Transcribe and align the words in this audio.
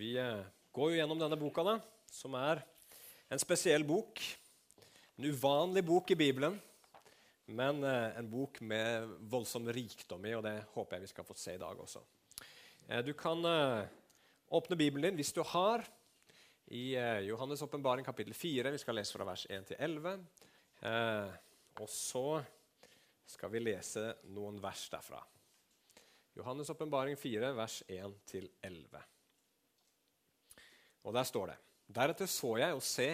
Vi 0.00 0.14
eh, 0.16 0.40
går 0.72 0.92
jo 0.92 0.96
gjennom 0.96 1.18
denne 1.20 1.36
boka, 1.36 1.60
da, 1.60 1.74
som 2.08 2.32
er 2.38 2.62
en 3.28 3.40
spesiell 3.40 3.82
bok. 3.84 4.22
En 5.20 5.26
uvanlig 5.28 5.82
bok 5.84 6.14
i 6.14 6.16
Bibelen, 6.16 6.56
men 7.52 7.84
eh, 7.84 8.16
en 8.16 8.30
bok 8.32 8.62
med 8.64 9.10
voldsom 9.28 9.68
rikdom 9.68 10.24
i, 10.24 10.32
og 10.38 10.46
det 10.46 10.54
håper 10.72 10.96
jeg 10.96 11.04
vi 11.04 11.10
skal 11.12 11.28
få 11.28 11.36
se 11.36 11.58
i 11.58 11.60
dag 11.60 11.84
også. 11.84 12.00
Eh, 12.88 13.02
du 13.04 13.12
kan 13.12 13.44
åpne 14.48 14.80
Bibelen 14.80 15.10
din 15.10 15.20
hvis 15.20 15.34
du 15.36 15.42
har, 15.52 15.84
i 16.70 16.94
Johannes' 17.26 17.66
åpenbaring 17.66 18.06
kapittel 18.06 18.32
4. 18.32 18.70
Vi 18.70 18.80
skal 18.80 18.94
lese 18.94 19.16
fra 19.18 19.26
vers 19.26 19.42
1 19.50 19.72
til 19.72 19.80
11. 19.82 20.20
Og 21.82 21.88
så 21.90 22.26
skal 23.26 23.50
vi 23.50 23.64
lese 23.64 24.04
noen 24.30 24.62
vers 24.62 24.88
derfra. 24.92 25.18
Johannes' 26.38 26.70
åpenbaring 26.70 27.18
4, 27.18 27.56
vers 27.58 27.82
1 27.90 28.20
til 28.30 28.46
11. 28.62 29.02
Og 31.06 31.14
der 31.16 31.26
står 31.28 31.52
det 31.52 31.58
Deretter 31.90 32.28
så 32.30 32.54
jeg 32.60 32.76
og 32.76 32.84
se, 32.86 33.08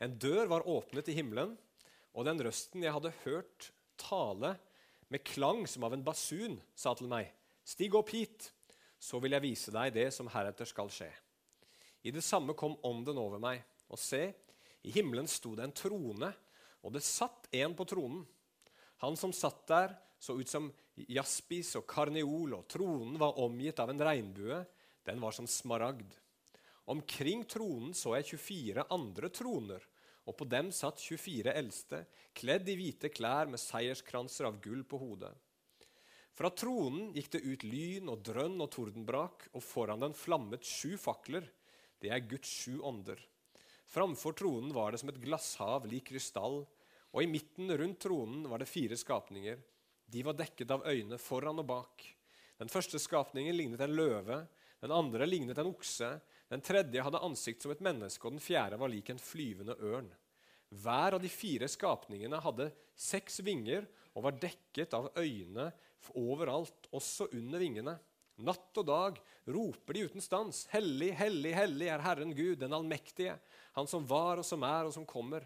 en 0.00 0.14
dør 0.16 0.46
var 0.48 0.68
åpnet 0.70 1.10
i 1.10 1.16
himmelen, 1.18 1.56
og 2.16 2.24
den 2.24 2.40
røsten 2.40 2.84
jeg 2.86 2.94
hadde 2.94 3.12
hørt 3.24 3.66
tale 4.00 4.54
med 5.12 5.24
klang 5.26 5.66
som 5.68 5.84
av 5.84 5.92
en 5.92 6.04
basun, 6.06 6.56
sa 6.72 6.94
til 6.96 7.10
meg, 7.10 7.28
Stig 7.68 7.92
opp 7.98 8.14
hit, 8.14 8.46
så 8.96 9.20
vil 9.20 9.34
jeg 9.36 9.44
vise 9.44 9.72
deg 9.74 9.92
det 9.92 10.06
som 10.14 10.30
heretter 10.32 10.68
skal 10.68 10.88
skje. 10.92 11.10
I 12.08 12.12
det 12.14 12.24
samme 12.24 12.54
kom 12.56 12.78
ånden 12.86 13.18
over 13.20 13.42
meg, 13.42 13.60
og 13.92 14.00
se, 14.00 14.30
i 14.86 14.94
himmelen 14.94 15.28
sto 15.28 15.52
det 15.58 15.66
en 15.66 15.74
trone, 15.76 16.30
og 16.80 16.94
det 16.94 17.04
satt 17.04 17.50
en 17.52 17.74
på 17.76 17.84
tronen. 17.90 18.22
Han 19.04 19.18
som 19.20 19.34
satt 19.36 19.66
der, 19.68 19.92
så 20.18 20.38
ut 20.38 20.48
som 20.48 20.70
jaspis 20.96 21.74
og 21.78 21.86
karneol, 21.90 22.56
og 22.56 22.66
tronen 22.70 23.18
var 23.20 23.38
omgitt 23.42 23.78
av 23.82 23.92
en 23.92 24.00
regnbue. 24.08 24.62
Den 25.06 25.20
var 25.22 25.36
som 25.36 25.46
smaragd. 25.50 26.08
Omkring 26.88 27.44
tronen 27.44 27.92
så 27.96 28.14
jeg 28.16 28.38
24 28.38 28.86
andre 28.94 29.28
troner, 29.28 29.82
og 30.28 30.36
på 30.36 30.46
dem 30.48 30.70
satt 30.72 31.02
24 31.04 31.52
eldste, 31.52 32.02
kledd 32.36 32.68
i 32.68 32.76
hvite 32.78 33.10
klær 33.12 33.48
med 33.48 33.60
seierskranser 33.60 34.48
av 34.48 34.56
gull 34.64 34.80
på 34.88 35.00
hodet. 35.00 35.34
Fra 36.38 36.48
tronen 36.54 37.10
gikk 37.16 37.32
det 37.34 37.42
ut 37.44 37.64
lyn 37.66 38.08
og 38.12 38.22
drønn 38.24 38.60
og 38.62 38.70
tordenbrak, 38.72 39.48
og 39.52 39.64
foran 39.64 40.04
den 40.04 40.16
flammet 40.16 40.64
sju 40.64 40.94
fakler. 41.00 41.48
Det 41.98 42.12
er 42.14 42.24
Guds 42.30 42.48
sju 42.62 42.78
ånder. 42.86 43.20
Framfor 43.88 44.36
tronen 44.38 44.72
var 44.72 44.92
det 44.92 45.00
som 45.02 45.10
et 45.12 45.20
glasshav 45.20 45.88
lik 45.90 46.12
krystall, 46.12 46.62
og 47.08 47.24
i 47.24 47.28
midten 47.28 47.72
rundt 47.72 48.00
tronen 48.04 48.46
var 48.48 48.62
det 48.62 48.70
fire 48.70 48.96
skapninger. 49.00 49.58
De 50.08 50.24
var 50.24 50.36
dekket 50.38 50.70
av 50.72 50.86
øyne 50.88 51.18
foran 51.20 51.60
og 51.60 51.68
bak. 51.68 52.04
Den 52.60 52.70
første 52.72 53.00
skapningen 53.02 53.56
lignet 53.56 53.82
en 53.84 53.96
løve, 53.96 54.42
den 54.80 54.94
andre 54.94 55.26
lignet 55.26 55.58
en 55.58 55.72
okse, 55.72 56.14
den 56.48 56.64
tredje 56.64 57.02
hadde 57.04 57.20
ansikt 57.24 57.62
som 57.62 57.72
et 57.74 57.82
menneske, 57.84 58.24
og 58.24 58.36
den 58.36 58.42
fjerde 58.42 58.78
var 58.80 58.90
lik 58.92 59.10
en 59.12 59.20
flyvende 59.20 59.76
ørn. 59.84 60.08
Hver 60.68 61.16
av 61.16 61.22
de 61.22 61.30
fire 61.32 61.68
skapningene 61.68 62.40
hadde 62.44 62.70
seks 62.98 63.40
vinger 63.44 63.86
og 64.14 64.24
var 64.26 64.40
dekket 64.40 64.96
av 64.96 65.10
øyne 65.16 65.70
overalt, 66.16 66.88
også 66.94 67.28
under 67.36 67.60
vingene. 67.60 67.94
Natt 68.46 68.78
og 68.80 68.86
dag 68.86 69.18
roper 69.50 69.96
de 69.96 70.04
uten 70.08 70.22
stans. 70.24 70.62
Hellig, 70.72 71.10
hellig, 71.18 71.52
hellig 71.56 71.88
er 71.90 72.04
Herren 72.04 72.32
Gud, 72.36 72.58
den 72.60 72.72
allmektige, 72.72 73.38
Han 73.76 73.86
som 73.86 74.06
var 74.06 74.40
og 74.40 74.46
som 74.46 74.62
er 74.62 74.88
og 74.88 74.94
som 74.94 75.06
kommer. 75.06 75.44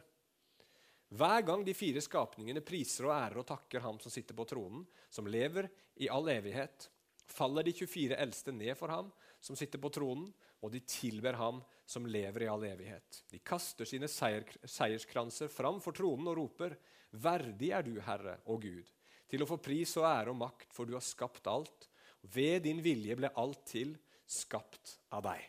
Hver 1.13 1.43
gang 1.45 1.65
de 1.65 1.75
fire 1.77 2.01
skapningene 2.01 2.63
priser 2.65 3.05
og 3.09 3.13
ærer 3.13 3.41
og 3.43 3.47
takker 3.49 3.83
Ham 3.85 3.99
som 4.01 4.13
sitter 4.13 4.37
på 4.37 4.47
tronen, 4.49 4.87
som 5.11 5.27
lever 5.27 5.69
i 6.01 6.09
all 6.09 6.29
evighet, 6.33 6.89
faller 7.27 7.67
de 7.67 7.75
24 7.77 8.17
eldste 8.17 8.53
ned 8.53 8.77
for 8.79 8.93
ham 8.93 9.11
som 9.43 9.57
sitter 9.59 9.81
på 9.83 9.91
tronen, 9.93 10.31
og 10.63 10.73
de 10.73 10.81
tilber 10.87 11.37
ham 11.39 11.61
som 11.85 12.07
lever 12.07 12.47
i 12.47 12.49
all 12.49 12.65
evighet. 12.65 13.25
De 13.29 13.43
kaster 13.43 13.89
sine 13.89 14.09
seier, 14.09 14.47
seierskranser 14.63 15.51
fram 15.53 15.83
for 15.83 15.97
tronen 15.97 16.31
og 16.31 16.39
roper, 16.39 16.79
Verdig 17.13 17.75
er 17.77 17.85
du, 17.85 17.99
Herre 18.01 18.39
og 18.49 18.63
Gud, 18.65 18.87
til 19.29 19.45
å 19.45 19.49
få 19.49 19.59
pris 19.61 19.91
og 20.01 20.07
ære 20.09 20.33
og 20.33 20.39
makt, 20.41 20.71
for 20.73 20.89
du 20.89 20.95
har 20.97 21.05
skapt 21.05 21.49
alt. 21.51 21.89
Ved 22.33 22.63
din 22.65 22.81
vilje 22.85 23.17
ble 23.19 23.29
alt 23.37 23.67
til, 23.69 23.93
skapt 24.25 24.97
av 25.13 25.27
deg. 25.27 25.45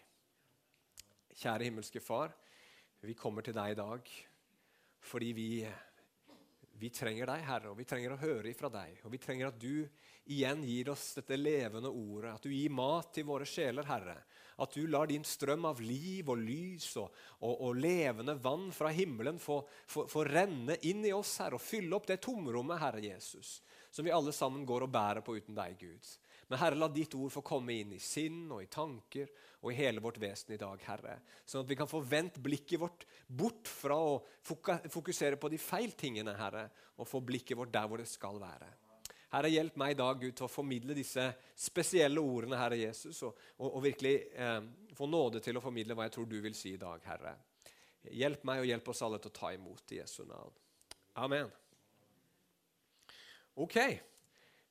Kjære 1.40 1.69
himmelske 1.69 2.02
Far, 2.03 2.34
vi 3.03 3.16
kommer 3.16 3.46
til 3.46 3.56
deg 3.56 3.73
i 3.73 3.79
dag 3.79 4.13
fordi 5.03 5.34
vi, 5.35 5.47
vi 6.79 6.90
trenger 6.96 7.28
deg, 7.28 7.41
Herre, 7.44 7.72
og 7.73 7.75
vi 7.75 7.85
trenger 7.88 8.13
å 8.16 8.19
høre 8.22 8.47
ifra 8.47 8.69
deg. 8.72 9.02
Og 9.03 9.12
vi 9.12 9.19
trenger 9.19 9.50
at 9.50 9.57
du 9.59 9.84
igjen 10.31 10.62
gir 10.63 10.94
oss 10.94 11.09
dette 11.18 11.35
levende 11.35 11.91
ordet, 11.91 12.38
at 12.38 12.46
du 12.47 12.53
gir 12.53 12.72
mat 12.72 13.09
til 13.12 13.28
våre 13.28 13.47
sjeler, 13.47 13.84
Herre. 13.90 14.16
At 14.62 14.75
du 14.75 14.88
lar 14.88 15.09
din 15.09 15.25
strøm 15.25 15.66
av 15.66 15.81
liv 15.81 16.30
og 16.30 16.41
lys 16.41 16.91
og, 17.02 17.14
og, 17.41 17.53
og 17.69 17.80
levende 17.81 18.36
vann 18.41 18.68
fra 18.75 18.91
himmelen 18.94 19.40
få, 19.41 19.62
få, 19.88 20.06
få, 20.12 20.25
renne 20.30 20.78
inn 20.90 21.06
i 21.06 21.14
oss, 21.16 21.38
Herre, 21.41 21.58
og 21.58 21.64
fylle 21.64 21.96
opp 21.97 22.09
det 22.09 22.19
tomrommet, 22.24 22.81
Herre 22.81 23.02
Jesus, 23.03 23.62
som 23.91 24.06
vi 24.06 24.14
alle 24.14 24.34
sammen 24.36 24.66
går 24.69 24.86
og 24.86 24.94
bærer 24.94 25.25
på 25.25 25.38
uten 25.40 25.58
deg, 25.58 25.80
Gud. 25.80 26.14
Men 26.52 26.59
Herre, 26.59 26.78
la 26.78 26.90
ditt 26.91 27.16
ord 27.18 27.31
få 27.34 27.41
komme 27.46 27.74
inn 27.74 27.96
i 27.96 28.02
sinn 28.03 28.46
og 28.52 28.62
i 28.62 28.69
tanker 28.69 29.31
og 29.64 29.72
i 29.72 29.78
hele 29.78 30.03
vårt 30.03 30.19
vesen 30.22 30.53
i 30.53 30.59
dag, 30.59 30.81
Herre. 30.85 31.16
Sånn 31.47 31.64
at 31.64 31.72
vi 31.72 31.78
kan 31.80 31.90
få 31.90 32.03
vendt 32.03 32.38
blikket 32.44 32.81
vårt 32.81 33.06
bort 33.25 33.70
fra 33.72 33.96
å 33.96 34.18
fokusere 34.44 35.40
på 35.40 35.50
de 35.50 35.59
feil 35.62 35.96
tingene, 35.97 36.35
Herre, 36.38 36.68
og 37.00 37.09
få 37.09 37.24
blikket 37.25 37.58
vårt 37.58 37.72
der 37.74 37.88
hvor 37.88 38.02
det 38.02 38.09
skal 38.12 38.41
være. 38.44 38.68
Herre, 39.33 39.49
hjelp 39.49 39.77
meg 39.81 39.95
i 39.95 39.97
dag 39.97 40.19
Gud, 40.21 40.35
til 40.38 40.45
å 40.45 40.51
formidle 40.51 40.94
disse 40.94 41.23
spesielle 41.57 42.21
ordene, 42.21 42.59
Herre 42.59 42.77
Jesus, 42.77 43.23
og, 43.25 43.39
og, 43.57 43.71
og 43.71 43.81
virkelig 43.81 44.13
eh, 44.38 44.59
få 44.94 45.07
nåde 45.09 45.41
til 45.41 45.57
å 45.57 45.63
formidle 45.63 45.97
hva 45.97 46.05
jeg 46.05 46.13
tror 46.17 46.29
du 46.29 46.38
vil 46.44 46.53
si 46.57 46.75
i 46.75 46.81
dag, 46.81 47.01
Herre. 47.09 47.33
Hjelp 48.13 48.43
meg 48.45 48.61
og 48.61 48.69
hjelp 48.69 48.93
oss 48.93 49.01
alle 49.07 49.17
til 49.23 49.31
å 49.31 49.38
ta 49.39 49.49
imot 49.55 49.95
i 49.95 49.99
Jesu 50.01 50.22
navn. 50.27 50.53
Amen. 51.23 51.49
Ok. 53.57 53.77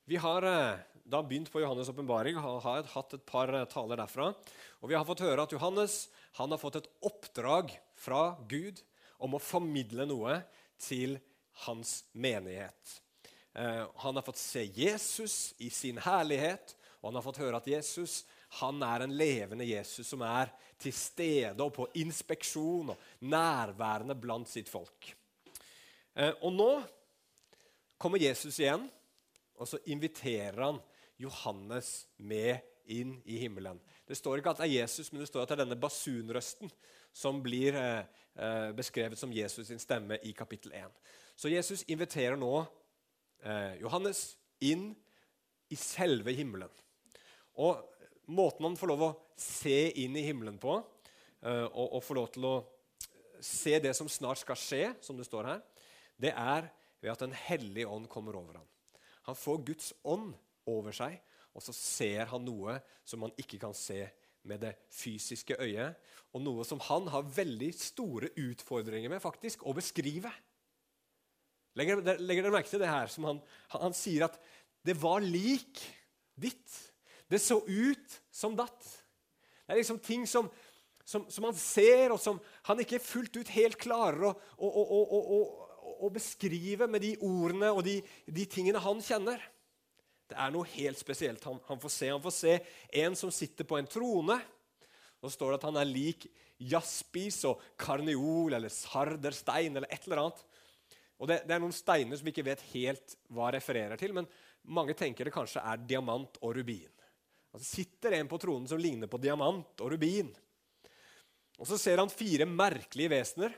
Vi 0.07 0.19
har 0.19 0.47
eh, 0.47 0.79
da 1.03 1.19
begynt 1.23 1.51
på 1.51 1.59
Johannes' 1.63 1.91
åpenbaring 1.91 2.39
og 2.39 2.63
har 2.63 2.87
hatt 2.95 3.19
et 3.19 3.27
par 3.27 3.51
eh, 3.51 3.67
taler 3.71 3.99
derfra. 3.99 4.31
Og 4.79 4.91
Vi 4.91 4.95
har 4.95 5.07
fått 5.07 5.27
høre 5.27 5.43
at 5.43 5.55
Johannes 5.55 6.05
han 6.39 6.55
har 6.55 6.61
fått 6.61 6.79
et 6.79 6.91
oppdrag 7.03 7.75
fra 7.99 8.33
Gud 8.47 8.79
om 9.19 9.35
å 9.35 9.43
formidle 9.43 10.07
noe 10.07 10.39
til 10.81 11.19
hans 11.67 12.01
menighet. 12.15 13.02
Eh, 13.53 13.83
han 14.03 14.15
har 14.15 14.25
fått 14.25 14.41
se 14.41 14.65
Jesus 14.65 15.53
i 15.61 15.69
sin 15.69 15.99
herlighet, 16.01 16.75
og 17.01 17.09
han 17.09 17.19
har 17.19 17.25
fått 17.25 17.41
høre 17.43 17.59
at 17.59 17.69
Jesus 17.69 18.23
han 18.61 18.83
er 18.85 19.01
en 19.01 19.15
levende 19.17 19.65
Jesus 19.65 20.07
som 20.13 20.21
er 20.25 20.51
til 20.81 20.93
stede 20.93 21.57
og 21.63 21.71
på 21.73 21.87
inspeksjon 21.97 22.91
og 22.93 23.07
nærværende 23.25 24.13
blant 24.13 24.51
sitt 24.51 24.69
folk. 24.69 25.07
Og 26.13 26.51
nå 26.53 26.67
kommer 27.97 28.21
Jesus 28.21 28.59
igjen 28.61 28.85
og 29.63 29.69
så 29.69 29.79
inviterer 29.85 30.59
han 30.59 30.79
Johannes 31.21 32.07
med 32.17 32.59
inn 32.91 33.15
i 33.29 33.37
himmelen. 33.39 33.79
Det 34.07 34.17
står 34.17 34.41
ikke 34.41 34.51
at 34.51 34.63
det 34.63 34.67
er 34.67 34.81
Jesus, 34.81 35.11
men 35.11 35.21
det 35.21 35.29
står 35.29 35.45
at 35.45 35.53
det 35.53 35.55
er 35.55 35.63
denne 35.63 35.79
basunrøsten 35.79 36.71
som 37.15 37.41
blir 37.45 37.77
eh, 37.77 38.03
eh 38.35 38.71
beskrevet 38.75 39.19
som 39.19 39.31
Jesus 39.31 39.67
sin 39.67 39.79
stemme 39.79 40.17
i 40.23 40.33
kapittel 40.33 40.73
1. 40.73 40.89
Så 41.35 41.49
Jesus 41.49 41.85
inviterer 41.87 42.35
nå 42.35 42.65
eh, 43.43 43.75
Johannes 43.81 44.33
inn 44.63 44.91
i 45.71 45.77
selve 45.79 46.33
himmelen. 46.35 46.71
Og 47.61 47.81
måten 48.33 48.67
han 48.67 48.77
får 48.79 48.91
lov 48.93 49.05
å 49.07 49.13
se 49.39 49.91
inn 50.03 50.15
i 50.17 50.25
himmelen 50.25 50.59
på, 50.61 50.77
eh, 51.43 51.67
og, 51.67 51.99
og 51.99 52.05
få 52.05 52.17
lov 52.17 52.31
til 52.33 52.47
å 52.49 52.55
se 53.43 53.77
det 53.83 53.91
som 53.97 54.09
snart 54.09 54.41
skal 54.41 54.59
skje, 54.59 54.83
som 55.03 55.19
det 55.19 55.27
står 55.27 55.51
her, 55.51 55.61
det 56.15 56.31
er 56.31 56.69
ved 57.03 57.11
at 57.11 57.19
Den 57.25 57.33
hellige 57.35 57.89
ånd 57.89 58.07
kommer 58.07 58.37
over 58.39 58.61
ham. 58.61 58.67
Han 59.27 59.35
får 59.35 59.63
Guds 59.67 59.91
ånd 60.07 60.31
over 60.69 60.95
seg, 60.95 61.17
og 61.51 61.63
så 61.63 61.75
ser 61.75 62.29
han 62.31 62.45
noe 62.47 62.77
som 63.03 63.25
han 63.25 63.33
ikke 63.39 63.59
kan 63.59 63.75
se 63.75 64.05
med 64.47 64.63
det 64.63 64.73
fysiske 64.91 65.57
øyet, 65.59 65.99
og 66.33 66.43
noe 66.43 66.63
som 66.67 66.81
han 66.87 67.07
har 67.11 67.27
veldig 67.35 67.69
store 67.75 68.31
utfordringer 68.39 69.11
med 69.11 69.23
faktisk 69.23 69.65
å 69.67 69.75
beskrive. 69.75 70.31
Legger, 71.79 72.03
legger 72.21 72.45
dere 72.45 72.53
merke 72.53 72.69
til 72.69 72.81
det 72.83 72.91
her? 72.91 73.09
som 73.09 73.25
han, 73.25 73.39
han, 73.73 73.95
sier 73.97 74.27
at 74.27 74.37
det 74.85 74.95
var 74.99 75.23
lik 75.23 75.81
ditt. 76.35 76.77
Det 77.29 77.39
så 77.41 77.61
ut 77.65 78.19
som 78.33 78.55
datt. 78.57 78.81
Det 79.63 79.73
er 79.73 79.79
liksom 79.79 80.01
ting 80.03 80.27
som, 80.29 80.49
som, 81.07 81.25
som 81.31 81.47
han 81.47 81.57
ser, 81.57 82.13
og 82.13 82.21
som 82.21 82.39
han 82.67 82.83
ikke 82.83 83.01
fullt 83.01 83.39
ut 83.39 83.53
helt 83.55 83.79
klarer 83.81 84.27
å, 84.29 84.33
å, 84.59 85.01
å, 85.01 85.39
å 86.05 86.11
beskrive 86.13 86.87
med 86.91 87.03
de 87.03 87.15
ordene 87.23 87.71
og 87.73 87.83
de, 87.87 87.97
de, 88.27 88.45
tingene 88.49 88.81
han 88.83 89.01
kjenner. 89.03 89.41
Det 90.29 90.37
er 90.39 90.53
noe 90.53 90.67
helt 90.75 90.99
spesielt 90.99 91.43
han, 91.47 91.59
han, 91.67 91.81
får 91.81 91.93
se. 91.95 92.11
Han 92.11 92.23
får 92.23 92.35
se 92.37 92.57
en 93.03 93.17
som 93.17 93.33
sitter 93.33 93.67
på 93.67 93.79
en 93.79 93.89
trone. 93.89 94.37
Nå 95.23 95.31
står 95.31 95.53
det 95.53 95.61
at 95.61 95.69
han 95.69 95.79
er 95.79 95.89
lik 95.89 96.27
jaspis 96.63 97.41
og 97.49 97.61
karneol 97.79 98.55
eller 98.55 98.71
sarderstein 98.71 99.79
eller 99.79 99.89
et 99.91 100.05
eller 100.07 100.25
annet. 100.25 100.43
Og 101.23 101.29
det, 101.29 101.45
det, 101.47 101.55
er 101.55 101.61
noen 101.63 101.75
steiner 101.75 102.19
som 102.19 102.27
vi 102.27 102.33
ikke 102.33 102.43
vet 102.49 102.65
helt 102.73 103.13
hva 103.31 103.47
refererer 103.55 103.95
til, 103.99 104.11
men 104.11 104.27
mange 104.75 104.91
tenker 104.99 105.23
det 105.23 105.31
kanskje 105.31 105.63
er 105.63 105.79
diamant 105.87 106.35
og 106.41 106.57
rubin. 106.57 106.91
Altså 107.53 107.77
sitter 107.77 108.17
en 108.17 108.27
på 108.27 108.39
tronen 108.41 108.67
som 108.67 108.81
ligner 108.81 109.07
på 109.07 109.21
diamant 109.23 109.83
og 109.85 109.93
rubin. 109.93 110.33
Og 111.61 111.69
så 111.69 111.77
ser 111.79 112.01
han 112.01 112.11
fire 112.11 112.47
merkelige 112.49 113.13
vesener. 113.13 113.55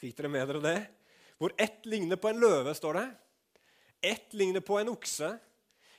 Fikk 0.00 0.16
dere 0.16 0.32
med 0.32 0.48
dere 0.48 0.64
det? 0.64 0.78
Hvor 1.36 1.52
ett 1.60 1.84
ligner 1.84 2.16
på 2.16 2.30
en 2.30 2.40
løve, 2.40 2.72
står 2.74 2.96
det. 3.02 3.06
Ett 4.08 4.32
ligner 4.32 4.64
på 4.64 4.78
en 4.80 4.94
okse. 4.94 5.34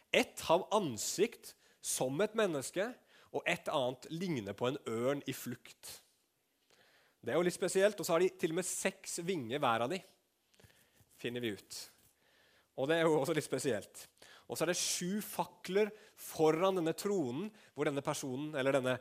Ett 0.09 0.41
har 0.47 0.65
ansikt 0.73 1.53
som 1.81 2.17
et 2.25 2.33
menneske, 2.33 2.89
og 3.29 3.45
et 3.45 3.69
annet 3.69 4.07
ligner 4.09 4.57
på 4.57 4.71
en 4.71 4.79
ørn 4.89 5.21
i 5.29 5.35
flukt. 5.37 5.99
Det 7.21 7.35
er 7.35 7.37
jo 7.37 7.45
litt 7.45 7.55
spesielt. 7.55 7.99
Og 7.99 8.07
så 8.07 8.15
har 8.15 8.23
de 8.23 8.31
til 8.33 8.55
og 8.55 8.63
med 8.63 8.67
seks 8.67 9.19
vinger 9.27 9.61
hver 9.61 9.85
av 9.85 9.93
de, 9.93 9.99
finner 11.19 11.43
vi 11.43 11.53
ut. 11.57 11.79
Og 12.79 12.87
det 12.89 12.99
er 12.99 13.07
jo 13.07 13.19
også 13.19 13.35
litt 13.35 13.47
spesielt. 13.47 14.07
Og 14.49 14.57
så 14.57 14.65
er 14.65 14.71
det 14.71 14.79
sju 14.79 15.19
fakler 15.21 15.91
foran 16.17 16.79
denne 16.79 16.95
tronen, 16.97 17.51
hvor 17.77 17.85
denne 17.85 18.01
personen, 18.01 18.49
eller 18.57 18.79
denne, 18.79 18.95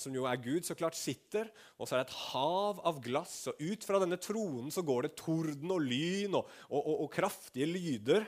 som 0.00 0.14
jo 0.16 0.24
er 0.24 0.40
Gud, 0.40 0.64
så 0.64 0.76
klart 0.78 0.96
sitter. 0.96 1.50
Og 1.76 1.84
så 1.84 1.96
er 1.96 2.00
det 2.02 2.06
et 2.08 2.20
hav 2.30 2.80
av 2.88 3.02
glass, 3.04 3.42
og 3.50 3.60
ut 3.60 3.84
fra 3.84 4.00
denne 4.00 4.16
tronen 4.22 4.72
så 4.72 4.84
går 4.86 5.04
det 5.04 5.18
torden 5.20 5.74
og 5.74 5.84
lyn 5.84 6.38
og, 6.38 6.48
og, 6.70 6.80
og, 6.80 6.94
og 7.04 7.12
kraftige 7.12 7.68
lyder. 7.68 8.24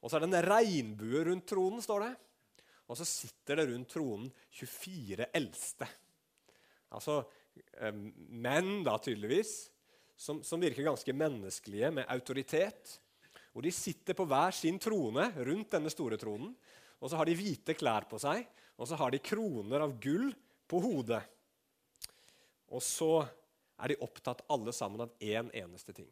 Og 0.00 0.08
så 0.08 0.16
er 0.16 0.24
det 0.24 0.30
en 0.30 0.48
regnbue 0.48 1.26
rundt 1.28 1.48
tronen, 1.52 1.84
står 1.84 2.06
det. 2.06 2.14
Og 2.90 2.98
så 2.98 3.06
sitter 3.06 3.60
det 3.60 3.68
rundt 3.68 3.92
tronen 3.92 4.30
24 4.56 5.28
eldste. 5.36 5.90
Altså 6.96 7.20
eh, 7.76 7.92
menn, 7.92 8.80
da 8.86 8.96
tydeligvis, 9.02 9.52
som, 10.20 10.42
som 10.44 10.60
virker 10.60 10.84
ganske 10.84 11.12
menneskelige, 11.16 11.90
med 11.90 12.08
autoritet. 12.12 12.98
Og 13.56 13.64
De 13.64 13.72
sitter 13.72 14.16
på 14.16 14.26
hver 14.28 14.52
sin 14.52 14.78
trone 14.78 15.30
rundt 15.48 15.72
denne 15.72 15.92
store 15.92 16.18
tronen. 16.20 16.52
Og 17.00 17.08
så 17.08 17.16
har 17.16 17.28
de 17.28 17.36
hvite 17.38 17.72
klær 17.78 18.04
på 18.10 18.20
seg, 18.20 18.44
og 18.76 18.88
så 18.88 18.98
har 19.00 19.12
de 19.14 19.22
kroner 19.24 19.80
av 19.80 19.94
gull 20.02 20.28
på 20.68 20.80
hodet. 20.84 21.22
Og 22.68 22.84
så 22.84 23.22
er 23.80 23.94
de 23.94 24.02
opptatt 24.04 24.44
alle 24.52 24.74
sammen 24.76 25.06
av 25.06 25.14
én 25.24 25.48
eneste 25.56 25.96
ting. 25.96 26.10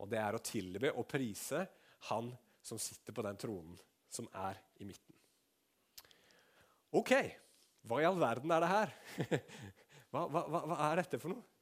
Og 0.00 0.08
det 0.08 0.22
er 0.22 0.38
å 0.38 0.40
tilbe 0.40 0.94
og 0.94 1.04
prise 1.10 1.66
han 2.08 2.32
som 2.64 2.80
sitter 2.80 3.12
på 3.12 3.26
den 3.26 3.36
tronen 3.40 3.76
som 4.08 4.24
er 4.32 4.56
i 4.80 4.88
midten. 4.88 5.12
Ok, 6.96 7.12
hva 7.84 8.00
i 8.00 8.08
all 8.08 8.16
verden 8.16 8.56
er 8.56 8.64
det 8.64 8.72
her? 8.72 8.96
Hva, 10.08 10.22
hva, 10.32 10.40
hva 10.48 10.76
er 10.86 11.02
dette 11.02 11.18
for 11.20 11.34
noe? 11.34 11.57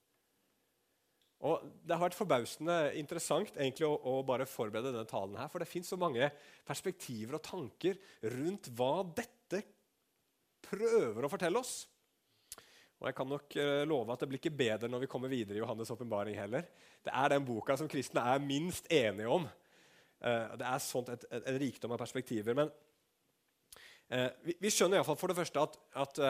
Og 1.46 1.66
Det 1.86 1.94
har 1.94 2.02
vært 2.02 2.18
forbausende 2.18 2.76
interessant 2.98 3.58
egentlig 3.58 3.86
å, 3.86 3.94
å, 3.94 4.14
bare 4.26 4.48
forberede 4.50 4.90
denne 4.90 5.08
talen. 5.08 5.36
her, 5.38 5.50
For 5.52 5.62
det 5.62 5.70
fins 5.70 5.90
så 5.92 5.98
mange 6.00 6.30
perspektiver 6.66 7.38
og 7.38 7.44
tanker 7.46 8.00
rundt 8.34 8.70
hva 8.74 9.04
dette 9.16 9.62
prøver 10.66 11.26
å 11.26 11.30
fortelle 11.30 11.60
oss. 11.60 11.84
Og 12.96 13.10
jeg 13.10 13.16
kan 13.18 13.28
nok 13.28 13.58
uh, 13.60 13.84
love 13.84 14.14
at 14.14 14.24
Det 14.24 14.30
blir 14.30 14.40
ikke 14.40 14.56
bedre 14.56 14.90
når 14.90 15.04
vi 15.04 15.10
kommer 15.12 15.30
videre 15.30 15.58
i 15.58 15.62
Johannes' 15.62 15.92
åpenbaring 15.92 16.38
heller. 16.38 16.66
Det 17.04 17.12
er 17.12 17.34
den 17.34 17.46
boka 17.46 17.76
som 17.76 17.90
kristne 17.90 18.24
er 18.24 18.42
minst 18.42 18.88
enige 18.90 19.30
om. 19.30 19.46
Uh, 20.16 20.56
det 20.56 20.66
er 20.66 20.82
sånt 20.82 21.12
et, 21.12 21.28
et, 21.30 21.42
et, 21.44 21.60
rikdom 21.60 21.94
av 21.94 22.00
perspektiver. 22.00 22.56
Men 22.56 22.72
uh, 22.72 24.30
vi, 24.48 24.56
vi, 24.58 24.72
skjønner 24.72 24.98
iallfall 24.98 25.20
for 25.20 25.30
det 25.30 25.38
første 25.38 25.62
at, 25.68 25.78
at 26.02 26.22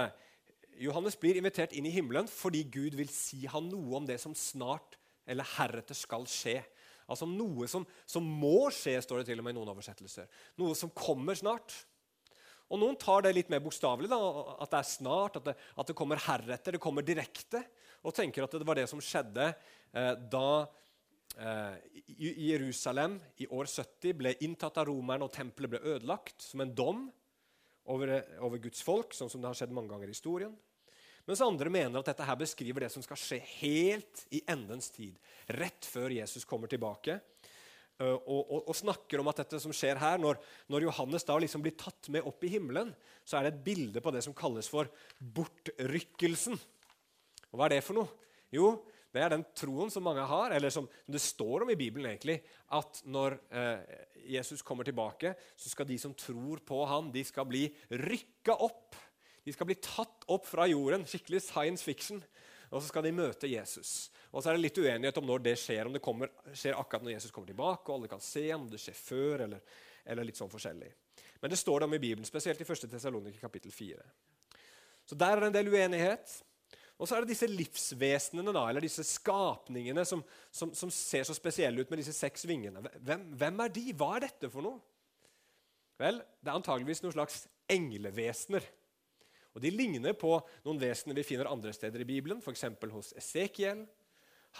Johannes 0.83 1.17
blir 1.17 1.39
invitert 1.39 1.73
inn 1.73 1.87
i 1.89 1.95
himmelen 1.95 2.27
fordi 2.29 2.67
Gud 2.69 2.99
vil 2.99 3.09
si 3.09 3.47
han 3.49 3.71
noe 3.71 4.03
om 4.03 4.09
det 4.09 4.19
som 4.21 4.35
snart 4.37 4.99
eller 5.27 5.55
heretter 5.57 5.99
skal 5.99 6.27
skje. 6.31 6.61
Altså 7.07 7.27
noe 7.31 7.69
som, 7.71 7.85
som, 8.09 8.25
må 8.25 8.69
skje, 8.75 8.97
står 9.03 9.23
det 9.23 9.29
til 9.31 9.43
og 9.43 9.47
med 9.47 9.55
i 9.55 9.59
noen 9.59 9.71
oversettelser. 9.75 10.27
Noe 10.59 10.75
som 10.79 10.91
kommer 10.95 11.39
snart. 11.39 11.75
Og 12.67 12.81
Noen 12.83 12.97
tar 12.99 13.23
det 13.23 13.35
litt 13.37 13.51
mer 13.53 13.63
bokstavelig, 13.63 14.11
at 14.11 14.73
det 14.73 14.79
er 14.81 14.89
snart, 14.89 15.39
at 15.39 15.51
det, 15.51 15.55
at 15.55 15.87
det, 15.87 15.95
kommer 15.99 16.19
heretter, 16.25 16.75
det 16.75 16.83
kommer 16.83 17.07
direkte. 17.07 17.63
Og 18.03 18.15
tenker 18.15 18.47
at 18.47 18.57
det 18.59 18.67
var 18.67 18.79
det 18.79 18.89
som 18.91 19.03
skjedde 19.03 19.53
eh, 19.53 20.13
da 20.35 20.49
eh, 21.39 21.77
Jerusalem 22.49 23.21
i 23.39 23.47
år 23.55 23.71
70 23.71 24.19
ble 24.19 24.35
inntatt 24.47 24.83
av 24.83 24.91
romerne 24.91 25.29
og 25.29 25.35
tempelet 25.35 25.77
ble 25.77 25.83
ødelagt 25.95 26.43
som 26.43 26.65
en 26.65 26.75
dom 26.75 27.07
over, 27.87 28.17
over 28.43 28.63
Guds 28.67 28.83
folk, 28.83 29.15
sånn 29.15 29.31
som 29.31 29.43
det 29.43 29.53
har 29.53 29.59
skjedd 29.59 29.75
mange 29.75 29.95
ganger 29.95 30.11
i 30.11 30.17
historien. 30.17 30.55
Mens 31.27 31.43
andre 31.43 31.71
mener 31.73 31.99
at 31.99 32.07
dette 32.13 32.27
her 32.27 32.39
beskriver 32.39 32.85
det 32.85 32.93
som 32.95 33.03
skal 33.03 33.19
skje 33.19 33.41
helt 33.59 34.23
i 34.35 34.45
endens 34.51 34.93
tid. 34.95 35.17
Rett 35.59 35.89
før 35.89 36.15
Jesus 36.15 36.47
kommer 36.47 36.71
tilbake. 36.71 37.19
Og, 37.97 38.27
og, 38.29 38.59
og 38.69 38.77
snakker 38.77 39.23
om 39.23 39.31
at 39.33 39.41
dette 39.41 39.59
som 39.63 39.73
skjer 39.75 39.97
her, 39.99 40.21
når, 40.21 40.37
når, 40.69 40.85
Johannes 40.85 41.25
da 41.25 41.39
liksom 41.41 41.63
blir 41.65 41.75
tatt 41.81 42.11
med 42.13 42.27
opp 42.29 42.45
i 42.45 42.51
himmelen, 42.53 42.93
så 43.25 43.39
er 43.39 43.47
det 43.47 43.55
et 43.55 43.65
bilde 43.65 44.03
på 44.05 44.13
det 44.13 44.21
som 44.27 44.37
kalles 44.37 44.69
for 44.71 44.91
bortrykkelsen. 45.19 46.61
Og 47.49 47.57
Hva 47.57 47.67
er 47.67 47.79
det 47.79 47.87
for 47.87 47.97
noe? 47.97 48.13
Jo, 48.53 48.75
det 49.17 49.25
er 49.25 49.33
den 49.33 49.47
troen 49.57 49.91
som 49.91 50.05
mange 50.05 50.27
har, 50.29 50.53
eller 50.53 50.71
som 50.71 50.87
det 51.09 51.23
står 51.25 51.65
om 51.65 51.73
i 51.73 51.79
Bibelen, 51.81 52.11
egentlig, 52.11 52.37
at 52.77 53.01
når 53.09 53.39
eh, 53.49 53.97
Jesus 54.37 54.61
kommer 54.67 54.85
tilbake, 54.85 55.33
så 55.57 55.73
skal 55.73 55.89
de 55.89 55.97
som 55.99 56.15
tror 56.15 56.61
på 56.69 56.83
ham, 56.87 57.09
de 57.15 57.25
skal 57.25 57.49
bli 57.49 57.65
rykka 57.91 58.59
opp 58.61 58.99
de 59.47 59.55
skal 59.55 59.69
bli 59.69 59.79
tatt 59.79 60.27
opp 60.35 60.49
fra 60.49 60.67
jorden, 60.67 61.07
skikkelig 61.07 61.45
science 61.47 61.87
fiction, 61.87 62.19
og 62.67 62.81
så 62.81 62.89
skal 62.89 63.07
de 63.07 63.15
møte 63.15 63.47
Jesus. 63.47 64.11
Og 64.33 64.43
så 64.43 64.51
er 64.51 64.57
det 64.57 64.65
litt 64.65 64.81
uenighet 64.83 65.19
om 65.21 65.29
når 65.29 65.45
det 65.45 65.55
skjer, 65.63 65.87
om 65.87 65.95
det 65.95 66.03
kommer, 66.03 66.33
skjer 66.51 66.75
akkurat 66.75 67.05
når 67.07 67.15
Jesus 67.15 67.35
kommer 67.35 67.53
tilbake, 67.53 67.87
og 67.87 68.01
alle 68.01 68.11
kan 68.11 68.25
se 68.25 68.43
om 68.57 68.67
det 68.73 68.81
skjer 68.83 68.99
før, 68.99 69.45
eller, 69.47 69.79
eller 70.05 70.27
litt 70.27 70.41
sånn 70.41 70.51
forskjellig. 70.51 70.91
Men 71.39 71.53
det 71.53 71.61
står 71.61 71.81
det 71.81 71.89
om 71.89 71.95
i 71.95 72.03
Bibelen, 72.03 72.27
spesielt 72.27 72.61
i 72.61 72.67
1. 72.67 72.89
Tessaloniker 72.91 73.47
kapittel 73.47 73.75
4. 73.75 74.03
Så 75.07 75.15
der 75.15 75.37
er 75.37 75.45
det 75.45 75.51
en 75.53 75.59
del 75.61 75.71
uenighet. 75.71 76.35
Og 76.97 77.07
så 77.07 77.15
er 77.15 77.23
det 77.23 77.35
disse 77.35 77.49
livsvesenene, 77.51 78.55
da, 78.57 78.65
eller 78.71 78.83
disse 78.83 79.05
skapningene, 79.05 80.03
som, 80.09 80.23
som, 80.51 80.73
som, 80.75 80.91
ser 80.91 81.27
så 81.29 81.37
spesielle 81.37 81.85
ut 81.85 81.93
med 81.93 82.01
disse 82.01 82.17
seks 82.17 82.47
vingene. 82.49 82.81
Hvem, 83.05 83.29
hvem, 83.37 83.61
er 83.63 83.75
de? 83.75 83.85
Hva 83.95 84.15
er 84.17 84.27
dette 84.27 84.51
for 84.51 84.65
noe? 84.65 84.81
Vel, 86.01 86.19
det 86.41 86.51
er 86.51 86.57
antageligvis 86.57 87.05
noen 87.05 87.15
slags 87.15 87.45
englevesener. 87.73 88.65
Og 89.57 89.63
De 89.65 89.73
ligner 89.73 90.13
på 90.13 90.35
noen 90.67 90.81
vesener 90.81 91.17
vi 91.17 91.25
finner 91.25 91.49
andre 91.49 91.73
steder 91.73 92.03
i 92.05 92.09
Bibelen, 92.09 92.43
f.eks. 92.45 92.67
hos 92.93 93.15
Esekiel. 93.17 93.87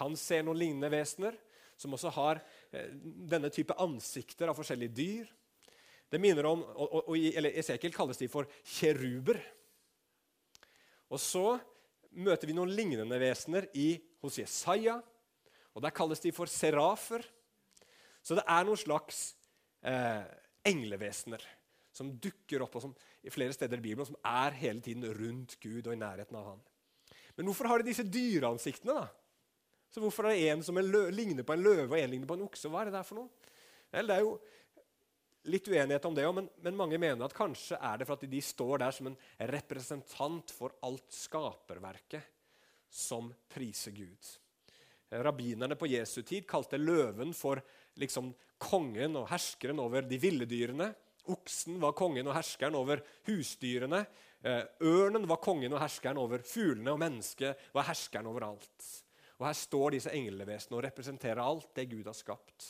Han 0.01 0.17
ser 0.17 0.47
noen 0.47 0.57
lignende 0.57 0.89
vesener 0.93 1.37
som 1.77 1.93
også 1.93 2.13
har 2.17 2.41
eh, 2.73 2.89
denne 3.29 3.51
type 3.53 3.77
ansikter 3.77 4.49
av 4.49 4.57
forskjellige 4.57 4.97
dyr. 4.97 5.29
Det 6.09 6.21
minner 6.23 6.49
om, 6.49 6.63
og, 6.65 6.97
og, 7.03 7.13
eller 7.13 7.59
Esekiel 7.61 7.93
kalles 7.93 8.21
de 8.23 8.31
for 8.33 8.49
kjeruber. 8.79 9.43
Og 11.13 11.21
så 11.21 11.59
møter 12.17 12.49
vi 12.49 12.57
noen 12.57 12.73
lignende 12.73 13.19
vesener 13.21 13.69
i, 13.77 13.91
hos 14.25 14.41
Jesaja. 14.41 14.97
og 15.77 15.85
Der 15.85 15.93
kalles 15.95 16.25
de 16.25 16.33
for 16.33 16.49
serafer. 16.49 17.27
Så 18.25 18.39
det 18.39 18.47
er 18.49 18.65
noen 18.65 18.81
slags 18.81 19.29
eh, 19.85 20.25
englevesener 20.67 21.45
som 21.97 22.13
dukker 22.21 22.65
opp 22.65 22.77
og 22.77 22.85
som, 22.85 22.95
i 23.27 23.33
flere 23.35 23.55
steder 23.55 23.81
i 23.81 23.85
Bibelen, 23.89 24.07
som 24.09 24.19
er 24.23 24.55
hele 24.57 24.83
tiden 24.85 25.05
rundt 25.19 25.57
Gud 25.63 25.87
og 25.87 25.95
i 25.95 26.01
nærheten 26.01 26.39
av 26.39 26.53
han. 26.53 26.61
Men 27.37 27.49
hvorfor 27.49 27.69
har 27.69 27.83
de 27.83 27.91
disse 27.91 28.07
dyreansiktene? 28.07 28.95
da? 28.95 29.09
Så 29.93 30.03
Hvorfor 30.03 30.29
er 30.29 30.37
det 30.37 30.53
en 30.53 30.63
som 30.65 30.79
ligner 30.79 31.45
på 31.47 31.57
en 31.57 31.65
løve 31.65 31.89
og 31.89 31.99
en 31.99 32.11
ligner 32.13 32.29
på 32.29 32.37
en 32.37 32.47
okse? 32.47 32.71
Hva 32.71 32.83
er 32.83 32.91
det 32.91 32.97
der 32.99 33.07
for 33.09 33.21
noe? 33.21 33.53
Vel, 33.93 34.09
det 34.09 34.17
er 34.17 34.25
jo 34.25 34.37
litt 35.47 35.69
uenighet 35.71 36.09
om 36.09 36.17
det 36.17 36.25
òg, 36.27 36.35
men, 36.41 36.49
men, 36.65 36.79
mange 36.79 36.99
mener 36.99 37.27
at 37.27 37.37
kanskje 37.37 37.79
er 37.79 38.01
det 38.01 38.09
for 38.09 38.19
at 38.19 38.27
de 38.31 38.41
står 38.43 38.83
der 38.83 38.95
som 38.95 39.11
en 39.11 39.19
representant 39.53 40.53
for 40.55 40.75
alt 40.87 41.07
skaperverket 41.15 42.33
som 42.91 43.31
priser 43.53 43.95
Gud. 43.95 44.33
Rabbinerne 45.23 45.79
på 45.79 45.89
Jesu 45.91 46.21
tid 46.27 46.49
kalte 46.51 46.81
løven 46.81 47.33
for 47.37 47.63
liksom 48.01 48.33
kongen 48.59 49.19
og 49.21 49.29
herskeren 49.31 49.79
over 49.81 50.07
de 50.07 50.19
ville 50.19 50.49
dyrene. 50.51 50.91
Oksen 51.33 51.81
var 51.83 51.97
kongen 51.99 52.29
og 52.29 52.37
herskeren 52.37 52.77
over 52.79 53.03
husdyrene. 53.29 54.03
Eh, 54.47 54.63
ørnen 54.87 55.27
var 55.29 55.43
kongen 55.43 55.75
og 55.75 55.83
herskeren 55.83 56.21
over 56.23 56.45
fuglene, 56.47 56.93
og 56.93 57.01
mennesket 57.03 57.69
var 57.75 57.89
herskeren 57.89 58.29
over 58.31 58.49
alt. 58.51 58.91
Og 59.37 59.47
Her 59.47 59.57
står 59.59 59.97
disse 59.97 60.13
englevesenene 60.17 60.79
og 60.79 60.85
representerer 60.87 61.43
alt 61.43 61.73
det 61.77 61.89
Gud 61.91 62.07
har 62.09 62.17
skapt. 62.17 62.69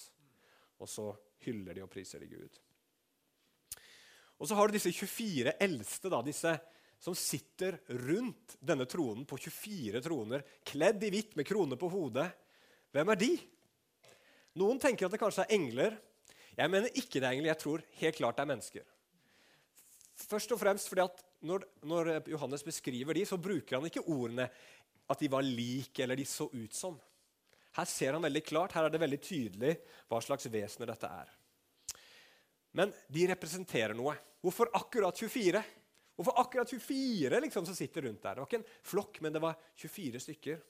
Og 0.83 0.89
så 0.91 1.11
hyller 1.47 1.77
de 1.77 1.85
og 1.85 1.91
priser 1.93 2.23
de 2.23 2.31
Gud. 2.31 2.63
Og 4.37 4.49
så 4.49 4.57
har 4.59 4.69
du 4.69 4.77
disse 4.77 4.93
24 4.93 5.55
eldste, 5.63 6.11
da, 6.13 6.21
disse 6.25 6.57
som 7.01 7.15
sitter 7.17 7.79
rundt 8.09 8.57
denne 8.61 8.87
tronen 8.89 9.25
på 9.29 9.39
24 9.39 10.01
troner, 10.05 10.45
kledd 10.65 11.05
i 11.05 11.13
hvitt 11.13 11.37
med 11.37 11.47
krone 11.49 11.79
på 11.79 11.91
hodet. 11.93 12.27
Hvem 12.93 13.13
er 13.13 13.21
de? 13.21 13.31
Noen 14.57 14.81
tenker 14.81 15.07
at 15.07 15.15
det 15.15 15.21
kanskje 15.21 15.45
er 15.45 15.57
engler. 15.57 15.97
Jeg 16.57 16.73
mener 16.73 16.95
ikke 16.97 17.21
det 17.21 17.29
engler. 17.29 17.51
Jeg 17.53 17.61
tror 17.63 17.85
helt 18.01 18.17
klart 18.17 18.39
det 18.39 18.45
er 18.47 18.53
mennesker. 18.53 18.87
Først 20.17 20.53
og 20.55 20.61
fremst 20.61 20.89
fordi 20.89 21.05
at 21.05 21.23
når, 21.47 21.67
når 21.85 22.11
Johannes 22.33 22.65
beskriver 22.65 23.15
de, 23.15 23.27
så 23.29 23.37
bruker 23.37 23.77
han 23.77 23.89
ikke 23.89 24.07
ordene 24.07 24.49
at 25.07 25.21
de 25.21 25.29
var 25.31 25.45
like 25.45 26.03
eller 26.03 26.19
de 26.19 26.25
så 26.27 26.49
ut 26.53 26.75
som. 26.75 26.97
Her 27.77 27.89
ser 27.89 28.17
han 28.17 28.25
veldig 28.25 28.43
klart, 28.47 28.73
her 28.73 28.87
er 28.87 28.93
det 28.93 29.03
veldig 29.03 29.19
tydelig 29.21 29.75
hva 30.09 30.21
slags 30.25 30.49
vesener 30.51 30.89
dette 30.89 31.11
er. 31.13 31.35
Men 32.77 32.93
de 33.13 33.27
representerer 33.29 33.97
noe. 33.97 34.17
Hvorfor 34.45 34.71
akkurat 34.77 35.17
24? 35.17 35.61
Hvorfor 36.17 36.41
akkurat 36.41 36.73
24 36.73 37.41
liksom, 37.45 37.67
som 37.69 37.77
sitter 37.77 38.09
rundt 38.09 38.23
der? 38.25 38.37
Det 38.37 38.43
var 38.43 38.49
ikke 38.49 38.61
en 38.63 38.71
flokk, 38.91 39.21
men 39.25 39.37
det 39.37 39.43
var 39.45 39.59
24 39.77 40.23
stykker. 40.25 40.63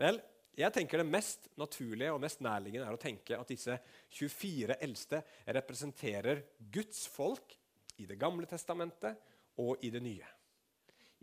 Vel, 0.00 0.20
jeg 0.54 0.74
tenker 0.74 1.02
Det 1.02 1.08
mest 1.08 1.48
naturlige 1.58 2.12
og 2.14 2.20
mest 2.22 2.42
nærliggende 2.44 2.86
er 2.86 2.94
å 2.94 3.00
tenke 3.00 3.38
at 3.38 3.50
disse 3.50 3.74
24 4.14 4.76
eldste 4.86 5.20
representerer 5.56 6.44
Guds 6.72 7.06
folk 7.10 7.56
i 7.98 8.06
Det 8.06 8.18
gamle 8.18 8.46
testamentet 8.50 9.18
og 9.62 9.82
i 9.82 9.90
Det 9.90 10.02
nye. 10.02 10.28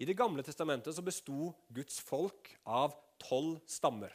I 0.02 0.08
Det 0.08 0.18
gamle 0.18 0.44
testamentet 0.44 0.96
så 0.96 1.04
besto 1.06 1.52
Guds 1.72 2.02
folk 2.04 2.52
av 2.66 2.96
tolv 3.22 3.62
stammer, 3.70 4.12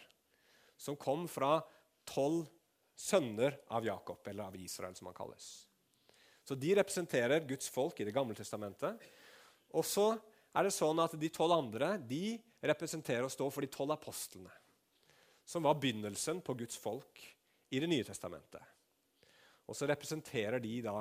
som 0.76 0.99
kom 1.00 1.25
fra 1.30 1.61
tolv 2.04 2.49
sønner 2.96 3.56
av 3.68 3.87
Jakob, 3.87 4.20
eller 4.26 4.49
av 4.49 4.56
Israel, 4.56 4.96
som 4.96 5.08
han 5.08 5.16
kalles. 5.16 5.66
Så 6.44 6.54
De 6.54 6.75
representerer 6.76 7.46
Guds 7.49 7.68
folk 7.73 8.00
i 8.00 8.04
Det 8.04 8.14
gamle 8.14 8.35
testamentet. 8.35 9.00
Og 9.73 9.85
så 9.85 10.12
er 10.56 10.64
det 10.64 10.76
sånn 10.76 11.00
at 11.00 11.16
De 11.20 11.32
tolv 11.32 11.56
andre 11.56 11.96
de 11.99 12.37
representerer 12.61 13.25
og 13.25 13.32
står 13.32 13.50
for 13.52 13.64
de 13.64 13.73
tolv 13.73 13.96
apostlene 13.96 14.52
som 15.46 15.62
var 15.62 15.78
begynnelsen 15.80 16.42
på 16.42 16.54
Guds 16.58 16.76
folk 16.76 17.22
i 17.70 17.80
Det 17.80 17.88
nye 17.90 18.04
testamentet. 18.04 18.62
Og 19.66 19.76
så 19.76 19.86
representerer 19.86 20.62
de 20.62 20.74
da, 20.82 21.00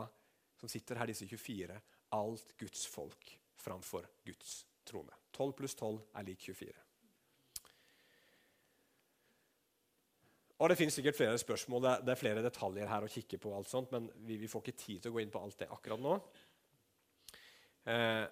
som 0.58 0.70
sitter 0.70 0.98
her, 0.98 1.10
disse 1.10 1.28
24, 1.28 1.76
alt 2.18 2.56
Guds 2.58 2.86
folk 2.90 3.36
framfor 3.62 4.08
Guds 4.26 4.64
trone. 4.86 5.14
12 5.36 5.54
pluss 5.58 5.76
12 5.76 6.00
er 6.16 6.26
lik 6.26 6.48
24. 6.50 6.74
Og 10.56 10.70
Det 10.70 10.78
finnes 10.80 10.96
sikkert 10.96 11.18
flere 11.18 11.38
spørsmål, 11.38 11.84
det 11.84 11.92
er, 11.92 12.12
er, 12.14 12.20
flere 12.20 12.44
detaljer 12.46 12.88
her 12.88 13.04
å 13.04 13.12
kikke 13.12 13.38
på, 13.44 13.52
alt 13.58 13.70
sånt, 13.70 13.92
men 13.92 14.08
vi, 14.24 14.38
vi, 14.40 14.48
får 14.48 14.64
ikke 14.64 14.80
tid 14.80 15.02
til 15.04 15.12
å 15.12 15.18
gå 15.18 15.24
inn 15.26 15.34
på 15.34 15.42
alt 15.42 15.60
det 15.60 15.68
akkurat 15.74 16.00
nå. 16.02 16.14
Eh, 17.92 18.24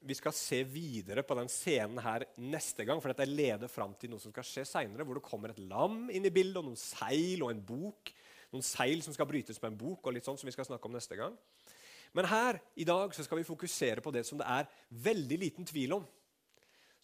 vi 0.00 0.14
skal 0.14 0.34
se 0.36 0.60
videre 0.68 1.24
på 1.26 1.34
den 1.38 1.48
scenen 1.50 1.98
her 2.02 2.24
neste 2.38 2.84
gang, 2.86 3.00
for 3.02 3.10
dette 3.10 3.26
leder 3.26 3.70
fram 3.70 3.96
til 3.98 4.12
noe 4.12 4.22
som 4.22 4.32
skal 4.32 4.46
skje 4.46 4.64
seinere, 4.68 5.04
hvor 5.06 5.18
det 5.18 5.26
kommer 5.26 5.52
et 5.52 5.62
lam 5.70 6.06
inn 6.14 6.28
i 6.28 6.32
bildet, 6.34 6.60
og 6.60 6.68
noen 6.68 6.78
seil 6.78 7.42
og 7.42 7.50
en 7.52 7.64
bok. 7.66 8.12
Noen 8.54 8.64
seil 8.64 9.02
som 9.04 9.16
skal 9.16 9.28
brytes 9.28 9.58
på 9.60 9.68
en 9.68 9.78
bok, 9.78 10.06
og 10.06 10.14
litt 10.14 10.28
sånn 10.28 10.38
som 10.38 10.48
vi 10.48 10.54
skal 10.54 10.68
snakke 10.68 10.88
om 10.88 10.94
neste 10.94 11.18
gang. 11.18 11.34
Men 12.16 12.30
her 12.30 12.60
i 12.78 12.86
dag 12.88 13.12
så 13.12 13.26
skal 13.26 13.40
vi 13.40 13.48
fokusere 13.48 14.04
på 14.04 14.12
det 14.14 14.24
som 14.24 14.40
det 14.40 14.46
er 14.48 14.70
veldig 15.04 15.40
liten 15.42 15.68
tvil 15.68 15.98
om. 15.98 16.06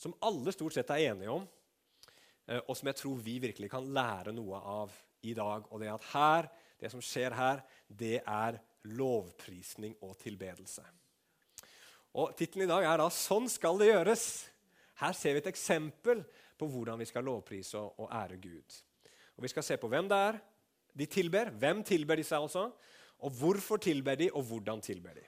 Som 0.00 0.16
alle 0.24 0.54
stort 0.54 0.76
sett 0.76 0.90
er 0.94 1.10
enige 1.10 1.34
om, 1.34 1.44
eh, 2.48 2.62
og 2.62 2.76
som 2.78 2.88
jeg 2.90 3.00
tror 3.02 3.20
vi 3.26 3.38
virkelig 3.42 3.70
kan 3.74 3.90
lære 3.94 4.32
noe 4.34 4.62
av 4.80 4.94
i 5.22 5.34
dag. 5.36 5.66
Og 5.70 5.82
det 5.82 5.92
at 5.92 6.10
her, 6.14 6.50
det 6.80 6.90
som 6.94 7.02
skjer 7.04 7.36
her, 7.36 7.64
det 7.88 8.20
er 8.22 8.62
lovprisning 8.94 9.98
og 10.02 10.16
tilbedelse. 10.22 10.84
Og 12.14 12.34
Tittelen 12.38 12.68
i 12.68 12.70
dag 12.70 12.84
er 12.86 12.98
da 12.98 13.08
'Sånn 13.10 13.48
skal 13.50 13.78
det 13.78 13.90
gjøres'. 13.90 14.46
Her 15.02 15.12
ser 15.12 15.32
vi 15.32 15.38
et 15.38 15.50
eksempel 15.50 16.24
på 16.58 16.68
hvordan 16.70 16.98
vi 16.98 17.04
skal 17.04 17.24
lovprise 17.24 17.74
og, 17.78 18.08
ære 18.12 18.36
Gud. 18.36 18.82
Og 19.36 19.42
Vi 19.42 19.48
skal 19.48 19.62
se 19.62 19.76
på 19.76 19.88
hvem 19.88 20.08
det 20.08 20.16
er 20.16 20.40
de 20.96 21.06
tilber. 21.06 21.50
Hvem 21.50 21.82
tilber 21.82 22.16
de 22.16 22.22
seg 22.22 22.38
altså? 22.38 22.72
Og 23.18 23.30
hvorfor 23.30 23.76
tilber 23.76 24.14
de, 24.14 24.30
og 24.32 24.44
hvordan 24.44 24.80
tilber 24.80 25.14
de? 25.14 25.24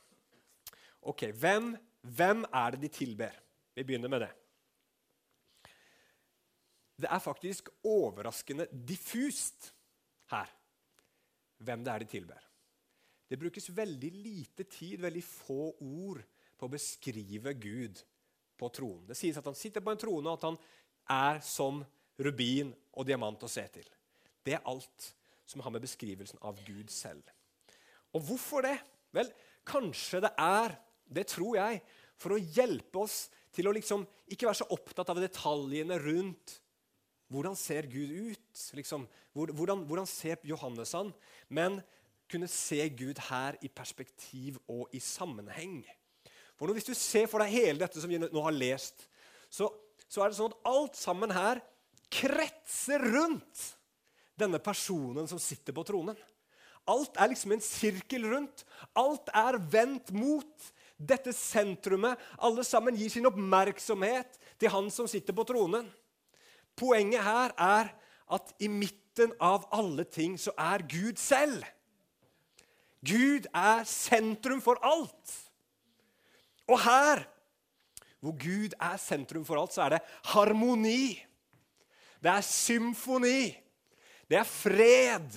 Ok, 1.02 1.22
Hvem, 1.32 1.76
hvem 2.02 2.44
er 2.52 2.70
det 2.70 2.80
de 2.80 2.88
tilber? 2.88 3.32
Vi 3.74 3.82
begynner 3.82 4.08
med 4.08 4.20
det. 4.20 4.32
Det 6.96 7.08
er 7.10 7.18
faktisk 7.18 7.68
overraskende 7.84 8.66
diffust 8.88 9.74
her 10.30 10.46
hvem 11.58 11.84
det 11.84 11.92
er 11.92 11.98
de 11.98 12.04
tilber. 12.04 12.40
Det 13.28 13.38
brukes 13.38 13.76
veldig 13.76 14.12
lite 14.12 14.64
tid, 14.64 15.00
veldig 15.00 15.24
få 15.24 15.76
ord 15.80 16.22
på 16.56 16.68
å 16.68 16.72
beskrive 16.72 17.52
Gud 17.60 18.00
på 18.56 18.70
tronen. 18.72 19.04
Det 19.08 19.16
sies 19.18 19.36
at 19.38 19.46
han 19.46 19.58
sitter 19.58 19.84
på 19.84 19.92
en 19.92 20.00
trone, 20.00 20.26
og 20.30 20.38
at 20.38 20.48
han 20.48 20.58
er 21.12 21.40
som 21.44 21.82
rubin 22.18 22.72
og 22.96 23.06
diamant 23.08 23.44
å 23.44 23.50
se 23.50 23.66
til. 23.72 23.86
Det 24.46 24.56
er 24.56 24.68
alt 24.68 25.10
som 25.46 25.62
har 25.62 25.74
med 25.74 25.84
beskrivelsen 25.84 26.40
av 26.46 26.58
Gud 26.66 26.90
selv. 26.90 27.22
Og 28.16 28.24
hvorfor 28.26 28.64
det? 28.66 28.76
Vel, 29.14 29.28
kanskje 29.66 30.22
det 30.24 30.32
er, 30.40 30.76
det 31.06 31.26
tror 31.30 31.58
jeg, 31.58 31.82
for 32.16 32.34
å 32.34 32.40
hjelpe 32.40 33.04
oss 33.04 33.26
til 33.54 33.68
å 33.68 33.74
liksom 33.76 34.04
ikke 34.32 34.48
være 34.48 34.60
så 34.62 34.70
opptatt 34.74 35.12
av 35.12 35.20
detaljene 35.20 35.98
rundt 36.00 36.56
hvordan 37.32 37.56
ser 37.58 37.88
Gud 37.90 38.12
ut? 38.30 38.64
Liksom, 38.78 39.06
hvordan, 39.34 39.82
hvordan 39.88 40.06
ser 40.06 40.38
Johannes 40.46 40.92
han? 40.94 41.10
Men 41.48 41.80
kunne 42.30 42.48
se 42.50 42.78
Gud 42.94 43.18
her 43.28 43.58
i 43.62 43.70
perspektiv 43.70 44.60
og 44.70 44.90
i 44.94 45.00
sammenheng. 45.02 45.80
For 46.56 46.72
Hvis 46.72 46.88
du 46.88 46.94
ser 46.96 47.28
for 47.28 47.42
deg 47.42 47.52
hele 47.52 47.82
dette 47.82 48.00
som 48.00 48.10
vi 48.10 48.20
nå 48.20 48.42
har 48.42 48.54
lest, 48.54 49.04
så, 49.52 49.68
så 50.08 50.24
er 50.24 50.32
det 50.32 50.38
sånn 50.38 50.54
at 50.54 50.70
alt 50.70 50.96
sammen 50.98 51.34
her 51.34 51.60
kretser 52.12 53.02
rundt 53.02 53.72
denne 54.38 54.60
personen 54.62 55.28
som 55.28 55.40
sitter 55.40 55.74
på 55.76 55.84
tronen. 55.86 56.16
Alt 56.86 57.18
er 57.18 57.32
liksom 57.32 57.56
en 57.56 57.64
sirkel 57.64 58.28
rundt. 58.30 58.62
Alt 58.94 59.30
er 59.34 59.58
vendt 59.72 60.12
mot 60.14 60.68
dette 60.96 61.32
sentrumet. 61.34 62.18
Alle 62.38 62.64
sammen 62.64 62.96
gir 62.96 63.10
sin 63.12 63.26
oppmerksomhet 63.28 64.38
til 64.60 64.72
han 64.72 64.90
som 64.94 65.08
sitter 65.10 65.34
på 65.36 65.44
tronen. 65.48 65.88
Poenget 66.78 67.24
her 67.26 67.56
er 67.58 67.90
at 68.36 68.52
i 68.62 68.68
midten 68.70 69.32
av 69.42 69.66
alle 69.74 70.04
ting 70.08 70.36
så 70.38 70.54
er 70.60 70.84
Gud 70.86 71.18
selv. 71.20 71.64
Gud 73.06 73.48
er 73.54 73.84
sentrum 73.88 74.62
for 74.62 74.80
alt. 74.84 75.34
Og 76.66 76.80
her, 76.82 77.22
hvor 78.20 78.34
Gud 78.40 78.74
er 78.82 78.96
sentrum 78.98 79.44
for 79.46 79.60
alt, 79.60 79.74
så 79.74 79.86
er 79.86 79.96
det 79.96 80.04
harmoni. 80.32 81.14
Det 82.22 82.32
er 82.32 82.46
symfoni. 82.46 83.52
Det 84.26 84.40
er 84.40 84.48
fred. 84.48 85.36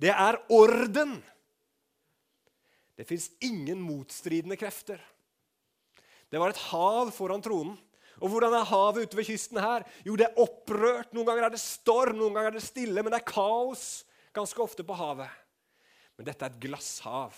Det 0.00 0.12
er 0.12 0.38
orden. 0.52 1.18
Det 2.96 3.04
fins 3.08 3.28
ingen 3.44 3.82
motstridende 3.84 4.56
krefter. 4.56 5.00
Det 6.32 6.40
var 6.40 6.52
et 6.52 6.64
hav 6.70 7.12
foran 7.14 7.44
tronen. 7.44 7.76
Og 8.16 8.32
hvordan 8.32 8.54
er 8.56 8.64
havet 8.64 9.04
ute 9.04 9.18
ved 9.18 9.26
kysten 9.28 9.60
her? 9.60 9.84
Jo, 10.06 10.14
det 10.16 10.30
er 10.30 10.38
opprørt. 10.40 11.12
Noen 11.12 11.28
ganger 11.28 11.50
er 11.50 11.52
det 11.52 11.60
storm, 11.60 12.16
noen 12.16 12.32
ganger 12.32 12.54
er 12.54 12.56
det 12.56 12.64
stille, 12.64 13.02
men 13.04 13.12
det 13.12 13.20
er 13.20 13.28
kaos 13.28 14.06
ganske 14.36 14.62
ofte 14.64 14.86
på 14.88 14.96
havet. 14.96 15.28
Men 16.16 16.30
dette 16.30 16.46
er 16.46 16.54
et 16.54 16.62
glasshav. 16.62 17.36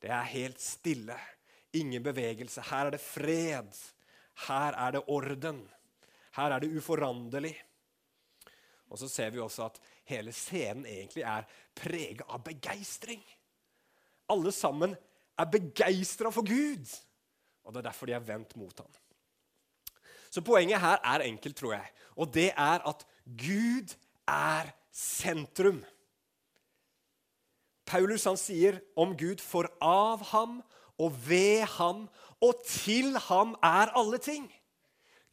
Det 0.00 0.08
er 0.08 0.32
helt 0.32 0.62
stille 0.64 1.18
ingen 1.80 2.02
bevegelse. 2.02 2.64
Her 2.70 2.88
er 2.88 2.96
det 2.96 3.02
fred. 3.02 3.78
Her 4.46 4.76
er 4.76 4.96
det 4.96 5.04
orden. 5.08 5.62
Her 6.36 6.52
er 6.52 6.62
det 6.62 6.72
uforanderlig. 6.76 7.54
Og 8.90 9.00
så 9.00 9.08
ser 9.10 9.32
vi 9.34 9.40
også 9.42 9.66
at 9.66 9.80
hele 10.06 10.32
scenen 10.32 10.86
egentlig 10.86 11.24
er 11.26 11.46
preget 11.74 12.22
av 12.28 12.44
begeistring. 12.46 13.22
Alle 14.30 14.52
sammen 14.54 14.94
er 15.38 15.50
begeistra 15.50 16.30
for 16.32 16.46
Gud, 16.46 16.86
og 17.64 17.74
det 17.74 17.80
er 17.80 17.88
derfor 17.88 18.08
de 18.08 18.14
er 18.16 18.24
vendt 18.24 18.56
mot 18.56 18.78
ham. 18.78 18.94
Så 20.30 20.42
poenget 20.44 20.80
her 20.80 20.98
er 21.04 21.26
enkelt, 21.26 21.56
tror 21.56 21.76
jeg, 21.76 21.90
og 22.16 22.32
det 22.34 22.50
er 22.52 22.86
at 22.88 23.04
Gud 23.26 23.94
er 24.28 24.70
sentrum. 24.92 25.82
Paulus 27.86 28.26
han 28.26 28.38
sier 28.38 28.80
om 28.98 29.14
Gud 29.18 29.42
for 29.42 29.68
av 29.82 30.24
ham 30.32 30.58
og 30.98 31.14
ved 31.28 31.66
ham 31.76 32.06
og 32.40 32.62
til 32.66 33.16
ham 33.28 33.54
er 33.64 33.92
alle 33.96 34.18
ting. 34.22 34.46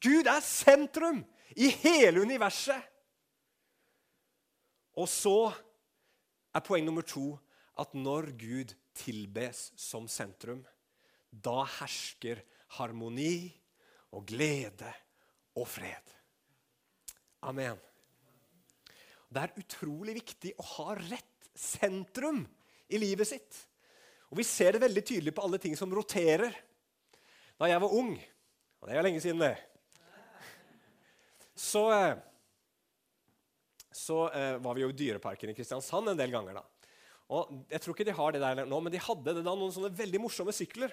Gud 0.04 0.28
er 0.28 0.44
sentrum 0.44 1.24
i 1.56 1.70
hele 1.70 2.22
universet. 2.22 2.82
Og 5.00 5.10
så 5.10 5.52
er 6.54 6.66
poeng 6.66 6.86
nummer 6.86 7.06
to 7.06 7.34
at 7.80 7.96
når 7.98 8.30
Gud 8.38 8.76
tilbes 8.94 9.72
som 9.80 10.06
sentrum, 10.12 10.62
da 11.32 11.64
hersker 11.80 12.44
harmoni 12.78 13.50
og 14.14 14.28
glede 14.30 14.92
og 15.58 15.68
fred. 15.68 16.14
Amen. 17.42 17.80
Det 19.34 19.42
er 19.42 19.58
utrolig 19.58 20.14
viktig 20.20 20.54
å 20.62 20.66
ha 20.76 20.94
rett 21.00 21.50
sentrum 21.58 22.44
i 22.94 23.00
livet 23.02 23.28
sitt. 23.28 23.58
Og 24.34 24.40
Vi 24.42 24.46
ser 24.50 24.74
det 24.74 24.82
veldig 24.82 25.02
tydelig 25.06 25.32
på 25.38 25.44
alle 25.46 25.60
ting 25.62 25.76
som 25.78 25.92
roterer. 25.94 26.56
Da 27.62 27.68
jeg 27.70 27.82
var 27.84 27.92
ung, 27.94 28.16
og 28.82 28.88
det 28.90 28.96
er 28.98 29.06
lenge 29.06 29.22
siden, 29.22 29.44
det 29.46 29.54
Så, 31.54 31.84
eh, 31.94 32.16
så 33.94 34.24
eh, 34.34 34.56
var 34.58 34.74
vi 34.74 34.82
jo 34.82 34.90
i 34.90 34.96
Dyreparken 34.98 35.52
i 35.52 35.54
Kristiansand 35.54 36.10
en 36.10 36.18
del 36.18 36.32
ganger. 36.34 36.58
da. 36.58 36.64
Og 37.30 37.66
Jeg 37.70 37.80
tror 37.82 37.94
ikke 37.94 38.08
de 38.10 38.16
har 38.18 38.32
det 38.32 38.42
der 38.42 38.66
nå, 38.66 38.80
men 38.82 38.92
de 38.92 38.98
hadde 38.98 39.36
det 39.38 39.44
da 39.46 39.54
noen 39.54 39.72
sånne 39.72 39.94
veldig 39.94 40.22
morsomme 40.24 40.52
sykler. 40.52 40.90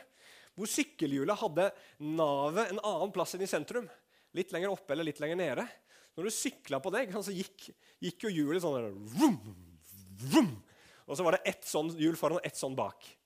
Hvor 0.52 0.68
sykkelhjulet 0.68 1.40
hadde 1.40 1.70
navet 1.96 2.74
en 2.74 2.82
annen 2.84 3.14
plass 3.14 3.32
enn 3.34 3.46
i 3.46 3.48
sentrum. 3.48 3.88
Litt 4.36 4.52
lenger 4.52 4.68
oppe 4.68 4.92
eller 4.92 5.08
litt 5.08 5.22
lenger 5.24 5.40
nede. 5.40 5.64
Når 6.12 6.28
du 6.28 6.34
sykla 6.36 6.76
på 6.84 6.92
det, 6.92 7.06
så 7.16 7.32
gikk, 7.32 7.70
gikk 8.04 8.28
jo 8.28 8.34
hjulet 8.36 8.60
sånn 8.60 9.00
vroom, 9.16 9.40
vroom, 10.28 10.52
Og 11.08 11.16
så 11.16 11.24
var 11.24 11.38
det 11.38 11.48
ett 11.48 11.64
sånn 11.64 11.88
hjul 11.96 12.20
foran 12.20 12.36
og 12.36 12.44
ett 12.44 12.60
sånn 12.60 12.76
bak. 12.76 13.16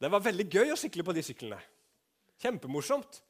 Det 0.00 0.08
var 0.08 0.22
veldig 0.24 0.46
gøy 0.48 0.72
å 0.72 0.78
sykle 0.80 1.04
på 1.04 1.14
de 1.16 1.24
syklene. 1.24 1.58
Kjempemorsomt. 2.40 3.20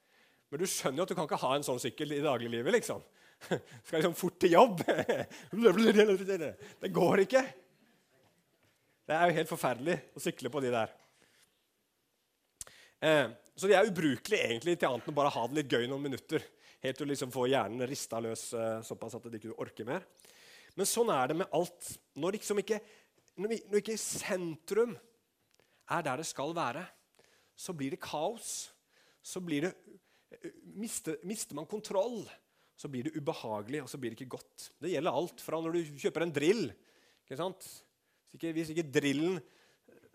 Men 0.50 0.62
du 0.62 0.66
skjønner 0.70 1.02
jo 1.02 1.06
at 1.06 1.10
du 1.10 1.16
kan 1.18 1.26
ikke 1.26 1.40
ha 1.42 1.50
en 1.56 1.66
sånn 1.66 1.80
sykkel 1.82 2.14
i 2.14 2.22
dagliglivet. 2.22 2.74
liksom. 2.74 3.02
Skal 3.86 4.00
liksom 4.00 4.14
fort 4.18 4.38
til 4.42 4.54
jobb. 4.54 4.84
Det 6.82 6.92
går 6.94 7.24
ikke. 7.26 7.42
Det 9.10 9.16
er 9.16 9.26
jo 9.26 9.38
helt 9.40 9.50
forferdelig 9.50 9.96
å 10.14 10.22
sykle 10.22 10.52
på 10.54 10.62
de 10.62 10.70
der. 10.74 10.94
Eh, 13.00 13.26
så 13.58 13.66
de 13.66 13.74
er 13.74 13.88
ubrukelige 13.88 14.46
egentlig 14.46 14.76
til 14.78 14.90
annet 14.90 15.08
enn 15.08 15.16
bare 15.16 15.32
ha 15.34 15.46
det 15.48 15.58
litt 15.58 15.72
gøy 15.74 15.88
noen 15.90 16.04
minutter. 16.06 16.44
Helt 16.84 16.96
til 17.00 17.08
å 17.08 17.10
liksom 17.10 17.32
få 17.34 17.48
hjernen 17.50 17.82
rista 17.90 18.20
løs 18.22 18.52
eh, 18.54 18.78
såpass 18.86 19.18
at 19.18 19.26
de 19.26 19.40
ikke 19.40 19.56
orker 19.58 19.88
mer. 19.88 20.06
Men 20.78 20.86
sånn 20.86 21.10
er 21.10 21.32
det 21.32 21.40
med 21.40 21.56
alt. 21.56 21.90
Når, 22.20 22.38
liksom 22.38 22.62
ikke, 22.62 22.78
når 23.42 23.80
ikke 23.80 23.98
sentrum 23.98 24.94
er 25.90 26.04
der 26.06 26.20
det 26.22 26.28
skal 26.28 26.54
være, 26.56 26.84
så 27.56 27.74
blir 27.76 27.94
det 27.94 28.02
kaos. 28.02 28.70
Så 29.22 29.40
det, 29.44 29.74
mister, 30.74 31.18
mister 31.26 31.58
man 31.58 31.68
kontroll 31.68 32.22
så 32.80 32.88
blir 32.88 33.04
det 33.04 33.18
ubehagelig, 33.18 33.82
og 33.84 33.90
så 33.92 33.98
blir 34.00 34.14
det 34.14 34.22
ikke 34.22 34.38
godt. 34.38 34.70
Det 34.80 34.94
gjelder 34.94 35.12
alt 35.12 35.42
fra 35.44 35.58
når 35.60 35.74
du 35.76 35.98
kjøper 36.00 36.24
en 36.24 36.32
drill. 36.32 36.70
Ikke? 37.26 37.36
Hvis 37.36 38.38
ikke, 38.38 38.52
hvis 38.56 38.70
ikke 38.72 38.86
drillen 38.88 39.36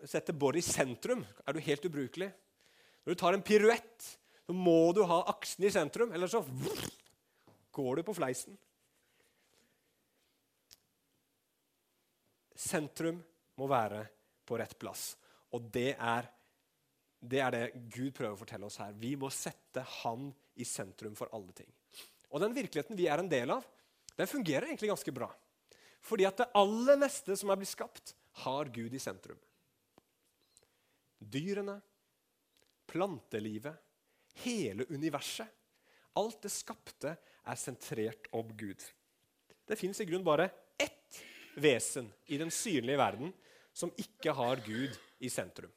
setter 0.02 0.34
boret 0.34 0.58
i 0.58 0.66
sentrum, 0.66 1.22
er 1.46 1.54
du 1.54 1.62
helt 1.62 1.86
ubrukelig. 1.86 2.26
Når 3.04 3.14
du 3.14 3.20
tar 3.20 3.36
en 3.36 3.44
piruett, 3.46 4.08
så 4.46 4.54
må 4.54 4.90
du 4.96 5.04
ha 5.06 5.20
aksen 5.30 5.66
i 5.66 5.70
sentrum, 5.70 6.10
eller 6.10 6.30
så 6.30 6.42
går 7.76 8.00
du 8.00 8.02
på 8.08 8.16
fleisen. 8.18 8.58
Sentrum 12.56 13.20
må 13.60 13.70
være 13.70 14.02
på 14.46 14.58
rett 14.58 14.74
plass. 14.80 15.12
Og 15.54 15.70
det 15.72 15.92
er, 15.94 16.28
det 17.20 17.40
er 17.42 17.54
det 17.54 17.64
Gud 17.94 18.12
prøver 18.16 18.34
å 18.34 18.40
fortelle 18.40 18.68
oss 18.68 18.80
her. 18.82 18.94
Vi 18.98 19.14
må 19.18 19.30
sette 19.34 19.84
Han 20.02 20.30
i 20.56 20.66
sentrum 20.66 21.16
for 21.18 21.30
alle 21.36 21.54
ting. 21.56 21.70
Og 22.32 22.42
den 22.42 22.54
virkeligheten 22.56 22.98
vi 22.98 23.08
er 23.10 23.22
en 23.22 23.30
del 23.30 23.52
av, 23.54 23.64
den 24.16 24.30
fungerer 24.30 24.68
egentlig 24.68 24.90
ganske 24.90 25.14
bra. 25.14 25.28
Fordi 26.06 26.26
at 26.28 26.40
det 26.40 26.52
aller 26.56 26.98
meste 27.00 27.36
som 27.38 27.50
er 27.50 27.60
blitt 27.60 27.72
skapt, 27.72 28.14
har 28.44 28.68
Gud 28.68 28.92
i 28.92 29.00
sentrum. 29.00 29.38
Dyrene, 31.18 31.78
plantelivet, 32.86 33.78
hele 34.44 34.84
universet. 34.92 35.48
Alt 36.16 36.42
det 36.44 36.52
skapte 36.52 37.14
er 37.16 37.58
sentrert 37.60 38.28
om 38.36 38.50
Gud. 38.56 38.80
Det 39.66 39.78
fins 39.80 40.00
i 40.00 40.06
grunn 40.08 40.24
bare 40.24 40.50
ett 40.78 41.20
vesen 41.56 42.08
i 42.28 42.38
den 42.40 42.52
synlige 42.52 43.00
verden 43.00 43.32
som 43.76 43.92
ikke 44.00 44.32
har 44.36 44.60
Gud 44.64 44.96
i 45.18 45.30
sentrum. 45.32 45.72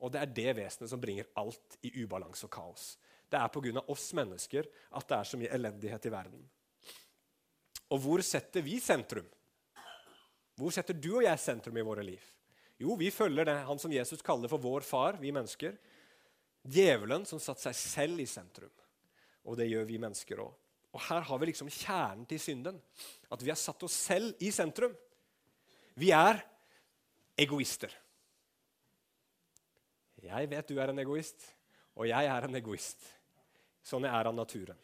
Og 0.00 0.12
det 0.12 0.22
er 0.22 0.32
det 0.36 0.56
vesenet 0.56 0.90
som 0.92 1.00
bringer 1.00 1.28
alt 1.40 1.76
i 1.84 1.92
ubalanse 2.02 2.46
og 2.46 2.52
kaos. 2.54 2.94
Det 3.30 3.38
er 3.38 3.52
pga. 3.52 3.82
oss 3.86 4.12
mennesker 4.16 4.66
at 4.90 5.08
det 5.08 5.16
er 5.16 5.28
så 5.28 5.38
mye 5.38 5.52
elendighet 5.54 6.06
i 6.06 6.12
verden. 6.12 6.48
Og 7.90 8.00
hvor 8.00 8.22
setter 8.22 8.62
vi 8.62 8.78
sentrum? 8.80 9.26
Hvor 10.56 10.72
setter 10.74 10.94
du 10.94 11.16
og 11.16 11.24
jeg 11.24 11.40
sentrum 11.40 11.76
i 11.76 11.84
våre 11.84 12.04
liv? 12.04 12.22
Jo, 12.80 12.94
vi 12.96 13.10
følger 13.12 13.44
det 13.44 13.58
han 13.66 13.78
som 13.78 13.92
Jesus 13.92 14.22
kaller 14.24 14.48
for 14.48 14.62
vår 14.62 14.84
far, 14.86 15.18
vi 15.20 15.32
mennesker. 15.32 15.76
Djevelen 16.64 17.26
som 17.28 17.40
satte 17.40 17.68
seg 17.68 17.76
selv 17.76 18.22
i 18.22 18.28
sentrum. 18.28 18.72
Og 19.44 19.56
det 19.56 19.68
gjør 19.68 19.86
vi 19.88 20.00
mennesker 20.00 20.40
òg. 20.40 20.52
Og 20.90 21.02
her 21.06 21.22
har 21.28 21.38
vi 21.38 21.50
liksom 21.50 21.70
kjernen 21.70 22.26
til 22.28 22.40
synden. 22.42 22.80
At 23.30 23.42
vi 23.44 23.52
har 23.52 23.60
satt 23.60 23.82
oss 23.86 23.94
selv 24.08 24.40
i 24.42 24.50
sentrum. 24.54 24.94
Vi 26.00 26.10
er 26.14 26.40
egoister. 27.38 27.92
Jeg 30.24 30.50
vet 30.50 30.68
du 30.68 30.78
er 30.80 30.92
en 30.92 31.02
egoist, 31.02 31.42
og 31.96 32.08
jeg 32.08 32.28
er 32.28 32.46
en 32.46 32.58
egoist. 32.58 33.02
Sånn 33.84 34.04
er 34.08 34.28
av 34.28 34.36
naturen. 34.36 34.78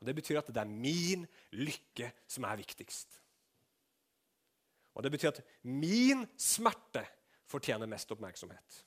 Og 0.00 0.06
Det 0.06 0.14
betyr 0.14 0.40
at 0.40 0.50
det 0.52 0.62
er 0.62 0.70
min 0.70 1.24
lykke 1.56 2.12
som 2.28 2.44
er 2.46 2.60
viktigst. 2.60 3.20
Og 4.96 5.04
det 5.04 5.12
betyr 5.12 5.32
at 5.34 5.42
min 5.68 6.24
smerte 6.40 7.02
fortjener 7.50 7.88
mest 7.90 8.10
oppmerksomhet. 8.12 8.78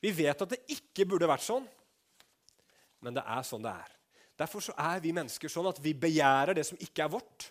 Vi 0.00 0.12
vet 0.14 0.42
at 0.42 0.52
det 0.52 0.62
ikke 0.72 1.06
burde 1.08 1.28
vært 1.28 1.44
sånn, 1.44 1.66
men 3.04 3.16
det 3.16 3.24
er 3.26 3.44
sånn 3.46 3.64
det 3.64 3.72
er. 3.72 3.92
Derfor 4.36 4.64
så 4.64 4.74
er 4.76 5.00
vi 5.04 5.14
mennesker 5.16 5.52
sånn 5.52 5.68
at 5.70 5.80
vi 5.84 5.94
begjærer 5.96 6.56
det 6.56 6.66
som 6.68 6.80
ikke 6.80 7.04
er 7.04 7.12
vårt, 7.12 7.50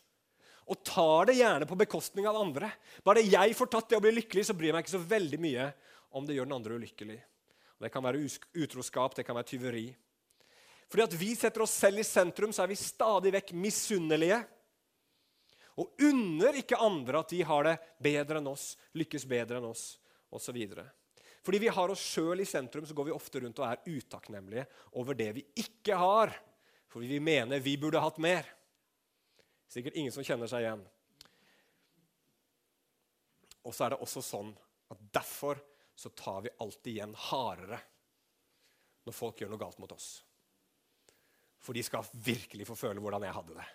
og 0.65 0.81
tar 0.85 1.29
det 1.29 1.37
gjerne 1.37 1.67
på 1.69 1.77
bekostning 1.77 2.25
av 2.29 2.39
andre. 2.39 2.71
Bare 3.05 3.21
jeg 3.21 3.53
får 3.57 3.69
tatt 3.73 3.89
det 3.89 3.99
og 3.99 4.05
blir 4.05 4.15
lykkelig, 4.17 4.47
så 4.47 4.55
bryr 4.57 4.71
jeg 4.71 4.77
meg 4.77 4.85
ikke 4.85 4.95
så 4.95 5.09
veldig 5.13 5.39
mye 5.41 5.67
om 6.15 6.25
det 6.25 6.37
gjør 6.37 6.47
den 6.47 6.55
andre 6.55 6.79
ulykkelig. 6.79 7.19
Det 7.81 7.91
kan 7.91 8.03
være 8.05 8.23
utroskap, 8.55 9.15
det 9.17 9.25
kan 9.27 9.35
være 9.35 9.49
tyveri. 9.51 9.85
Fordi 10.87 11.03
at 11.03 11.15
vi 11.19 11.31
setter 11.35 11.65
oss 11.65 11.73
selv 11.75 11.99
i 11.99 12.07
sentrum, 12.07 12.53
så 12.55 12.63
er 12.63 12.71
vi 12.71 12.79
stadig 12.79 13.33
vekk 13.35 13.51
misunnelige. 13.59 14.39
Og 15.75 16.05
unner 16.07 16.61
ikke 16.61 16.79
andre 16.79 17.19
at 17.19 17.33
de 17.33 17.41
har 17.43 17.67
det 17.67 17.75
bedre 17.99 18.39
enn 18.39 18.47
oss, 18.47 18.75
lykkes 18.95 19.27
bedre 19.27 19.59
enn 19.59 19.67
oss 19.67 19.97
osv. 20.31 20.61
Fordi 21.45 21.61
vi 21.61 21.73
har 21.75 21.91
oss 21.91 22.03
sjøl 22.15 22.41
i 22.41 22.47
sentrum, 22.47 22.87
så 22.87 22.95
går 22.95 23.09
vi 23.09 23.15
ofte 23.15 23.43
rundt 23.43 23.59
og 23.59 23.67
er 23.67 23.83
utakknemlige 23.97 24.65
over 24.95 25.17
det 25.19 25.31
vi 25.35 25.43
ikke 25.65 25.99
har. 25.99 26.31
Fordi 26.89 27.11
vi 27.11 27.19
mener 27.19 27.59
vi 27.59 27.75
burde 27.81 27.99
hatt 27.99 28.21
mer. 28.23 28.47
Sikkert 29.67 29.97
ingen 29.99 30.15
som 30.15 30.23
kjenner 30.23 30.47
seg 30.47 30.63
igjen. 30.63 30.85
Og 33.65 33.73
så 33.75 33.85
er 33.85 33.95
det 33.95 34.03
også 34.05 34.23
sånn 34.23 34.53
at 34.93 35.01
derfor 35.17 35.59
så 35.95 36.09
tar 36.09 36.41
vi 36.45 36.53
alltid 36.59 36.93
igjen 36.93 37.15
hardere 37.29 37.79
når 39.05 39.15
folk 39.15 39.41
gjør 39.41 39.53
noe 39.53 39.61
galt 39.61 39.79
mot 39.79 39.91
oss. 39.95 40.09
For 41.61 41.73
de 41.73 41.83
skal 41.85 42.05
virkelig 42.25 42.67
få 42.69 42.77
føle 42.77 43.01
hvordan 43.01 43.25
jeg 43.25 43.35
hadde 43.35 43.57
det. 43.57 43.67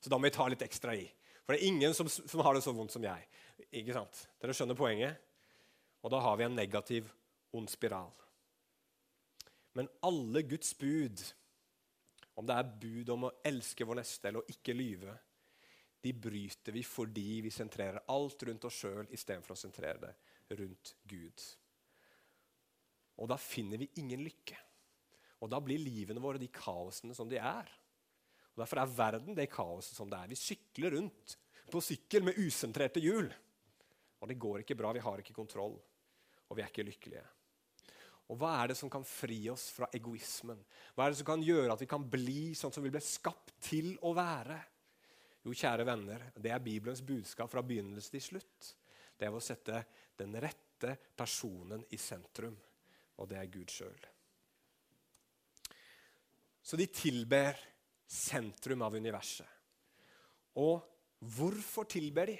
Så 0.00 0.12
da 0.12 0.18
må 0.18 0.28
vi 0.28 0.34
ta 0.34 0.46
litt 0.48 0.64
ekstra 0.64 0.94
i. 0.96 1.06
For 1.44 1.54
det 1.54 1.60
er 1.60 1.72
ingen 1.72 1.94
som, 1.96 2.08
som 2.08 2.42
har 2.44 2.56
det 2.56 2.64
så 2.64 2.72
vondt 2.76 2.94
som 2.94 3.04
jeg. 3.04 3.26
Ikke 3.70 3.96
sant? 3.96 4.24
Dere 4.40 4.56
skjønner 4.56 4.78
poenget? 4.78 5.20
Og 6.00 6.12
da 6.12 6.20
har 6.24 6.36
vi 6.40 6.46
en 6.46 6.56
negativ, 6.56 7.08
ond 7.56 7.68
spiral. 7.68 8.12
Men 9.76 9.88
alle 10.06 10.42
Guds 10.48 10.72
bud, 10.78 11.22
om 12.34 12.46
det 12.48 12.56
er 12.56 12.70
bud 12.82 13.12
om 13.14 13.28
å 13.28 13.34
elske 13.46 13.86
vår 13.86 14.00
neste 14.00 14.30
eller 14.30 14.42
å 14.42 14.52
ikke 14.52 14.76
lyve, 14.76 15.14
de 16.00 16.12
bryter 16.16 16.72
vi 16.72 16.82
fordi 16.86 17.40
vi 17.44 17.52
sentrerer 17.52 18.06
alt 18.08 18.42
rundt 18.48 18.64
oss 18.64 18.78
sjøl 18.80 19.10
istedenfor 19.12 19.52
å 19.52 19.60
sentrere 19.60 20.00
det 20.00 20.14
rundt 20.60 20.94
Gud. 21.04 21.42
Og 23.20 23.28
da 23.28 23.36
finner 23.40 23.80
vi 23.80 23.90
ingen 24.00 24.22
lykke. 24.24 24.56
Og 25.40 25.50
da 25.52 25.60
blir 25.64 25.80
livene 25.80 26.22
våre 26.22 26.40
de 26.40 26.48
kaosene 26.52 27.16
som 27.16 27.28
de 27.28 27.38
er. 27.40 27.68
Og 28.54 28.62
Derfor 28.62 28.82
er 28.82 28.96
verden 28.96 29.36
det 29.36 29.50
kaoset 29.52 29.96
som 29.96 30.10
det 30.10 30.18
er. 30.18 30.32
Vi 30.32 30.40
sykler 30.40 30.96
rundt 30.96 31.36
på 31.70 31.82
sykkel 31.84 32.24
med 32.26 32.38
usentrerte 32.40 33.02
hjul. 33.02 33.28
Og 34.20 34.28
det 34.28 34.40
går 34.40 34.62
ikke 34.62 34.76
bra, 34.76 34.92
vi 34.92 35.04
har 35.04 35.22
ikke 35.22 35.36
kontroll, 35.36 35.78
og 36.48 36.56
vi 36.56 36.64
er 36.64 36.68
ikke 36.68 36.84
lykkelige. 36.84 37.22
Og 38.30 38.38
Hva 38.38 38.50
er 38.60 38.70
det 38.70 38.76
som 38.78 38.90
kan 38.92 39.06
fri 39.06 39.38
oss 39.50 39.70
fra 39.74 39.88
egoismen? 39.96 40.60
Hva 40.94 41.06
er 41.06 41.14
det 41.14 41.20
som 41.22 41.30
kan 41.32 41.42
gjøre 41.42 41.72
at 41.72 41.80
vi 41.82 41.88
kan 41.90 42.04
bli 42.06 42.52
sånn 42.58 42.74
som 42.74 42.84
vi 42.84 42.92
ble 42.92 43.02
skapt 43.02 43.56
til 43.64 43.94
å 44.06 44.12
være? 44.14 44.58
Jo, 45.40 45.54
kjære 45.56 45.86
venner, 45.88 46.26
det 46.36 46.52
er 46.52 46.62
Bibelens 46.62 47.00
budskap 47.02 47.50
fra 47.50 47.64
begynnelse 47.64 48.12
til 48.12 48.22
slutt. 48.22 48.74
Det 49.16 49.26
er 49.26 49.34
å 49.34 49.42
sette 49.42 49.82
den 50.20 50.36
rette 50.36 50.94
personen 51.16 51.82
i 51.90 51.98
sentrum, 52.00 52.54
og 53.20 53.28
det 53.28 53.38
er 53.38 53.52
Gud 53.52 53.72
sjøl. 53.72 54.06
Så 56.64 56.78
de 56.78 56.86
tilber 56.92 57.58
sentrum 58.10 58.82
av 58.86 58.96
universet. 58.96 59.46
Og 60.60 60.80
hvorfor 61.36 61.86
tilber 61.90 62.30
de? 62.30 62.38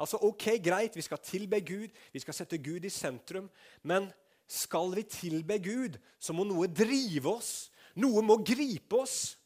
Altså, 0.00 0.18
ok, 0.24 0.56
Greit, 0.64 0.96
vi 0.96 1.04
skal 1.04 1.20
tilbe 1.22 1.60
Gud, 1.60 1.92
vi 2.12 2.22
skal 2.22 2.36
sette 2.36 2.58
Gud 2.62 2.84
i 2.84 2.92
sentrum. 2.92 3.48
Men 3.86 4.08
skal 4.48 4.94
vi 4.96 5.04
tilbe 5.08 5.58
Gud, 5.62 5.98
så 6.18 6.34
må 6.36 6.46
noe 6.48 6.68
drive 6.70 7.36
oss. 7.36 7.52
Noe 8.00 8.24
må 8.24 8.38
gripe 8.44 9.02
oss. 9.02 9.36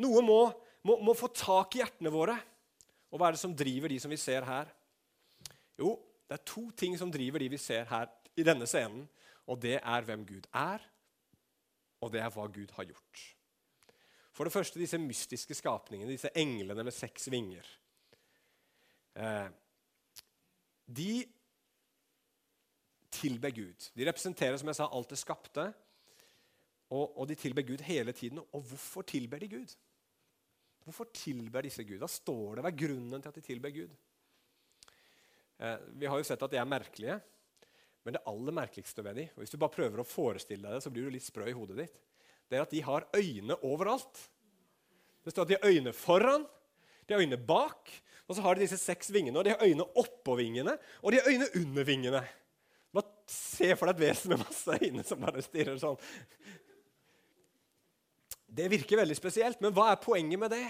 Noe 0.00 0.22
må, 0.24 0.38
må, 0.84 0.98
må 1.02 1.14
få 1.16 1.30
tak 1.34 1.76
i 1.76 1.82
hjertene 1.82 2.12
våre. 2.12 2.36
Og 3.10 3.20
hva 3.20 3.30
er 3.30 3.36
det 3.36 3.42
som 3.42 3.54
driver 3.56 3.92
de 3.92 4.00
som 4.02 4.12
vi 4.12 4.20
ser 4.20 4.46
her? 4.46 4.70
Jo, 5.80 5.96
det 6.28 6.36
er 6.36 6.46
to 6.46 6.68
ting 6.76 6.96
som 6.98 7.12
driver 7.12 7.42
de 7.42 7.50
vi 7.52 7.60
ser 7.60 7.86
her 7.90 8.10
i 8.38 8.46
denne 8.46 8.66
scenen. 8.70 9.06
Og 9.46 9.60
det 9.62 9.78
er 9.80 10.06
hvem 10.06 10.26
Gud 10.26 10.46
er, 10.54 10.84
og 12.00 12.12
det 12.12 12.20
er 12.20 12.32
hva 12.32 12.46
Gud 12.52 12.72
har 12.76 12.88
gjort. 12.88 13.24
For 14.34 14.44
det 14.44 14.52
første 14.52 14.80
disse 14.80 14.98
mystiske 14.98 15.54
skapningene, 15.54 16.10
disse 16.10 16.32
englene 16.36 16.84
med 16.84 16.94
seks 16.94 17.28
vinger. 17.30 17.68
Eh, 19.14 19.48
de 20.86 21.24
tilber 23.14 23.54
Gud. 23.54 23.90
De 23.94 24.06
representerer 24.08 24.58
som 24.58 24.70
jeg 24.70 24.80
sa, 24.80 24.88
alt 24.90 25.12
det 25.14 25.20
skapte. 25.20 25.68
Og, 26.90 27.18
og 27.20 27.28
de 27.30 27.36
tilber 27.38 27.62
Gud 27.66 27.84
hele 27.86 28.12
tiden. 28.12 28.42
Og 28.52 28.66
hvorfor 28.68 29.06
tilber 29.06 29.38
de 29.38 29.48
Gud? 29.48 29.76
Hvorfor 30.84 31.08
tilber 31.14 31.64
disse 31.64 31.84
Gud? 31.84 32.00
Hva 32.02 32.10
står 32.10 32.56
det? 32.56 32.64
Hva 32.64 32.72
er 32.72 32.82
grunnen 32.82 33.22
til 33.22 33.30
at 33.30 33.38
de 33.38 33.44
tilber 33.44 33.72
Gud? 33.72 33.94
Eh, 35.62 35.86
vi 35.94 36.10
har 36.10 36.18
jo 36.18 36.26
sett 36.26 36.42
at 36.42 36.52
de 36.52 36.60
er 36.60 36.68
merkelige. 36.68 37.20
Men 38.04 38.16
det 38.16 38.24
aller 38.28 38.52
merkeligste 38.52 39.04
ved 39.04 39.16
dem, 39.16 39.30
og 39.32 39.42
hvis 39.42 39.54
du 39.54 39.58
bare 39.60 39.72
prøver 39.72 40.02
å 40.02 40.06
forestille 40.06 40.66
deg 40.66 40.76
det, 40.76 40.84
så 40.84 40.92
blir 40.92 41.06
du 41.08 41.14
litt 41.14 41.24
sprø 41.24 41.48
i 41.48 41.56
hodet 41.56 41.78
ditt, 41.78 42.00
det 42.50 42.58
er 42.58 42.66
at 42.66 42.74
de 42.74 42.82
har 42.84 43.06
øyne 43.16 43.56
overalt. 43.64 44.20
Det 45.24 45.32
står 45.32 45.46
at 45.46 45.52
de 45.52 45.56
har 45.56 45.72
øyne 45.72 45.94
foran, 45.96 46.44
de 47.08 47.16
har 47.16 47.24
øyne 47.24 47.40
bak, 47.40 47.88
og 48.28 48.36
så 48.36 48.44
har 48.44 48.56
de 48.56 48.64
disse 48.64 48.80
seks 48.80 49.08
vingene. 49.12 49.38
og 49.38 49.44
De 49.44 49.54
har 49.54 49.64
øyne 49.64 49.86
oppå 50.00 50.36
vingene, 50.36 50.76
og 51.00 51.12
de 51.12 51.20
har 51.20 51.30
øyne 51.32 51.48
under 51.60 51.88
vingene. 51.88 52.22
Bare 52.94 53.32
se 53.32 53.72
for 53.74 53.88
deg 53.88 53.96
et 53.96 54.04
vesen 54.04 54.34
med 54.34 54.44
masse 54.44 54.78
øyne 54.78 55.04
som 55.04 55.24
bare 55.24 55.42
stirrer 55.44 55.80
sånn. 55.80 55.98
Det 58.54 58.68
virker 58.70 59.00
veldig 59.00 59.16
spesielt, 59.18 59.60
men 59.64 59.74
hva 59.74 59.90
er 59.92 60.02
poenget 60.02 60.40
med 60.40 60.52
det? 60.54 60.66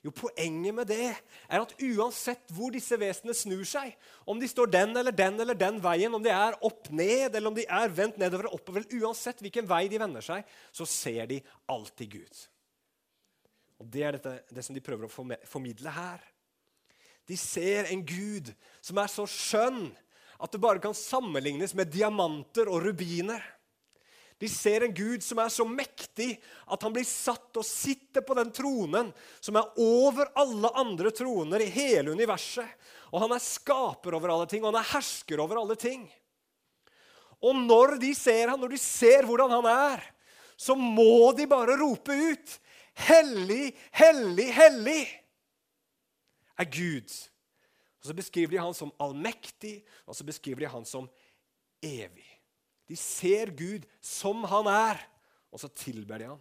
Jo, 0.00 0.12
Poenget 0.16 0.72
med 0.72 0.88
det 0.88 1.10
er 1.12 1.60
at 1.60 1.74
uansett 1.84 2.52
hvor 2.56 2.72
disse 2.72 2.96
vesenene 2.96 3.36
snur 3.36 3.66
seg, 3.68 3.92
om 4.24 4.38
de 4.40 4.48
står 4.48 4.70
den 4.72 4.94
eller 4.96 5.12
den 5.12 5.36
eller 5.42 5.58
den 5.58 5.76
veien, 5.84 6.14
om 6.16 6.24
de 6.24 6.32
er 6.32 6.56
opp 6.64 6.88
ned 6.88 7.34
eller 7.34 7.50
om 7.50 7.56
de 7.56 7.66
er 7.68 7.92
vendt 7.92 8.16
nedover 8.20 8.48
og 8.48 8.56
oppover, 8.60 8.86
uansett 8.96 9.42
hvilken 9.44 9.68
vei 9.68 9.84
de 9.92 10.00
vender 10.00 10.24
seg, 10.24 10.48
så 10.72 10.88
ser 10.88 11.28
de 11.28 11.42
alltid 11.68 12.16
Gud. 12.16 12.42
Og 13.80 13.88
Det 13.92 14.04
er 14.04 14.16
dette, 14.16 14.34
det 14.48 14.64
som 14.64 14.76
de 14.76 14.84
prøver 14.84 15.08
å 15.08 15.28
formidle 15.48 15.92
her. 15.92 16.24
De 17.28 17.36
ser 17.36 17.92
en 17.92 18.02
Gud 18.04 18.50
som 18.80 18.98
er 19.00 19.12
så 19.12 19.26
skjønn 19.28 19.84
at 20.40 20.52
det 20.52 20.60
bare 20.60 20.80
kan 20.82 20.96
sammenlignes 20.96 21.76
med 21.76 21.92
diamanter 21.92 22.68
og 22.72 22.86
rubiner. 22.88 23.44
De 24.40 24.48
ser 24.48 24.86
en 24.86 24.94
Gud 24.96 25.20
som 25.24 25.40
er 25.42 25.50
så 25.52 25.66
mektig 25.68 26.30
at 26.64 26.84
han 26.86 26.94
blir 26.94 27.04
satt 27.04 27.58
og 27.60 27.66
sitter 27.66 28.24
på 28.24 28.36
den 28.38 28.48
tronen 28.56 29.10
som 29.36 29.58
er 29.60 29.80
over 29.84 30.30
alle 30.40 30.70
andre 30.80 31.12
troner 31.12 31.60
i 31.60 31.68
hele 31.74 32.14
universet. 32.16 32.64
Og 33.12 33.20
han 33.26 33.34
er 33.36 33.44
skaper 33.44 34.16
over 34.16 34.32
alle 34.32 34.48
ting, 34.48 34.64
og 34.64 34.72
han 34.72 34.80
er 34.80 34.92
hersker 34.94 35.42
over 35.44 35.60
alle 35.60 35.76
ting. 35.76 36.06
Og 37.44 37.56
når 37.56 37.98
de 38.00 38.14
ser 38.16 38.48
han, 38.48 38.60
når 38.60 38.74
de 38.76 38.80
ser 38.80 39.28
hvordan 39.28 39.52
han 39.58 39.68
er, 39.68 40.08
så 40.56 40.76
må 40.76 41.32
de 41.36 41.48
bare 41.50 41.78
rope 41.80 42.16
ut 42.32 42.58
Hellig, 43.00 43.70
hellig, 43.96 44.50
hellig 44.52 45.04
er 46.60 46.68
Gud. 46.68 47.12
Og 48.00 48.08
Så 48.08 48.16
beskriver 48.16 48.50
de 48.52 48.60
han 48.60 48.74
som 48.76 48.92
allmektig, 49.00 49.80
og 50.04 50.16
så 50.16 50.24
beskriver 50.26 50.64
de 50.64 50.72
han 50.72 50.84
som 50.84 51.08
evig. 51.80 52.29
De 52.90 52.96
ser 52.98 53.52
Gud 53.54 53.84
som 54.02 54.42
han 54.50 54.66
er, 54.66 54.98
og 55.54 55.62
så 55.62 55.68
tilber 55.70 56.18
de 56.18 56.30
han. 56.32 56.40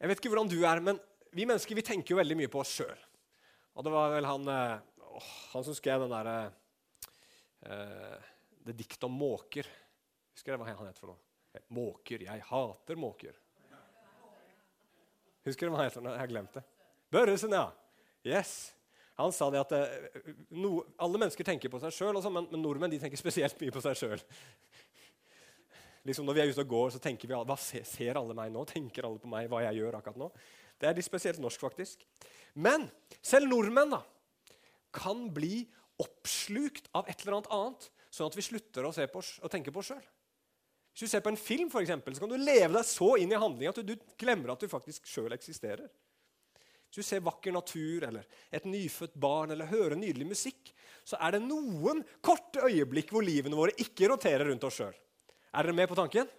Jeg 0.00 0.10
vet 0.10 0.20
ikke 0.20 0.32
hvordan 0.32 0.50
du 0.50 0.58
er, 0.66 0.82
men 0.82 0.98
vi 1.34 1.46
mennesker 1.46 1.78
vi 1.78 1.84
tenker 1.86 2.14
jo 2.14 2.18
veldig 2.18 2.36
mye 2.40 2.50
på 2.50 2.58
oss 2.62 2.72
sjøl. 2.80 2.98
Og 3.74 3.86
det 3.86 3.92
var 3.94 4.10
vel 4.16 4.26
han, 4.26 4.50
åh, 4.50 5.30
han 5.54 5.66
som 5.66 5.76
skrev 5.78 6.04
den 6.04 6.12
derre 6.14 6.34
øh, 7.70 8.26
Det 8.66 8.76
diktet 8.78 9.06
om 9.06 9.14
måker. 9.14 9.66
Husker 10.34 10.52
dere 10.52 10.62
hva 10.62 10.74
han 10.74 10.90
het 10.90 10.98
for 10.98 11.12
noe? 11.12 11.62
Måker. 11.74 12.26
Jeg 12.26 12.44
hater 12.50 12.98
måker. 12.98 13.38
Husker 15.46 15.68
dere 15.68 15.74
hva 15.74 15.82
han 15.82 15.90
het? 15.90 15.98
Jeg 16.02 16.22
har 16.22 16.32
glemt 16.34 16.58
det. 16.58 16.64
Børresen, 17.14 17.54
ja. 17.54 17.68
Yes. 18.26 18.72
Han 19.20 19.32
sa 19.34 19.46
det 19.52 19.60
at 19.62 19.72
eh, 19.76 20.32
no, 20.58 20.80
alle 20.98 21.20
mennesker 21.22 21.46
tenker 21.46 21.70
på 21.70 21.78
seg 21.82 21.94
sjøl, 21.94 22.18
men, 22.34 22.48
men, 22.50 22.62
nordmenn 22.62 22.96
tenker 22.98 23.20
spesielt 23.20 23.60
mye 23.60 23.74
på 23.74 23.82
seg 23.84 23.98
sjøl. 24.00 24.24
Liksom 26.04 26.26
når 26.26 26.36
vi 26.36 26.42
er 26.42 26.50
ute 26.50 26.64
og 26.64 26.72
går, 26.72 26.90
så 26.94 27.00
tenker 27.02 27.30
vi 27.30 27.36
hva 27.38 27.56
ser, 27.60 28.18
alle 28.18 28.36
meg 28.36 28.50
nå? 28.52 28.64
Tenker 28.68 29.06
alle 29.06 29.22
på 29.22 29.30
meg 29.30 29.46
hva 29.52 29.62
jeg 29.68 29.80
gjør 29.80 30.00
akkurat 30.00 30.18
nå? 30.20 30.28
Det 30.80 30.90
er 30.90 30.98
litt 30.98 31.06
spesielt 31.06 31.40
norsk, 31.40 31.62
faktisk. 31.62 32.02
Men 32.58 32.88
selv 33.24 33.48
nordmenn 33.48 33.94
da, 33.94 34.02
kan 34.94 35.28
bli 35.34 35.62
oppslukt 36.02 36.90
av 36.94 37.08
et 37.08 37.22
eller 37.22 37.38
annet 37.38 37.54
annet, 37.54 37.88
sånn 38.14 38.28
at 38.28 38.36
vi 38.36 38.44
slutter 38.46 38.86
å, 38.86 38.92
på, 38.92 39.22
å 39.22 39.50
tenke 39.50 39.72
på 39.74 39.80
oss 39.80 39.94
sjøl. 39.94 40.04
Hvis 40.94 41.06
du 41.06 41.10
ser 41.10 41.22
på 41.24 41.32
en 41.32 41.38
film, 41.38 41.70
for 41.70 41.82
eksempel, 41.82 42.14
så 42.14 42.22
kan 42.22 42.30
du 42.30 42.38
leve 42.38 42.74
deg 42.76 42.86
så 42.86 43.14
inn 43.18 43.32
i 43.32 43.38
handlinga 43.38 43.72
at 43.74 43.80
du, 43.82 43.94
du 43.94 44.18
glemmer 44.20 44.52
at 44.52 44.62
du 44.62 44.70
faktisk 44.70 45.08
sjøl 45.10 45.34
eksisterer. 45.34 45.88
Hvis 46.94 47.08
du 47.08 47.10
ser 47.10 47.24
vakker 47.26 47.50
natur 47.50 48.04
eller 48.06 48.26
et 48.54 48.66
nyfødt 48.70 49.16
barn 49.18 49.50
eller 49.50 49.66
hører 49.66 49.96
nydelig 49.98 50.28
musikk, 50.30 50.68
så 51.02 51.18
er 51.18 51.34
det 51.34 51.40
noen 51.42 52.04
korte 52.22 52.62
øyeblikk 52.68 53.10
hvor 53.10 53.26
livene 53.26 53.58
våre 53.58 53.74
ikke 53.82 54.12
roterer 54.12 54.46
rundt 54.46 54.62
oss 54.68 54.78
sjøl. 54.78 54.94
Er 55.50 55.66
dere 55.66 55.74
med 55.74 55.90
på 55.90 55.98
tanken? 55.98 56.30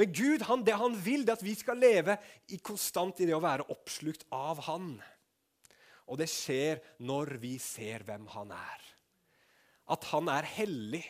Men 0.00 0.14
Gud, 0.16 0.46
han, 0.48 0.62
det 0.64 0.78
han 0.80 0.96
vil, 0.96 1.26
det 1.26 1.34
er 1.34 1.40
at 1.42 1.44
vi 1.44 1.54
skal 1.58 1.76
leve 1.76 2.16
i 2.48 2.56
konstant 2.64 3.20
i 3.20 3.28
det 3.28 3.36
å 3.36 3.42
være 3.44 3.66
oppslukt 3.68 4.24
av 4.32 4.62
Han. 4.64 4.94
Og 6.08 6.16
det 6.22 6.30
skjer 6.32 6.80
når 7.04 7.34
vi 7.42 7.58
ser 7.60 8.06
hvem 8.08 8.24
Han 8.32 8.54
er. 8.56 8.88
At 9.92 10.08
Han 10.14 10.32
er 10.32 10.48
hellig. 10.56 11.04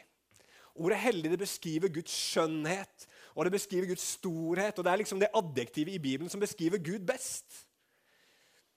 Ordet 0.74 0.98
'hellig' 1.04 1.30
det 1.30 1.38
beskriver 1.38 1.90
Guds 1.90 2.14
skjønnhet 2.14 3.06
og 3.38 3.46
det 3.46 3.54
beskriver 3.54 3.86
Guds 3.86 4.02
storhet. 4.18 4.78
og 4.78 4.84
Det 4.84 4.92
er 4.92 4.98
liksom 4.98 5.20
det 5.22 5.30
adjektivet 5.30 5.94
i 5.94 6.02
Bibelen 6.02 6.30
som 6.30 6.42
beskriver 6.42 6.82
Gud 6.82 7.06
best. 7.06 7.67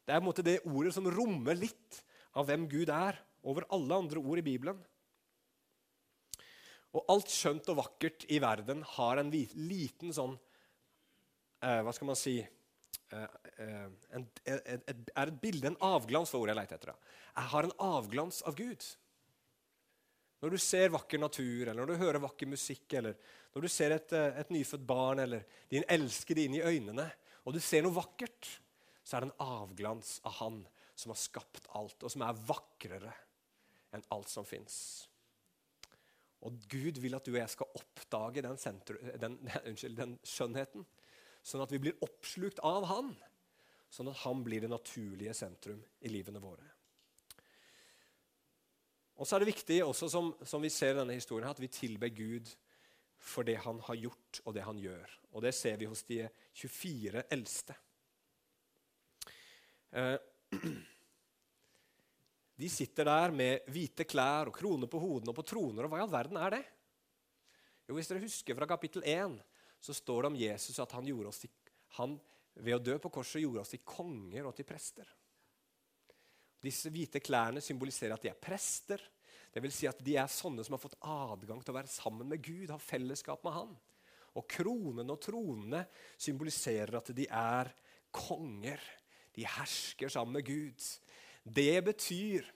Det 0.05 0.13
er 0.13 0.19
på 0.19 0.23
en 0.23 0.29
måte 0.29 0.45
det 0.45 0.61
ordet 0.65 0.93
som 0.95 1.09
rommer 1.11 1.57
litt 1.57 2.01
av 2.37 2.47
hvem 2.47 2.67
Gud 2.71 2.89
er, 2.93 3.19
over 3.41 3.65
alle 3.73 3.97
andre 4.03 4.21
ord 4.21 4.39
i 4.41 4.45
Bibelen. 4.45 4.79
Og 6.91 7.11
alt 7.11 7.31
skjønt 7.31 7.69
og 7.71 7.79
vakkert 7.79 8.25
i 8.29 8.39
verden 8.43 8.83
har 8.97 9.21
en 9.21 9.31
liten 9.31 10.11
sånn 10.13 10.33
eh, 11.63 11.79
Hva 11.85 11.93
skal 11.95 12.09
man 12.09 12.19
si 12.19 12.35
eh, 12.41 13.37
eh 13.63 13.85
en, 14.17 14.25
et, 14.43 14.67
et, 14.67 15.13
Er 15.15 15.31
et 15.31 15.39
bilde, 15.41 15.71
en 15.71 15.79
avglans, 15.87 16.29
for 16.29 16.43
ordet 16.43 16.53
jeg 16.55 16.59
leter 16.59 16.81
etter. 16.81 17.13
Jeg 17.31 17.51
har 17.53 17.67
en 17.67 17.77
avglans 17.87 18.41
av 18.49 18.57
Gud. 18.59 18.83
Når 20.41 20.55
du 20.55 20.57
ser 20.57 20.91
vakker 20.91 21.21
natur, 21.21 21.69
eller 21.69 21.79
når 21.79 21.93
du 21.93 22.01
hører 22.01 22.23
vakker 22.23 22.49
musikk, 22.49 22.97
eller 22.97 23.15
når 23.53 23.65
du 23.65 23.69
ser 23.71 23.95
et, 23.95 24.13
eh, 24.17 24.41
et 24.41 24.51
nyfødt 24.51 24.85
barn 24.87 25.23
eller 25.23 25.45
din 25.71 25.87
elskede 25.87 26.43
inn 26.43 26.59
i 26.59 26.65
øynene, 26.65 27.07
og 27.45 27.55
du 27.55 27.61
ser 27.63 27.85
noe 27.85 27.95
vakkert, 27.95 28.49
så 29.03 29.17
er 29.17 29.23
det 29.23 29.31
en 29.31 29.45
avglans 29.45 30.19
av 30.27 30.37
Han 30.39 30.61
som 30.95 31.13
har 31.13 31.19
skapt 31.19 31.69
alt, 31.77 32.03
og 32.03 32.11
som 32.13 32.23
er 32.25 32.43
vakrere 32.47 33.13
enn 33.95 34.03
alt 34.13 34.29
som 34.31 34.45
fins. 34.47 34.75
Og 36.45 36.57
Gud 36.71 36.97
vil 37.01 37.15
at 37.17 37.25
du 37.25 37.33
og 37.35 37.41
jeg 37.41 37.53
skal 37.53 37.77
oppdage 37.77 38.43
den, 38.45 38.57
den, 39.21 39.37
unnskyld, 39.69 39.97
den, 39.97 40.17
skjønnheten, 40.25 40.85
sånn 41.41 41.63
at 41.63 41.73
vi 41.73 41.81
blir 41.81 42.05
oppslukt 42.05 42.61
av 42.65 42.87
Han. 42.89 43.13
Sånn 43.91 44.09
at 44.11 44.21
Han 44.23 44.43
blir 44.45 44.63
det 44.63 44.71
naturlige 44.71 45.35
sentrum 45.37 45.81
i 46.01 46.11
livene 46.11 46.41
våre. 46.41 46.65
Og 49.21 49.27
så 49.27 49.35
er 49.35 49.43
det 49.43 49.51
viktig, 49.51 49.83
også 49.85 50.09
som, 50.09 50.31
som 50.47 50.63
vi 50.63 50.71
ser 50.73 50.95
i 50.95 51.01
denne 51.01 51.17
historien, 51.17 51.51
at 51.51 51.61
vi 51.61 51.69
tilber 51.69 52.09
Gud 52.09 52.49
for 53.21 53.45
det 53.45 53.59
Han 53.67 53.81
har 53.85 53.99
gjort, 54.07 54.41
og 54.45 54.55
det 54.57 54.65
Han 54.65 54.81
gjør. 54.81 55.17
Og 55.35 55.45
det 55.45 55.53
ser 55.53 55.77
vi 55.77 55.89
hos 55.89 56.01
de 56.09 56.23
24 56.57 57.27
eldste. 57.29 57.77
Eh, 59.91 60.17
de 62.62 62.69
sitter 62.69 63.08
der 63.10 63.34
med 63.36 63.71
hvite 63.71 64.06
klær 64.08 64.51
og 64.51 64.56
kroner 64.56 64.89
på 64.91 65.01
hodene 65.01 65.34
og 65.34 65.39
på 65.39 65.47
troner. 65.47 65.86
Og 65.86 65.91
hva 65.91 66.01
i 66.01 66.06
all 66.06 66.13
verden 66.13 66.39
er 66.39 66.58
det? 66.58 66.63
Jo, 67.88 67.95
Hvis 67.97 68.12
dere 68.12 68.23
husker 68.23 68.58
fra 68.58 68.69
kapittel 68.69 69.04
1, 69.04 69.39
så 69.82 69.95
står 69.97 70.23
det 70.23 70.32
om 70.32 70.39
Jesus 70.39 70.80
at 70.80 70.93
han, 70.95 71.08
til, 71.08 71.49
han 71.97 72.19
ved 72.54 72.77
å 72.77 72.84
dø 72.84 72.97
på 73.01 73.12
korset 73.12 73.41
gjorde 73.41 73.63
oss 73.63 73.73
til 73.73 73.84
konger 73.84 74.47
og 74.47 74.56
til 74.56 74.67
prester. 74.69 75.10
Disse 76.62 76.91
hvite 76.93 77.19
klærne 77.23 77.63
symboliserer 77.63 78.13
at 78.13 78.23
de 78.23 78.30
er 78.30 78.38
prester. 78.38 79.01
Det 79.51 79.63
vil 79.63 79.73
si 79.73 79.88
at 79.89 79.99
De 79.99 80.13
er 80.15 80.30
sånne 80.32 80.63
som 80.63 80.77
har 80.77 80.84
fått 80.84 80.99
adgang 81.01 81.60
til 81.63 81.73
å 81.73 81.80
være 81.80 81.91
sammen 81.91 82.30
med 82.30 82.43
Gud, 82.45 82.69
ha 82.71 82.77
fellesskap 82.80 83.43
med 83.43 83.56
Han. 83.58 83.73
Og 84.39 84.45
kronene 84.47 85.12
og 85.12 85.19
tronene 85.19 85.82
symboliserer 86.15 87.01
at 87.01 87.10
de 87.15 87.25
er 87.27 87.73
konger. 88.15 88.80
De 89.35 89.45
hersker 89.47 90.11
sammen 90.11 90.37
med 90.37 90.47
Gud. 90.47 90.87
Det 91.43 91.77
betyr, 91.85 92.47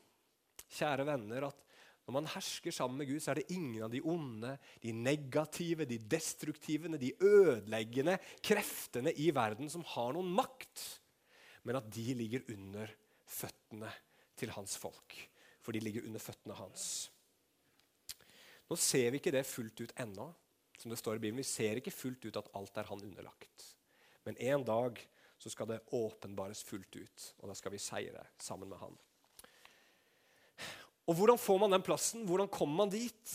kjære 0.75 1.05
venner, 1.07 1.47
at 1.47 1.61
når 2.05 2.13
man 2.19 2.27
hersker 2.29 2.73
sammen 2.75 2.99
med 3.01 3.09
Gud, 3.09 3.21
så 3.23 3.31
er 3.33 3.39
det 3.39 3.55
ingen 3.55 3.81
av 3.87 3.89
de 3.89 4.01
onde, 4.05 4.51
de 4.83 4.91
negative, 4.93 5.87
de 5.89 5.97
destruktive, 5.97 6.91
de 7.01 7.15
ødeleggende 7.17 8.19
kreftene 8.45 9.13
i 9.17 9.31
verden 9.33 9.71
som 9.73 9.85
har 9.95 10.13
noen 10.13 10.29
makt, 10.37 10.83
men 11.65 11.79
at 11.79 11.89
de 11.89 12.13
ligger 12.13 12.45
under 12.53 12.93
føttene 13.25 13.89
til 14.37 14.53
hans 14.53 14.77
folk. 14.77 15.17
For 15.65 15.73
de 15.73 15.81
ligger 15.81 16.05
under 16.05 16.21
føttene 16.21 16.57
hans. 16.59 17.09
Nå 18.69 18.77
ser 18.77 19.09
vi 19.09 19.17
ikke 19.17 19.33
det 19.33 19.45
fullt 19.49 19.81
ut 19.81 19.95
ennå. 20.01 20.33
som 20.77 20.91
det 20.91 20.99
står 20.99 21.15
i 21.15 21.19
Bibelen. 21.19 21.39
Vi 21.39 21.47
ser 21.47 21.79
ikke 21.79 21.91
fullt 21.91 22.25
ut 22.25 22.37
at 22.37 22.49
alt 22.53 22.77
er 22.77 22.83
han 22.89 23.01
underlagt. 23.01 23.63
Men 24.25 24.35
en 24.37 24.63
dag 24.67 24.99
så 25.45 25.51
skal 25.53 25.67
det 25.69 25.83
åpenbares 25.93 26.63
fullt 26.65 26.95
ut. 26.97 27.25
Og 27.43 27.51
da 27.51 27.53
skal 27.53 27.75
vi 27.75 27.81
seire 27.81 28.23
sammen 28.41 28.71
med 28.71 28.79
han. 28.81 28.95
Og 31.05 31.19
Hvordan 31.19 31.37
får 31.37 31.59
man 31.61 31.75
den 31.75 31.85
plassen? 31.85 32.23
Hvordan 32.25 32.49
kommer 32.49 32.79
man 32.79 32.89
dit? 32.89 33.33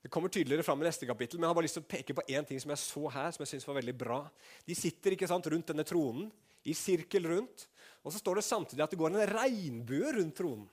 Det 0.00 0.08
kommer 0.08 0.30
tydeligere 0.30 0.62
fram 0.62 0.78
i 0.80 0.86
neste 0.86 1.08
kapittel, 1.10 1.40
men 1.40 1.48
jeg 1.48 1.50
har 1.50 1.58
bare 1.58 1.66
lyst 1.66 1.76
til 1.80 1.82
å 1.82 1.90
peke 1.90 2.14
på 2.14 2.24
én 2.30 2.46
ting 2.46 2.60
som 2.62 2.70
jeg 2.70 2.80
så 2.84 3.02
her, 3.12 3.34
som 3.34 3.42
jeg 3.42 3.50
synes 3.50 3.66
var 3.66 3.80
veldig 3.80 3.96
bra. 3.98 4.20
De 4.64 4.76
sitter 4.78 5.16
ikke 5.16 5.28
sant, 5.28 5.50
rundt 5.50 5.72
denne 5.74 5.84
tronen, 5.84 6.30
i 6.62 6.76
sirkel 6.76 7.26
rundt. 7.26 7.66
Og 8.06 8.14
så 8.14 8.22
står 8.22 8.38
det 8.38 8.46
samtidig 8.46 8.84
at 8.84 8.94
det 8.94 9.00
går 9.00 9.10
en 9.10 9.34
regnbue 9.34 10.14
rundt 10.16 10.38
tronen. 10.38 10.70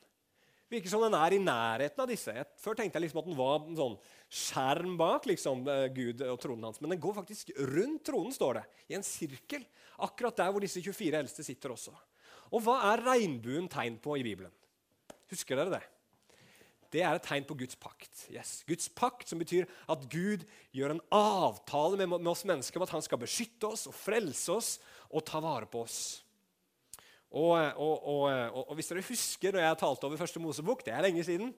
Virker 0.67 0.91
som 0.91 1.03
den 1.05 1.15
er 1.15 1.33
i 1.33 1.39
nærheten 1.39 2.01
av 2.03 2.09
disse. 2.11 2.33
Før 2.59 2.75
tenkte 2.75 2.99
jeg 2.99 3.05
liksom 3.05 3.21
at 3.21 3.27
den 3.29 3.37
var 3.39 3.61
en 3.61 3.77
sånn 3.77 3.97
skjerm 4.27 4.97
bak 4.99 5.27
liksom, 5.29 5.63
eh, 5.71 5.87
Gud 5.95 6.23
og 6.27 6.41
tronen 6.43 6.67
hans. 6.67 6.81
Men 6.83 6.91
den 6.91 6.99
går 7.03 7.15
faktisk 7.15 7.53
rundt 7.55 8.03
tronen, 8.09 8.35
står 8.35 8.59
det. 8.59 8.65
I 8.91 8.97
en 8.99 9.07
sirkel. 9.07 9.63
Akkurat 10.03 10.35
der 10.35 10.51
hvor 10.51 10.63
disse 10.63 10.83
24 10.83 11.21
eldste 11.21 11.45
sitter 11.47 11.71
også. 11.71 11.95
Og 12.51 12.63
hva 12.63 12.81
er 12.91 13.05
regnbuen 13.05 13.71
tegn 13.71 13.95
på 14.03 14.19
i 14.19 14.25
Bibelen? 14.27 14.51
Husker 15.31 15.55
dere 15.59 15.77
det? 15.77 15.85
Det 16.91 17.01
er 17.03 17.15
et 17.15 17.25
tegn 17.27 17.47
på 17.47 17.55
Guds 17.59 17.75
pakt. 17.79 18.27
Yes. 18.31 18.61
Guds 18.67 18.87
pakt 18.95 19.27
Som 19.27 19.41
betyr 19.41 19.67
at 19.91 20.05
Gud 20.11 20.45
gjør 20.75 20.95
en 20.95 21.03
avtale 21.11 22.07
med 22.07 22.27
oss 22.27 22.45
mennesker 22.47 22.79
om 22.79 22.87
at 22.87 22.95
han 22.95 23.03
skal 23.03 23.19
beskytte 23.19 23.67
oss 23.67 23.87
og 23.89 23.95
frelse 23.95 24.51
oss 24.51 24.69
og 25.11 25.25
ta 25.27 25.41
vare 25.43 25.67
på 25.67 25.83
oss. 25.83 26.23
Og, 27.27 27.53
og, 27.75 27.95
og, 28.07 28.61
og, 28.63 28.73
hvis 28.77 28.87
dere 28.87 29.03
husker 29.03 29.55
når 29.55 29.65
jeg 29.65 29.79
talte 29.81 30.07
over 30.07 30.19
første 30.19 30.39
Mosebok, 30.39 30.85
det 30.85 30.93
er 30.95 31.03
lenge 31.03 31.25
siden, 31.27 31.51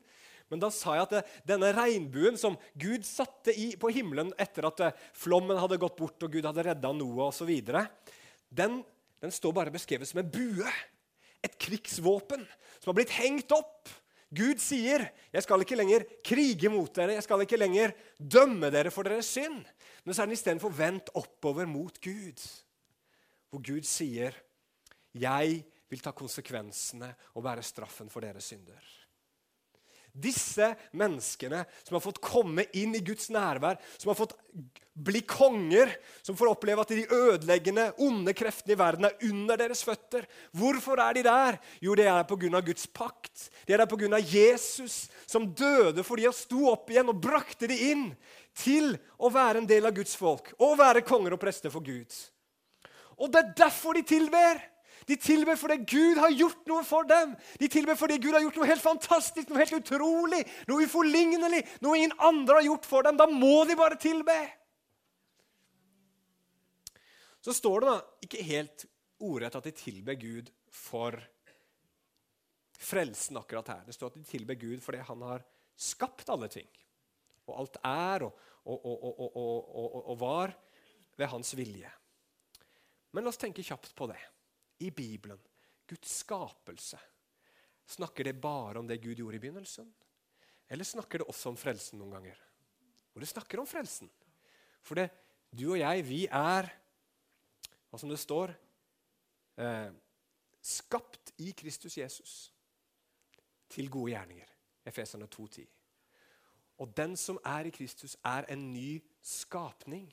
men 0.50 0.62
da 0.62 0.72
sa 0.74 0.96
jeg 0.98 1.06
at 1.06 1.12
det, 1.14 1.24
denne 1.52 1.70
regnbuen 1.78 2.38
som 2.42 2.58
Gud 2.80 3.06
satte 3.06 3.54
i, 3.54 3.76
på 3.78 3.92
himmelen 3.94 4.32
etter 4.42 4.66
at 4.70 4.82
eh, 4.82 5.02
flommen 5.14 5.60
hadde 5.62 5.78
gått 5.82 6.00
bort 6.00 6.26
og 6.26 6.34
Gud 6.34 6.48
hadde 6.50 6.66
redda 6.72 6.94
Noah 6.98 7.30
osv., 7.30 7.52
den, 8.50 8.80
den 9.22 9.34
står 9.34 9.54
bare 9.54 9.74
beskrevet 9.74 10.10
som 10.10 10.24
en 10.24 10.32
bue. 10.34 10.66
Et 11.46 11.54
krigsvåpen 11.62 12.42
som 12.80 12.90
har 12.90 12.98
blitt 12.98 13.14
hengt 13.20 13.54
opp. 13.54 13.92
Gud 14.34 14.62
sier, 14.62 15.08
'Jeg 15.34 15.46
skal 15.46 15.62
ikke 15.62 15.78
lenger 15.78 16.06
krige 16.26 16.70
mot 16.70 16.90
dere, 16.94 17.16
jeg 17.18 17.26
skal 17.26 17.42
ikke 17.42 17.58
lenger 17.58 17.94
dømme 18.18 18.70
dere 18.74 18.92
for 18.94 19.06
deres 19.06 19.30
synd.' 19.30 19.66
Men 20.06 20.14
så 20.14 20.22
er 20.22 20.30
den 20.30 20.38
istedenfor 20.38 20.74
vendt 20.74 21.10
oppover 21.14 21.66
mot 21.70 21.94
Gud, 22.02 22.42
hvor 23.50 23.62
Gud 23.62 23.86
sier, 23.86 24.34
'Jeg 25.14 25.64
vil 25.90 26.02
ta 26.02 26.12
konsekvensene 26.12 27.16
og 27.36 27.44
bære 27.44 27.64
straffen 27.64 28.10
for 28.10 28.22
deres 28.22 28.52
synder'. 28.52 29.00
Disse 30.10 30.74
menneskene 30.98 31.62
som 31.84 31.96
har 31.96 32.02
fått 32.04 32.22
komme 32.24 32.66
inn 32.78 32.96
i 32.98 33.02
Guds 33.06 33.30
nærvær, 33.32 33.78
som 33.98 34.10
har 34.10 34.18
fått 34.18 34.34
bli 35.00 35.22
konger, 35.22 35.92
som 36.26 36.36
får 36.36 36.50
oppleve 36.52 36.84
at 36.84 36.92
de 36.92 37.06
ødeleggende, 37.06 37.86
onde 38.04 38.34
kreftene 38.36 38.74
i 38.74 38.80
verden 38.80 39.08
er 39.08 39.28
under 39.30 39.60
deres 39.62 39.84
føtter. 39.86 40.26
Hvorfor 40.52 41.00
er 41.00 41.16
de 41.16 41.24
der? 41.28 41.60
Jo, 41.86 41.96
det 41.96 42.10
er 42.10 42.26
pga. 42.28 42.62
Guds 42.66 42.88
pakt. 42.88 43.50
Det 43.68 43.78
er 43.78 43.86
pga. 43.86 44.20
Jesus, 44.20 45.08
som 45.30 45.48
døde 45.54 46.04
for 46.04 46.20
de 46.20 46.28
og 46.28 46.36
sto 46.36 46.66
opp 46.74 46.90
igjen 46.92 47.14
og 47.14 47.22
brakte 47.22 47.70
de 47.70 47.78
inn 47.92 48.10
til 48.58 48.96
å 49.22 49.32
være 49.32 49.62
en 49.62 49.70
del 49.70 49.88
av 49.88 49.96
Guds 49.96 50.18
folk 50.20 50.52
og 50.58 50.78
være 50.82 51.06
konger 51.08 51.38
og 51.38 51.42
prester 51.42 51.72
for 51.72 51.86
Gud. 51.86 52.12
Og 53.20 53.32
det 53.32 53.40
er 53.44 53.56
derfor 53.62 53.96
de 53.96 54.04
tilber. 54.08 54.60
De 55.10 55.18
tilber 55.18 55.58
fordi 55.58 55.80
Gud 55.90 56.20
har 56.22 56.30
gjort 56.38 56.68
noe 56.70 56.84
for 56.86 57.08
dem. 57.10 57.34
De 57.58 57.70
tilber 57.72 57.98
fordi 57.98 58.20
Gud 58.22 58.36
har 58.36 58.44
gjort 58.44 58.60
noe 58.60 58.70
helt 58.70 58.84
fantastisk, 58.84 59.50
noe 59.50 59.64
helt 59.64 59.80
utrolig, 59.80 60.44
noe 60.70 60.86
uforlignelig, 60.86 61.64
noe 61.82 61.98
ingen 61.98 62.14
andre 62.22 62.60
har 62.60 62.68
gjort 62.68 62.86
for 62.86 63.08
dem. 63.08 63.18
Da 63.18 63.26
må 63.32 63.64
de 63.66 63.78
bare 63.80 63.98
tilbe. 64.02 64.38
Så 67.42 67.56
står 67.58 67.82
det 67.82 67.90
da 67.90 67.98
ikke 68.28 68.48
helt 68.52 68.86
ordrett 69.26 69.58
at 69.58 69.66
de 69.66 69.76
tilber 69.76 70.20
Gud 70.20 70.54
for 70.70 71.18
frelsen 72.80 73.42
akkurat 73.42 73.74
her. 73.74 73.84
Det 73.88 73.98
står 73.98 74.14
at 74.14 74.22
de 74.22 74.30
tilber 74.30 74.62
Gud 74.62 74.80
fordi 74.86 75.02
han 75.10 75.26
har 75.26 75.46
skapt 75.80 76.30
alle 76.30 76.52
ting. 76.54 76.70
Og 77.50 77.64
alt 77.64 77.82
er 77.82 78.30
og, 78.30 78.44
og, 78.70 78.90
og, 79.26 80.02
og 80.06 80.18
var 80.22 80.54
ved 81.18 81.34
hans 81.34 81.56
vilje. 81.58 81.90
Men 83.10 83.26
la 83.26 83.34
oss 83.34 83.42
tenke 83.42 83.66
kjapt 83.66 83.96
på 83.98 84.06
det 84.12 84.20
i 84.80 84.92
Bibelen, 84.92 85.40
Guds 85.90 86.20
skapelse, 86.22 87.00
snakker 87.90 88.30
det 88.30 88.42
bare 88.42 88.80
om 88.80 88.88
det 88.88 89.02
Gud 89.02 89.18
gjorde 89.18 89.40
i 89.40 89.44
begynnelsen? 89.44 89.90
Eller 90.70 90.86
snakker 90.86 91.22
det 91.22 91.28
også 91.28 91.50
om 91.50 91.58
frelsen 91.58 92.00
noen 92.00 92.20
ganger? 92.20 92.42
Og 93.16 93.24
det 93.24 93.32
snakker 93.32 93.60
om 93.60 93.68
frelsen. 93.68 94.10
For 94.86 95.00
det, 95.00 95.10
du 95.52 95.72
og 95.72 95.80
jeg, 95.80 96.06
vi 96.06 96.22
er, 96.28 96.70
hva 97.90 98.00
som 98.00 98.12
det 98.12 98.20
står, 98.22 98.54
eh, 99.58 99.90
skapt 100.62 101.34
i 101.42 101.52
Kristus 101.58 101.98
Jesus 101.98 102.36
til 103.70 103.90
gode 103.90 104.14
gjerninger. 104.14 104.48
Efeserne 104.86 105.28
2,10. 105.28 105.66
Og 106.80 106.94
den 106.98 107.18
som 107.18 107.40
er 107.46 107.68
i 107.68 107.74
Kristus, 107.76 108.16
er 108.24 108.48
en 108.50 108.70
ny 108.74 109.02
skapning. 109.22 110.08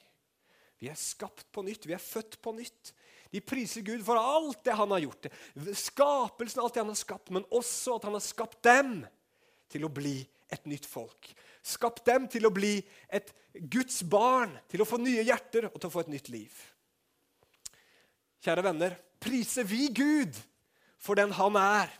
Vi 0.81 0.89
er 0.89 0.99
skapt 0.99 1.47
på 1.53 1.63
nytt, 1.63 1.87
vi 1.87 1.95
er 1.95 2.03
født 2.03 2.41
på 2.43 2.53
nytt. 2.53 2.93
De 3.37 3.43
priser 3.45 3.85
Gud 3.85 4.01
for 4.07 4.17
alt 4.17 4.63
det 4.65 4.73
han 4.73 4.93
har 4.95 5.03
gjort. 5.05 5.27
Skapelsen, 5.77 6.63
alt 6.63 6.75
det 6.75 6.81
han 6.81 6.89
har 6.89 6.97
skapt, 6.97 7.29
men 7.35 7.45
også 7.53 7.99
at 7.99 8.07
han 8.09 8.17
har 8.17 8.25
skapt 8.25 8.63
dem 8.65 9.03
til 9.69 9.85
å 9.85 9.91
bli 9.93 10.23
et 10.49 10.65
nytt 10.65 10.87
folk. 10.89 11.29
Skapt 11.61 12.07
dem 12.09 12.25
til 12.33 12.49
å 12.49 12.53
bli 12.55 12.79
et 13.13 13.35
Guds 13.69 14.01
barn, 14.09 14.55
til 14.73 14.81
å 14.81 14.89
få 14.89 14.97
nye 15.03 15.27
hjerter 15.27 15.69
og 15.69 15.77
til 15.77 15.91
å 15.91 15.93
få 15.93 16.07
et 16.07 16.15
nytt 16.15 16.31
liv. 16.33 16.57
Kjære 18.47 18.65
venner, 18.71 18.97
priser 19.21 19.69
vi 19.69 19.91
Gud 19.93 20.41
for 20.97 21.21
den 21.21 21.35
han 21.37 21.61
er? 21.61 21.93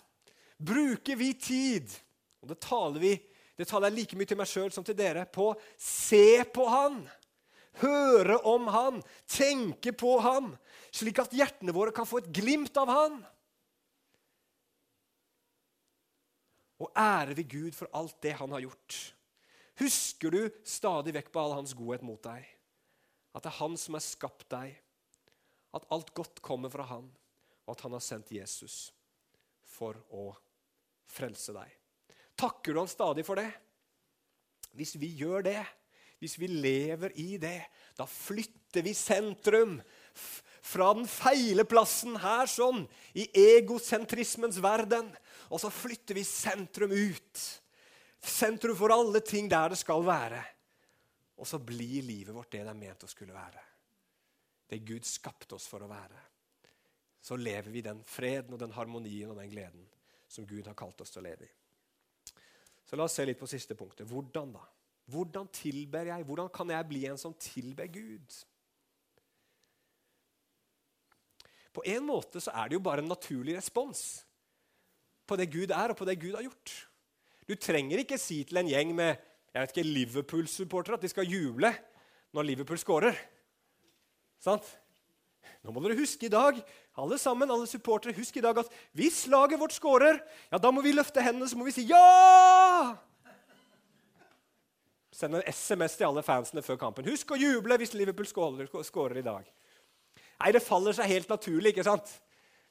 Bruker 0.57 1.21
vi 1.21 1.35
tid, 1.37 1.93
og 2.41 2.55
det 2.55 2.63
taler 2.65 3.03
vi 3.03 3.17
det 3.57 3.65
taler 3.65 3.89
jeg 3.89 3.97
like 3.97 4.17
mye 4.21 4.29
til 4.29 4.37
meg 4.37 4.49
sjøl 4.51 4.73
som 4.73 4.85
til 4.85 4.97
dere, 4.97 5.23
på 5.33 5.47
se 5.81 6.45
på 6.53 6.67
han? 6.69 6.99
høre 7.83 8.39
om 8.49 8.69
han, 8.73 9.01
tenke 9.29 9.93
på 9.97 10.17
han, 10.25 10.55
slik 10.95 11.19
at 11.23 11.35
hjertene 11.35 11.75
våre 11.75 11.95
kan 11.95 12.09
få 12.09 12.21
et 12.23 12.31
glimt 12.35 12.77
av 12.81 12.91
han. 12.93 13.19
Og 16.83 16.93
ære 16.93 17.37
vi 17.39 17.47
Gud 17.57 17.77
for 17.77 17.91
alt 17.97 18.19
det 18.25 18.35
han 18.37 18.53
har 18.53 18.65
gjort. 18.67 18.99
Husker 19.81 20.33
du 20.33 20.43
stadig 20.65 21.15
vekk 21.17 21.31
på 21.33 21.43
all 21.43 21.57
hans 21.59 21.75
godhet 21.77 22.05
mot 22.05 22.21
deg? 22.25 22.45
At 23.37 23.45
det 23.45 23.53
er 23.53 23.61
han 23.61 23.77
som 23.81 23.97
har 23.97 24.05
skapt 24.05 24.49
deg, 24.53 24.77
at 25.77 25.89
alt 25.93 26.13
godt 26.17 26.41
kommer 26.45 26.73
fra 26.73 26.87
han, 26.89 27.09
og 27.67 27.75
at 27.75 27.83
han 27.85 27.97
har 27.97 28.05
sendt 28.05 28.33
Jesus 28.33 28.91
for 29.77 29.99
å 30.09 30.31
frelse 31.13 31.53
deg. 31.57 31.69
Takker 32.37 32.73
du 32.73 32.81
han 32.81 32.91
stadig 32.91 33.25
for 33.27 33.41
det? 33.41 33.51
Hvis 34.77 34.97
vi 35.01 35.11
gjør 35.21 35.45
det, 35.45 35.61
hvis 36.21 36.39
vi 36.41 36.49
lever 36.49 37.13
i 37.21 37.37
det, 37.41 37.61
da 37.97 38.07
flytter 38.09 38.85
vi 38.85 38.93
sentrum 38.97 39.77
fra 40.67 40.91
den 40.99 41.07
feile 41.07 41.65
plassen 41.69 42.17
her 42.19 42.49
sånn, 42.51 42.83
i 43.15 43.29
egosentrismens 43.57 44.59
verden, 44.63 45.09
og 45.47 45.63
så 45.63 45.71
flytter 45.71 46.19
vi 46.19 46.25
sentrum 46.27 46.93
ut. 46.93 47.43
Sentrum 48.27 48.75
for 48.79 48.95
alle 48.95 49.23
ting 49.23 49.51
der 49.51 49.73
det 49.73 49.79
skal 49.79 50.03
være. 50.07 50.43
Og 51.37 51.47
så 51.47 51.61
blir 51.63 52.03
livet 52.03 52.35
vårt 52.35 52.51
det 52.55 52.65
det 52.65 52.73
er 52.73 52.79
ment 52.79 53.05
å 53.07 53.11
skulle 53.11 53.37
være. 53.37 53.63
Det 54.67 54.81
Gud 54.83 55.07
skapte 55.07 55.55
oss 55.55 55.69
for 55.71 55.85
å 55.85 55.91
være. 55.91 56.23
Så 57.23 57.39
lever 57.39 57.71
vi 57.71 57.85
den 57.85 58.03
freden 58.07 58.57
og 58.57 58.63
den 58.63 58.75
harmonien 58.75 59.31
og 59.31 59.39
den 59.39 59.53
gleden 59.53 59.87
som 60.27 60.47
Gud 60.49 60.67
har 60.67 60.75
kalt 60.79 61.01
oss 61.03 61.13
til 61.15 61.23
å 61.23 61.29
leve 61.29 61.47
i. 61.47 61.53
Så 62.87 62.99
la 62.99 63.07
oss 63.07 63.17
se 63.19 63.27
litt 63.27 63.39
på 63.39 63.49
siste 63.51 63.75
punktet. 63.79 64.07
Hvordan 64.11 64.53
da? 64.55 64.63
Hvordan 65.11 65.49
tilber 65.55 66.11
jeg? 66.11 66.27
Hvordan 66.27 66.51
kan 66.55 66.71
jeg 66.75 66.89
bli 66.91 67.05
en 67.07 67.19
som 67.19 67.35
tilber 67.39 67.87
Gud? 67.91 68.39
På 71.77 71.85
en 71.85 72.07
måte 72.09 72.41
så 72.41 72.55
er 72.57 72.71
det 72.71 72.79
jo 72.79 72.85
bare 72.85 73.05
en 73.05 73.11
naturlig 73.13 73.59
respons 73.59 74.23
på 75.27 75.37
det 75.37 75.51
Gud 75.53 75.73
er, 75.75 75.93
og 75.93 75.99
på 75.99 76.07
det 76.09 76.21
Gud 76.23 76.37
har 76.39 76.47
gjort. 76.47 76.73
Du 77.47 77.55
trenger 77.59 78.01
ikke 78.01 78.19
si 78.19 78.41
til 78.47 78.63
en 78.63 78.71
gjeng 78.71 78.95
med 78.97 79.17
jeg 79.57 79.63
vet 79.63 79.73
ikke, 79.73 79.89
Liverpool-supportere 79.89 80.99
at 80.99 81.05
de 81.05 81.09
skal 81.09 81.29
juble 81.29 81.71
når 82.37 82.45
Liverpool 82.45 82.77
scorer. 82.77 83.17
Sant? 84.43 84.67
Nå 85.65 85.73
må 85.73 85.81
dere 85.81 85.97
huske 85.97 86.29
i 86.29 86.33
dag 86.33 86.59
alle 87.01 87.17
sammen, 87.21 87.51
alle 87.51 87.69
supportere, 87.69 88.15
husk 88.17 88.37
i 88.37 88.45
dag 88.45 88.59
at 88.61 88.73
hvis 88.97 89.25
laget 89.33 89.61
vårt 89.61 89.73
scorer, 89.73 90.21
ja, 90.53 90.61
da 90.61 90.73
må 90.73 90.85
vi 90.85 90.93
løfte 90.93 91.25
hendene 91.25 91.49
så 91.49 91.57
må 91.57 91.67
vi 91.67 91.75
si 91.77 91.87
ja! 91.89 92.97
Send 95.17 95.39
en 95.39 95.49
SMS 95.49 95.97
til 95.97 96.11
alle 96.11 96.25
fansene 96.25 96.61
før 96.65 96.77
kampen. 96.81 97.09
Husk 97.09 97.33
å 97.33 97.41
juble 97.41 97.81
hvis 97.81 97.97
Liverpool 97.97 98.29
skårer 98.29 99.23
i 99.23 99.25
dag. 99.25 99.49
Nei, 100.41 100.53
det 100.53 100.65
faller 100.65 100.97
seg 100.97 101.09
helt 101.11 101.31
naturlig, 101.33 101.73
ikke 101.73 101.87
sant? 101.87 102.11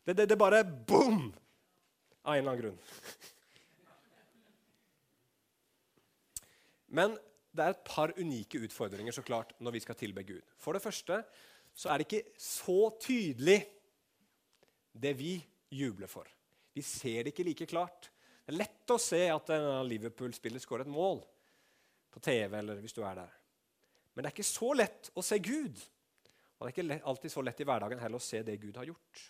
Det, 0.06 0.14
det, 0.18 0.28
det 0.30 0.38
bare 0.38 0.64
boom! 0.64 1.32
Av 2.26 2.36
en 2.36 2.42
eller 2.42 2.52
annen 2.52 2.62
grunn. 2.62 2.80
Men 6.96 7.18
det 7.56 7.64
er 7.64 7.74
et 7.74 7.86
par 7.88 8.14
unike 8.20 8.60
utfordringer 8.68 9.16
så 9.16 9.24
klart, 9.26 9.54
når 9.64 9.78
vi 9.78 9.84
skal 9.84 9.98
tilbe 10.00 10.24
Gud. 10.28 10.44
For 10.62 10.76
det 10.76 10.84
første 10.84 11.22
så 11.76 11.92
er 11.92 12.00
det 12.00 12.08
ikke 12.08 12.40
så 12.40 12.90
tydelig, 13.02 13.60
det 14.96 15.12
vi 15.20 15.34
jubler 15.76 16.08
for. 16.08 16.28
Vi 16.76 16.84
ser 16.86 17.24
det 17.24 17.34
ikke 17.34 17.48
like 17.48 17.68
klart. 17.68 18.12
Det 18.46 18.54
er 18.54 18.62
lett 18.62 18.94
å 18.94 19.02
se 19.02 19.26
at 19.32 19.50
en 19.56 19.88
Liverpool-spiller 19.90 20.62
skårer 20.62 20.86
et 20.86 20.94
mål 20.94 21.20
på 22.14 22.22
TV 22.24 22.60
eller 22.60 22.80
hvis 22.84 22.96
du 22.96 23.02
er 23.04 23.18
der. 23.18 23.34
Men 24.14 24.24
det 24.24 24.30
er 24.30 24.36
ikke 24.38 24.48
så 24.48 24.72
lett 24.78 25.10
å 25.18 25.24
se 25.26 25.40
Gud. 25.44 25.82
Det 26.66 26.72
er 26.72 26.82
ikke 26.82 27.08
alltid 27.12 27.32
så 27.32 27.44
lett 27.46 27.60
i 27.62 27.66
hverdagen 27.68 28.00
heller 28.02 28.18
å 28.18 28.26
se 28.26 28.40
det 28.42 28.58
Gud 28.58 28.78
har 28.80 28.88
gjort. 28.90 29.24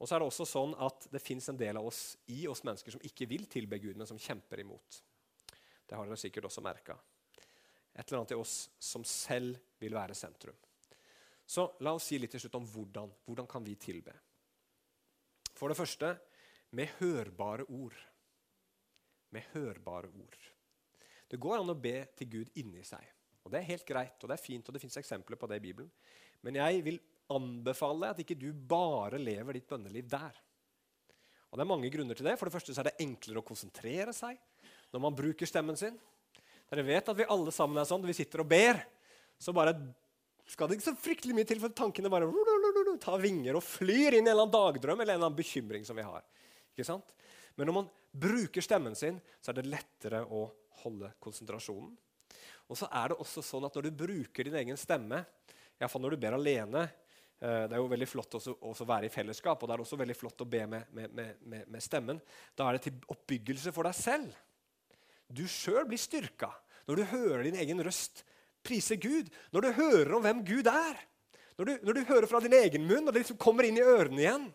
Og 0.00 0.08
så 0.08 0.16
er 0.16 0.22
det 0.22 0.28
også 0.28 0.46
sånn 0.48 0.74
at 0.80 1.06
det 1.12 1.20
fins 1.20 1.48
en 1.48 1.58
del 1.60 1.76
av 1.80 1.86
oss 1.88 2.02
i 2.32 2.42
oss 2.48 2.60
mennesker 2.64 2.92
som 2.92 3.02
ikke 3.04 3.28
vil 3.28 3.46
tilbe 3.52 3.78
Gud, 3.80 3.96
men 3.96 4.08
som 4.08 4.20
kjemper 4.20 4.60
imot. 4.60 5.00
Det 5.88 5.96
har 5.96 6.08
dere 6.08 6.20
sikkert 6.20 6.48
også 6.48 6.64
merka. 6.64 6.96
Et 7.92 8.04
eller 8.04 8.20
annet 8.20 8.34
i 8.36 8.38
oss 8.40 8.54
som 8.80 9.04
selv 9.04 9.56
vil 9.80 9.96
være 9.96 10.16
sentrum. 10.16 10.56
Så 11.44 11.66
la 11.84 11.92
oss 11.96 12.06
si 12.08 12.20
litt 12.20 12.32
til 12.36 12.44
slutt 12.44 12.60
om 12.60 12.68
hvordan. 12.68 13.12
Hvordan 13.26 13.48
kan 13.50 13.64
vi 13.66 13.74
tilbe? 13.80 14.12
For 15.56 15.72
det 15.72 15.76
første 15.76 16.14
med 16.76 16.92
hørbare 17.00 17.66
ord. 17.68 17.96
Med 19.34 19.48
hørbare 19.54 20.12
ord. 20.14 20.38
Det 21.30 21.40
går 21.40 21.60
an 21.60 21.72
å 21.72 21.78
be 21.78 21.96
til 22.18 22.30
Gud 22.30 22.52
inni 22.60 22.84
seg. 22.86 23.02
Og 23.44 23.52
Det 23.52 23.60
er 23.60 23.70
helt 23.70 23.86
greit, 23.88 24.18
og 24.20 24.28
det 24.28 24.36
er 24.36 24.42
fint, 24.42 24.68
og 24.68 24.74
det 24.74 24.82
fins 24.82 24.98
eksempler 25.00 25.38
på 25.40 25.48
det 25.48 25.60
i 25.60 25.64
Bibelen. 25.64 25.90
Men 26.44 26.58
jeg 26.60 26.84
vil 26.84 27.00
anbefale 27.30 28.10
at 28.10 28.20
ikke 28.20 28.38
du 28.38 28.52
bare 28.52 29.18
lever 29.20 29.56
ditt 29.56 29.68
bønneliv 29.68 30.08
der. 30.10 30.36
Og 31.50 31.58
Det 31.58 31.64
er 31.64 31.72
mange 31.72 31.90
grunner 31.90 32.14
til 32.14 32.26
det. 32.26 32.36
For 32.38 32.46
det 32.46 32.54
første 32.54 32.74
så 32.74 32.82
er 32.82 32.90
det 32.90 33.00
enklere 33.02 33.42
å 33.42 33.46
konsentrere 33.46 34.14
seg 34.14 34.38
når 34.90 35.02
man 35.02 35.16
bruker 35.16 35.46
stemmen 35.46 35.78
sin. 35.78 35.96
Dere 36.70 36.86
vet 36.86 37.08
at 37.10 37.18
vi 37.18 37.26
alle 37.26 37.52
sammen 37.54 37.80
er 37.80 37.88
sånn. 37.88 38.06
Vi 38.06 38.14
sitter 38.14 38.44
og 38.44 38.50
ber, 38.50 38.78
så 39.38 39.54
bare 39.54 39.74
skal 40.50 40.68
det 40.68 40.78
ikke 40.78 40.88
så 40.88 40.98
fryktelig 40.98 41.34
mye 41.34 41.46
til 41.46 41.60
for 41.62 41.74
tankene 41.74 42.10
bare 42.10 42.26
tar 43.02 43.22
vinger 43.22 43.58
og 43.58 43.62
flyr 43.62 44.16
inn 44.16 44.26
i 44.26 44.30
en 44.30 44.32
eller 44.32 44.46
annen 44.48 44.54
dagdrøm 44.54 44.98
eller 44.98 45.14
en 45.14 45.20
eller 45.20 45.28
annen 45.28 45.38
bekymring 45.38 45.86
som 45.86 45.98
vi 45.98 46.06
har. 46.06 46.24
Ikke 46.74 46.86
sant? 46.86 47.14
Men 47.54 47.70
når 47.70 47.76
man 47.76 47.90
bruker 48.10 48.64
stemmen 48.64 48.96
sin, 48.98 49.20
så 49.38 49.52
er 49.52 49.60
det 49.60 49.70
lettere 49.70 50.24
å 50.26 50.48
holde 50.82 51.12
konsentrasjonen. 51.22 51.92
Og 52.70 52.78
så 52.78 52.86
er 52.94 53.10
det 53.10 53.18
også 53.18 53.42
sånn 53.42 53.66
at 53.66 53.76
Når 53.76 53.88
du 53.88 54.00
bruker 54.04 54.46
din 54.46 54.58
egen 54.62 54.78
stemme, 54.78 55.24
iallfall 55.80 56.04
når 56.04 56.14
du 56.14 56.22
ber 56.22 56.36
alene 56.38 56.84
eh, 56.86 57.66
Det 57.66 57.74
er 57.74 57.80
jo 57.80 57.90
veldig 57.90 58.08
flott 58.08 58.38
også 58.38 58.86
være 58.86 59.10
i 59.10 59.12
fellesskap, 59.12 59.58
og 59.58 59.68
det 59.68 59.76
er 59.76 59.84
også 59.84 59.98
veldig 60.00 60.18
flott 60.18 60.46
å 60.46 60.48
be 60.48 60.62
med, 60.70 60.94
med, 60.94 61.18
med, 61.42 61.66
med 61.66 61.84
stemmen. 61.84 62.20
Da 62.54 62.68
er 62.68 62.78
det 62.78 62.86
til 62.86 63.12
oppbyggelse 63.14 63.74
for 63.74 63.90
deg 63.90 63.98
selv. 63.98 64.34
Du 65.30 65.44
sjøl 65.50 65.86
blir 65.88 66.00
styrka 66.00 66.50
når 66.88 66.98
du 66.98 67.10
hører 67.12 67.44
din 67.46 67.58
egen 67.60 67.82
røst 67.86 68.24
prise 68.66 68.96
Gud. 69.00 69.28
Når 69.54 69.66
du 69.66 69.70
hører 69.76 70.16
om 70.16 70.24
hvem 70.24 70.42
Gud 70.46 70.70
er. 70.70 70.98
Når 71.58 71.68
du, 71.68 71.72
når 71.84 71.96
du 71.96 72.08
hører 72.08 72.26
fra 72.26 72.40
din 72.42 72.56
egen 72.56 72.86
munn, 72.88 73.06
og 73.06 73.12
det 73.12 73.22
liksom 73.22 73.38
kommer 73.40 73.66
inn 73.68 73.78
i 73.78 73.84
ørene 73.84 74.22
igjen, 74.22 74.46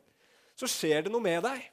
så 0.57 0.67
skjer 0.69 1.05
det 1.05 1.11
noe 1.13 1.23
med 1.23 1.43
deg. 1.45 1.67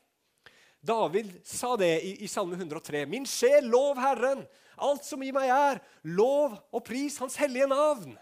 David 0.83 1.31
sa 1.46 1.72
det 1.78 1.92
i, 2.02 2.16
i 2.26 2.28
Salme 2.31 2.59
103. 2.59 3.05
Min 3.09 3.26
sjel, 3.28 3.68
lov 3.70 4.00
Herren. 4.02 4.42
Alt 4.76 5.06
som 5.06 5.22
i 5.22 5.32
meg 5.35 5.50
er, 5.52 5.80
lov 6.04 6.56
og 6.72 6.85
pris 6.87 7.18
Hans 7.22 7.38
hellige 7.40 7.68
navn. 7.70 8.16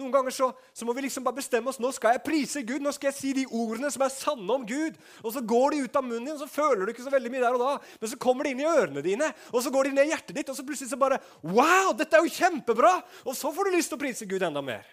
Noen 0.00 0.12
ganger 0.14 0.32
så, 0.32 0.46
så, 0.72 0.86
må 0.88 0.94
vi 0.96 1.04
liksom 1.04 1.24
bare 1.24 1.36
bestemme 1.36 1.68
oss. 1.68 1.78
Nå 1.82 1.90
skal 1.92 2.14
jeg 2.14 2.24
prise 2.24 2.62
Gud. 2.64 2.80
Nå 2.80 2.94
skal 2.96 3.10
jeg 3.10 3.16
si 3.18 3.32
de 3.36 3.44
ordene 3.52 3.90
som 3.92 4.04
er 4.06 4.14
sanne 4.14 4.54
om 4.54 4.64
Gud. 4.64 4.96
Og 5.20 5.34
så 5.34 5.42
går 5.44 5.74
de 5.74 5.82
ut 5.84 5.98
av 6.00 6.06
munnen 6.06 6.30
din, 6.30 6.32
og 6.32 6.40
så 6.40 6.48
føler 6.48 6.86
du 6.86 6.94
ikke 6.94 7.04
så 7.04 7.12
veldig 7.12 7.32
mye 7.34 7.42
der 7.44 7.58
og 7.58 7.60
da. 7.60 7.74
Men 8.00 8.12
så 8.14 8.18
kommer 8.20 8.48
de 8.48 8.54
inn 8.54 8.62
i 8.64 8.70
ørene 8.70 9.04
dine, 9.04 9.28
og 9.52 9.60
så 9.64 9.72
går 9.74 9.90
de 9.90 9.98
ned 9.98 10.08
i 10.08 10.14
hjertet 10.14 10.38
ditt, 10.38 10.48
og 10.48 10.56
så 10.56 10.64
plutselig 10.64 10.94
så 10.94 11.00
bare 11.00 11.20
Wow, 11.44 11.92
dette 11.98 12.16
er 12.16 12.24
jo 12.24 12.32
kjempebra! 12.32 12.94
Og 13.26 13.36
så 13.36 13.52
får 13.52 13.68
du 13.68 13.76
lyst 13.76 13.92
til 13.92 14.00
å 14.00 14.02
prise 14.06 14.28
Gud 14.30 14.46
enda 14.48 14.64
mer. 14.64 14.88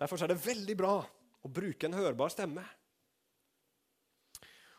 Derfor 0.00 0.24
er 0.24 0.32
det 0.32 0.40
veldig 0.40 0.76
bra 0.80 0.96
å 1.04 1.52
bruke 1.52 1.88
en 1.88 1.96
hørbar 1.96 2.32
stemme. 2.32 2.64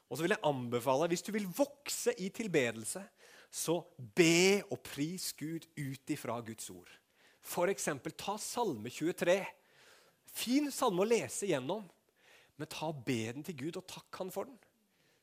Og 0.08 0.17
så 0.17 0.24
vil 0.24 0.34
jeg 0.34 0.46
anbefale, 0.50 1.10
hvis 1.12 1.26
du 1.26 1.34
vil 1.36 1.46
vokse 1.46 2.13
i 2.17 2.32
tilbedelse, 2.34 3.04
så 3.50 3.80
be 3.98 4.64
og 4.68 4.82
pris 4.84 5.32
Gud 5.38 5.66
ut 5.78 6.14
ifra 6.14 6.40
Guds 6.46 6.70
ord. 6.74 6.90
F.eks. 7.48 7.88
ta 8.18 8.36
Salme 8.42 8.92
23. 8.92 9.38
Fin 10.38 10.72
salme 10.72 11.04
å 11.04 11.08
lese 11.08 11.48
gjennom, 11.50 11.86
men 12.58 12.70
ta 12.70 12.90
og 12.92 13.06
be 13.08 13.22
den 13.32 13.46
til 13.48 13.56
Gud, 13.58 13.80
og 13.80 13.88
takk 13.88 14.20
Han 14.20 14.34
for 14.34 14.50
den. 14.50 14.58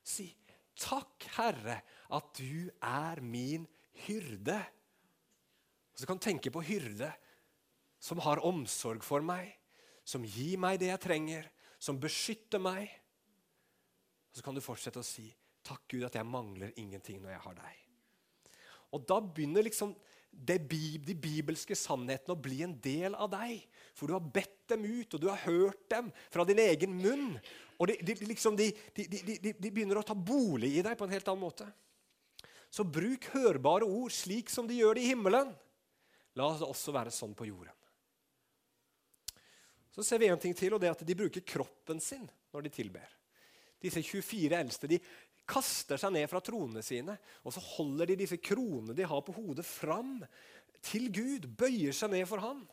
Si, 0.04 0.34
'Takk, 0.74 1.26
Herre, 1.36 1.82
at 2.10 2.34
du 2.34 2.70
er 2.82 3.20
min 3.22 3.66
hyrde.' 4.06 4.64
Og 5.94 6.00
Så 6.00 6.06
kan 6.06 6.18
du 6.18 6.24
tenke 6.26 6.50
på 6.50 6.64
hyrde 6.66 7.12
som 8.00 8.18
har 8.18 8.42
omsorg 8.42 9.04
for 9.06 9.22
meg, 9.22 9.54
som 10.04 10.24
gir 10.26 10.58
meg 10.58 10.80
det 10.80 10.90
jeg 10.90 11.00
trenger, 11.00 11.46
som 11.78 12.00
beskytter 12.00 12.58
meg. 12.58 12.90
Og 14.30 14.36
Så 14.36 14.42
kan 14.42 14.54
du 14.54 14.60
fortsette 14.60 14.98
å 14.98 15.06
si, 15.06 15.34
'Takk, 15.62 15.86
Gud, 15.88 16.04
at 16.04 16.14
jeg 16.14 16.26
mangler 16.26 16.72
ingenting 16.76 17.22
når 17.22 17.30
jeg 17.30 17.40
har 17.40 17.54
deg'. 17.54 17.83
Og 18.94 19.04
Da 19.08 19.18
begynner 19.20 19.66
liksom 19.66 19.94
det, 20.30 20.58
de 20.68 21.14
bibelske 21.14 21.76
sannhetene 21.78 22.34
å 22.34 22.40
bli 22.40 22.62
en 22.66 22.74
del 22.82 23.14
av 23.14 23.30
deg. 23.32 23.62
For 23.94 24.10
du 24.10 24.16
har 24.16 24.32
bedt 24.34 24.68
dem 24.72 24.86
ut, 24.86 25.14
og 25.14 25.22
du 25.22 25.28
har 25.30 25.44
hørt 25.44 25.84
dem 25.92 26.10
fra 26.32 26.46
din 26.46 26.62
egen 26.62 26.96
munn. 26.98 27.34
Og 27.78 27.90
de, 27.90 27.98
de, 28.02 28.16
liksom, 28.26 28.56
de, 28.58 28.70
de 28.94 29.70
begynner 29.70 30.00
å 30.00 30.06
ta 30.06 30.16
bolig 30.16 30.76
i 30.78 30.84
deg 30.84 30.98
på 30.98 31.06
en 31.06 31.14
helt 31.14 31.30
annen 31.30 31.44
måte. 31.44 31.68
Så 32.74 32.86
bruk 32.86 33.28
hørbare 33.34 33.86
ord 33.86 34.14
slik 34.14 34.50
som 34.50 34.66
de 34.66 34.80
gjør 34.80 34.98
det 34.98 35.04
i 35.04 35.12
himmelen. 35.12 35.52
La 36.34 36.50
det 36.58 36.66
også 36.66 36.94
være 36.94 37.14
sånn 37.14 37.34
på 37.38 37.46
jorden. 37.46 37.74
Så 39.94 40.02
ser 40.02 40.18
vi 40.18 40.26
en 40.26 40.40
ting 40.42 40.56
til, 40.58 40.74
og 40.74 40.82
det 40.82 40.88
er 40.90 40.96
at 40.96 41.04
de 41.06 41.14
bruker 41.14 41.44
kroppen 41.46 42.00
sin 42.02 42.24
når 42.50 42.66
de 42.66 42.72
tilber. 42.74 43.06
Disse 43.78 44.02
24 44.02 44.58
eldste 44.58 44.90
de 44.90 44.98
kaster 45.48 46.00
seg 46.00 46.12
ned 46.14 46.28
fra 46.30 46.40
tronene 46.44 46.82
sine, 46.84 47.16
og 47.44 47.52
så 47.54 47.62
holder 47.74 48.10
de 48.10 48.20
disse 48.22 48.38
kronene 48.42 48.96
de 48.96 49.06
har 49.08 49.22
på 49.24 49.34
hodet, 49.36 49.66
fram 49.66 50.18
til 50.84 51.10
Gud. 51.12 51.48
Bøyer 51.58 51.94
seg 51.96 52.12
ned 52.14 52.26
for 52.30 52.42
Han. 52.44 52.64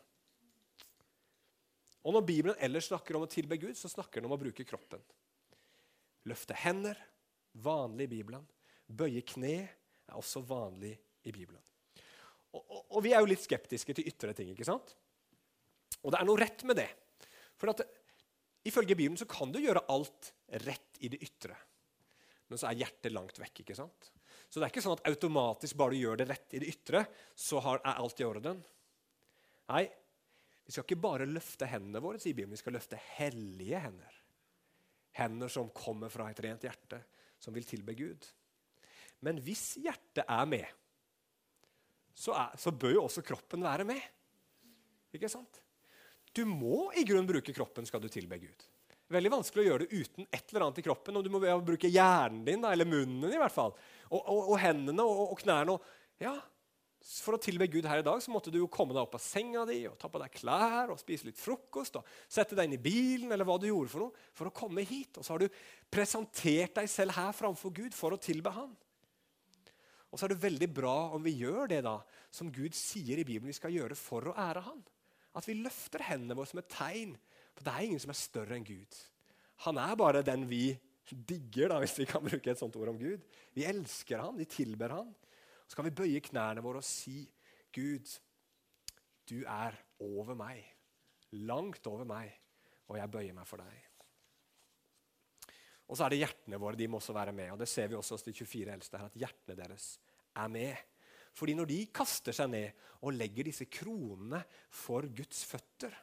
Og 2.01 2.15
Når 2.15 2.25
Bibelen 2.25 2.57
ellers 2.57 2.89
snakker 2.89 3.17
om 3.17 3.27
å 3.27 3.29
tilbe 3.29 3.59
Gud, 3.61 3.75
så 3.77 3.91
snakker 3.91 4.21
den 4.21 4.29
om 4.29 4.35
å 4.35 4.41
bruke 4.41 4.65
kroppen. 4.65 5.03
Løfte 6.29 6.57
hender, 6.57 6.97
vanlig 7.61 8.07
i 8.07 8.13
Bibelen. 8.15 8.45
Bøye 8.87 9.21
kne 9.25 9.55
er 9.61 10.17
også 10.17 10.41
vanlig 10.45 10.95
i 11.27 11.33
Bibelen. 11.33 11.61
Og, 12.51 12.61
og, 12.63 12.81
og, 12.81 12.99
Vi 13.05 13.13
er 13.13 13.21
jo 13.21 13.29
litt 13.29 13.43
skeptiske 13.43 13.93
til 13.95 14.09
ytre 14.09 14.33
ting. 14.35 14.49
ikke 14.51 14.67
sant? 14.67 14.95
Og 16.01 16.11
det 16.11 16.19
er 16.19 16.27
noe 16.27 16.41
rett 16.41 16.65
med 16.67 16.81
det. 16.81 16.89
For 17.59 17.71
at, 17.71 17.83
Ifølge 18.65 18.93
Bibelen 18.93 19.17
så 19.17 19.25
kan 19.29 19.49
du 19.53 19.57
gjøre 19.61 19.85
alt 19.89 20.33
rett 20.65 20.99
i 21.01 21.09
det 21.09 21.21
ytre 21.25 21.55
men 22.51 22.59
så 22.59 22.67
er 22.67 22.81
hjertet 22.81 23.13
langt 23.13 23.37
vekk. 23.39 23.63
ikke 23.63 23.77
sant? 23.77 24.09
Så 24.51 24.59
det 24.59 24.65
er 24.67 24.73
ikke 24.73 24.83
sånn 24.83 24.97
at 24.97 25.05
automatisk 25.07 25.77
bare 25.79 25.95
du 25.95 26.01
gjør 26.01 26.19
det 26.19 26.27
rett 26.27 26.55
i 26.57 26.59
det 26.59 26.71
ytre, 26.73 27.05
så 27.39 27.61
er 27.63 27.85
alt 27.93 28.19
i 28.19 28.27
orden. 28.27 28.59
Nei, 29.71 29.85
vi 30.67 30.73
skal 30.75 30.83
ikke 30.83 30.99
bare 30.99 31.29
løfte 31.29 31.69
hendene 31.71 32.01
våre, 32.03 32.19
sier 32.19 32.35
Bibelen. 32.35 32.57
Vi 32.57 32.59
skal 32.59 32.75
løfte 32.75 32.99
hellige 33.15 33.79
hender. 33.85 34.17
Hender 35.15 35.51
som 35.51 35.71
kommer 35.75 36.11
fra 36.11 36.27
et 36.31 36.41
rent 36.43 36.67
hjerte, 36.67 36.99
som 37.39 37.55
vil 37.55 37.67
tilbe 37.67 37.95
Gud. 37.95 38.27
Men 39.23 39.39
hvis 39.45 39.77
hjertet 39.79 40.27
er 40.27 40.51
med, 40.51 40.67
så, 42.11 42.35
er, 42.35 42.59
så 42.59 42.75
bør 42.75 42.97
jo 42.97 43.05
også 43.05 43.23
kroppen 43.23 43.63
være 43.63 43.87
med. 43.87 44.03
Ikke 45.15 45.31
sant? 45.31 45.63
Du 46.35 46.43
må 46.47 46.89
i 46.99 47.07
grunnen 47.07 47.31
bruke 47.31 47.55
kroppen 47.55 47.87
skal 47.87 48.03
du 48.03 48.11
tilbe 48.11 48.39
Gud 48.43 48.70
veldig 49.13 49.31
vanskelig 49.33 49.63
å 49.63 49.67
gjøre 49.67 49.85
det 49.85 49.99
uten 49.99 50.27
et 50.27 50.51
eller 50.51 50.67
annet 50.67 50.79
i 50.81 50.85
kroppen. 50.85 51.17
og 51.17 51.25
Du 51.25 51.31
må 51.33 51.41
bruke 51.41 51.91
hjernen 51.91 52.45
din, 52.47 52.63
eller 52.67 52.87
munnen 52.87 53.21
din 53.25 53.35
i 53.37 53.41
hvert 53.41 53.55
fall. 53.55 53.75
Og, 54.09 54.19
og, 54.21 54.39
og 54.53 54.57
hendene 54.61 55.05
og, 55.05 55.21
og, 55.31 55.37
knærne. 55.41 55.77
ja, 56.21 56.35
For 57.21 57.37
å 57.37 57.41
tilbe 57.41 57.69
Gud 57.71 57.87
her 57.89 58.01
i 58.01 58.05
dag 58.05 58.21
så 58.23 58.33
måtte 58.33 58.53
du 58.53 58.59
jo 58.59 58.69
komme 58.71 58.95
deg 58.95 59.03
opp 59.03 59.17
av 59.17 59.23
senga 59.23 59.65
di 59.69 59.81
og 59.89 59.97
ta 60.01 60.09
på 60.11 60.21
deg 60.21 60.35
klær 60.35 60.93
og 60.93 61.01
spise 61.01 61.29
litt 61.29 61.39
frokost 61.39 61.99
og 61.99 62.13
sette 62.27 62.57
deg 62.57 62.69
inn 62.69 62.77
i 62.77 62.83
bilen 62.83 63.31
eller 63.31 63.47
hva 63.47 63.57
du 63.61 63.67
gjorde 63.69 63.93
for 63.93 64.05
noe, 64.05 64.29
for 64.37 64.51
å 64.51 64.55
komme 64.55 64.85
hit. 64.87 65.17
Og 65.17 65.25
så 65.25 65.35
har 65.35 65.43
du 65.43 65.61
presentert 65.91 66.77
deg 66.79 66.91
selv 66.91 67.17
her 67.17 67.35
framfor 67.35 67.75
Gud 67.75 67.97
for 67.97 68.15
å 68.15 68.21
tilbe 68.21 68.53
Han. 68.55 68.71
Og 70.11 70.19
så 70.19 70.27
er 70.27 70.33
det 70.33 70.43
veldig 70.43 70.67
bra 70.75 70.95
om 71.15 71.23
vi 71.23 71.37
gjør 71.39 71.69
det 71.71 71.83
da, 71.85 71.95
som 72.35 72.51
Gud 72.51 72.75
sier 72.75 73.21
i 73.21 73.23
Bibelen 73.23 73.47
vi 73.47 73.55
skal 73.55 73.71
gjøre 73.71 73.95
for 73.95 74.27
å 74.27 74.35
ære 74.35 74.63
Han. 74.65 74.81
At 75.39 75.47
vi 75.47 75.55
løfter 75.55 76.03
hendene 76.03 76.35
våre 76.35 76.51
som 76.51 76.59
et 76.59 76.73
tegn 76.73 77.13
for 77.61 77.69
det 77.69 77.73
er 77.77 77.85
ingen 77.85 78.01
som 78.01 78.09
er 78.09 78.17
større 78.17 78.57
enn 78.57 78.65
Gud. 78.65 78.95
Han 79.67 79.77
er 79.77 79.93
bare 79.99 80.23
den 80.25 80.47
vi 80.49 80.71
digger, 81.05 81.69
da, 81.69 81.77
hvis 81.83 81.99
vi 81.99 82.07
kan 82.09 82.23
bruke 82.23 82.49
et 82.49 82.59
sånt 82.59 82.75
ord 82.79 82.89
om 82.93 82.97
Gud. 82.97 83.21
Vi 83.53 83.67
elsker 83.67 84.23
han, 84.23 84.39
vi 84.39 84.47
tilber 84.49 84.95
han. 84.95 85.11
Så 85.69 85.77
kan 85.77 85.85
vi 85.85 85.93
bøye 85.95 86.23
knærne 86.23 86.63
våre 86.63 86.81
og 86.81 86.87
si, 86.87 87.23
Gud, 87.75 88.09
du 89.29 89.43
er 89.45 89.77
over 90.01 90.33
meg. 90.39 90.63
Langt 91.45 91.85
over 91.87 92.07
meg. 92.07 92.33
Og 92.89 92.97
jeg 92.97 93.11
bøyer 93.13 93.35
meg 93.37 93.47
for 93.47 93.61
deg. 93.61 93.87
Og 95.91 95.99
så 95.99 96.07
er 96.07 96.13
det 96.13 96.21
hjertene 96.23 96.59
våre. 96.59 96.79
De 96.79 96.87
må 96.89 96.99
også 96.99 97.15
være 97.15 97.35
med. 97.35 97.51
Og 97.53 97.61
det 97.61 97.69
ser 97.69 97.91
vi 97.91 97.99
også 97.99 98.17
hos 98.17 98.25
de 98.25 98.33
24 98.33 98.73
eldste 98.73 98.99
her, 98.99 99.11
at 99.11 99.19
hjertene 99.21 99.59
deres 99.59 99.91
er 100.39 100.51
med. 100.51 100.87
Fordi 101.37 101.55
når 101.55 101.69
de 101.69 101.81
kaster 101.93 102.35
seg 102.35 102.49
ned 102.51 102.85
og 103.03 103.15
legger 103.15 103.47
disse 103.47 103.67
kronene 103.71 104.41
for 104.75 105.07
Guds 105.15 105.45
føtter, 105.47 105.93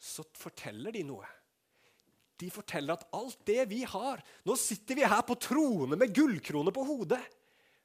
så 0.00 0.24
forteller 0.40 0.94
de 0.96 1.04
noe. 1.04 1.26
De 2.40 2.48
forteller 2.48 2.96
at 2.96 3.04
alt 3.12 3.42
det 3.44 3.66
vi 3.68 3.82
har 3.84 4.22
Nå 4.48 4.54
sitter 4.56 4.96
vi 4.96 5.04
her 5.04 5.20
på 5.28 5.36
trone 5.36 5.98
med 6.00 6.14
gullkrone 6.16 6.72
på 6.72 6.84
hodet. 6.88 7.20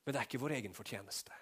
Men 0.06 0.16
det 0.16 0.22
er 0.22 0.30
ikke 0.30 0.40
vår 0.40 0.56
egen 0.62 0.76
fortjeneste. 0.76 1.34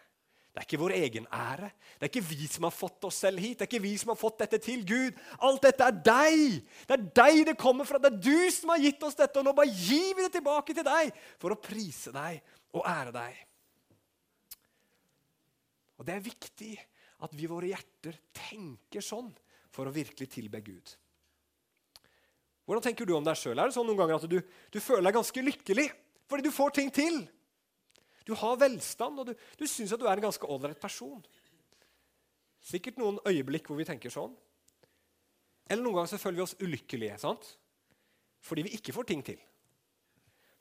Det 0.54 0.62
er 0.62 0.66
ikke 0.68 0.80
vår 0.82 0.94
egen 0.96 1.28
ære. 1.34 1.70
Det 1.98 2.06
er 2.06 2.12
ikke 2.12 2.30
vi 2.30 2.48
som 2.50 2.66
har 2.68 2.74
fått 2.74 3.06
oss 3.08 3.20
selv 3.24 3.42
hit. 3.42 3.58
Det 3.58 3.66
er 3.66 3.70
ikke 3.72 3.84
vi 3.86 3.94
som 3.98 4.12
har 4.14 4.20
fått 4.20 4.44
dette 4.44 4.60
til 4.62 4.84
Gud. 4.86 5.18
Alt 5.46 5.66
dette 5.66 5.88
er 5.90 5.96
deg. 6.06 6.60
Det 6.90 6.98
er 6.98 7.06
deg 7.22 7.40
det 7.50 7.56
kommer 7.60 7.90
fra. 7.90 8.02
Det 8.02 8.12
er 8.12 8.20
du 8.22 8.52
som 8.54 8.74
har 8.74 8.82
gitt 8.82 9.02
oss 9.06 9.18
dette. 9.18 9.42
Og 9.42 9.48
nå 9.48 9.54
bare 9.58 9.74
gir 9.74 10.14
vi 10.14 10.26
det 10.26 10.36
tilbake 10.38 10.78
til 10.78 10.86
deg 10.86 11.10
for 11.42 11.54
å 11.54 11.60
prise 11.60 12.14
deg 12.14 12.38
og 12.74 12.86
ære 12.86 13.16
deg. 13.18 13.42
Og 15.98 16.06
Det 16.06 16.18
er 16.18 16.28
viktig 16.30 16.74
at 17.26 17.34
vi 17.34 17.46
i 17.46 17.50
våre 17.50 17.70
hjerter 17.74 18.18
tenker 18.36 19.02
sånn 19.06 19.30
for 19.74 19.90
å 19.90 19.94
virkelig 19.94 20.30
tilbe 20.32 20.62
Gud. 20.66 20.94
Hvordan 22.64 22.86
tenker 22.86 23.08
du 23.08 23.16
om 23.18 23.26
deg 23.26 23.36
sjøl? 23.36 23.58
Er 23.60 23.68
det 23.68 23.76
sånn 23.76 23.88
noen 23.90 24.00
ganger 24.00 24.22
at 24.22 24.30
du, 24.30 24.38
du 24.72 24.80
føler 24.80 25.10
deg 25.10 25.18
ganske 25.18 25.46
lykkelig 25.50 25.90
fordi 26.30 26.46
du 26.46 26.54
får 26.56 26.78
ting 26.78 26.92
til? 26.94 27.24
Du 28.24 28.32
har 28.40 28.62
velstand, 28.62 29.20
og 29.20 29.28
du, 29.28 29.34
du 29.60 29.66
syns 29.68 29.92
at 29.92 30.00
du 30.00 30.06
er 30.08 30.16
en 30.16 30.30
ganske 30.30 30.48
ålreit 30.48 30.80
person. 30.80 31.20
Sikkert 32.64 33.02
noen 33.02 33.20
øyeblikk 33.28 33.68
hvor 33.68 33.82
vi 33.82 33.88
tenker 33.90 34.14
sånn. 34.14 34.32
Eller 35.68 35.84
noen 35.84 35.98
ganger 35.98 36.14
så 36.14 36.22
føler 36.22 36.40
vi 36.40 36.46
oss 36.46 36.56
ulykkelige 36.64 37.20
sant? 37.20 37.52
fordi 38.44 38.66
vi 38.68 38.76
ikke 38.78 38.94
får 38.96 39.08
ting 39.08 39.24
til. 39.26 39.40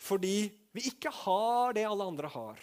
Fordi 0.02 0.36
vi 0.74 0.84
ikke 0.90 1.10
har 1.22 1.74
det 1.76 1.86
alle 1.86 2.06
andre 2.06 2.30
har. 2.30 2.60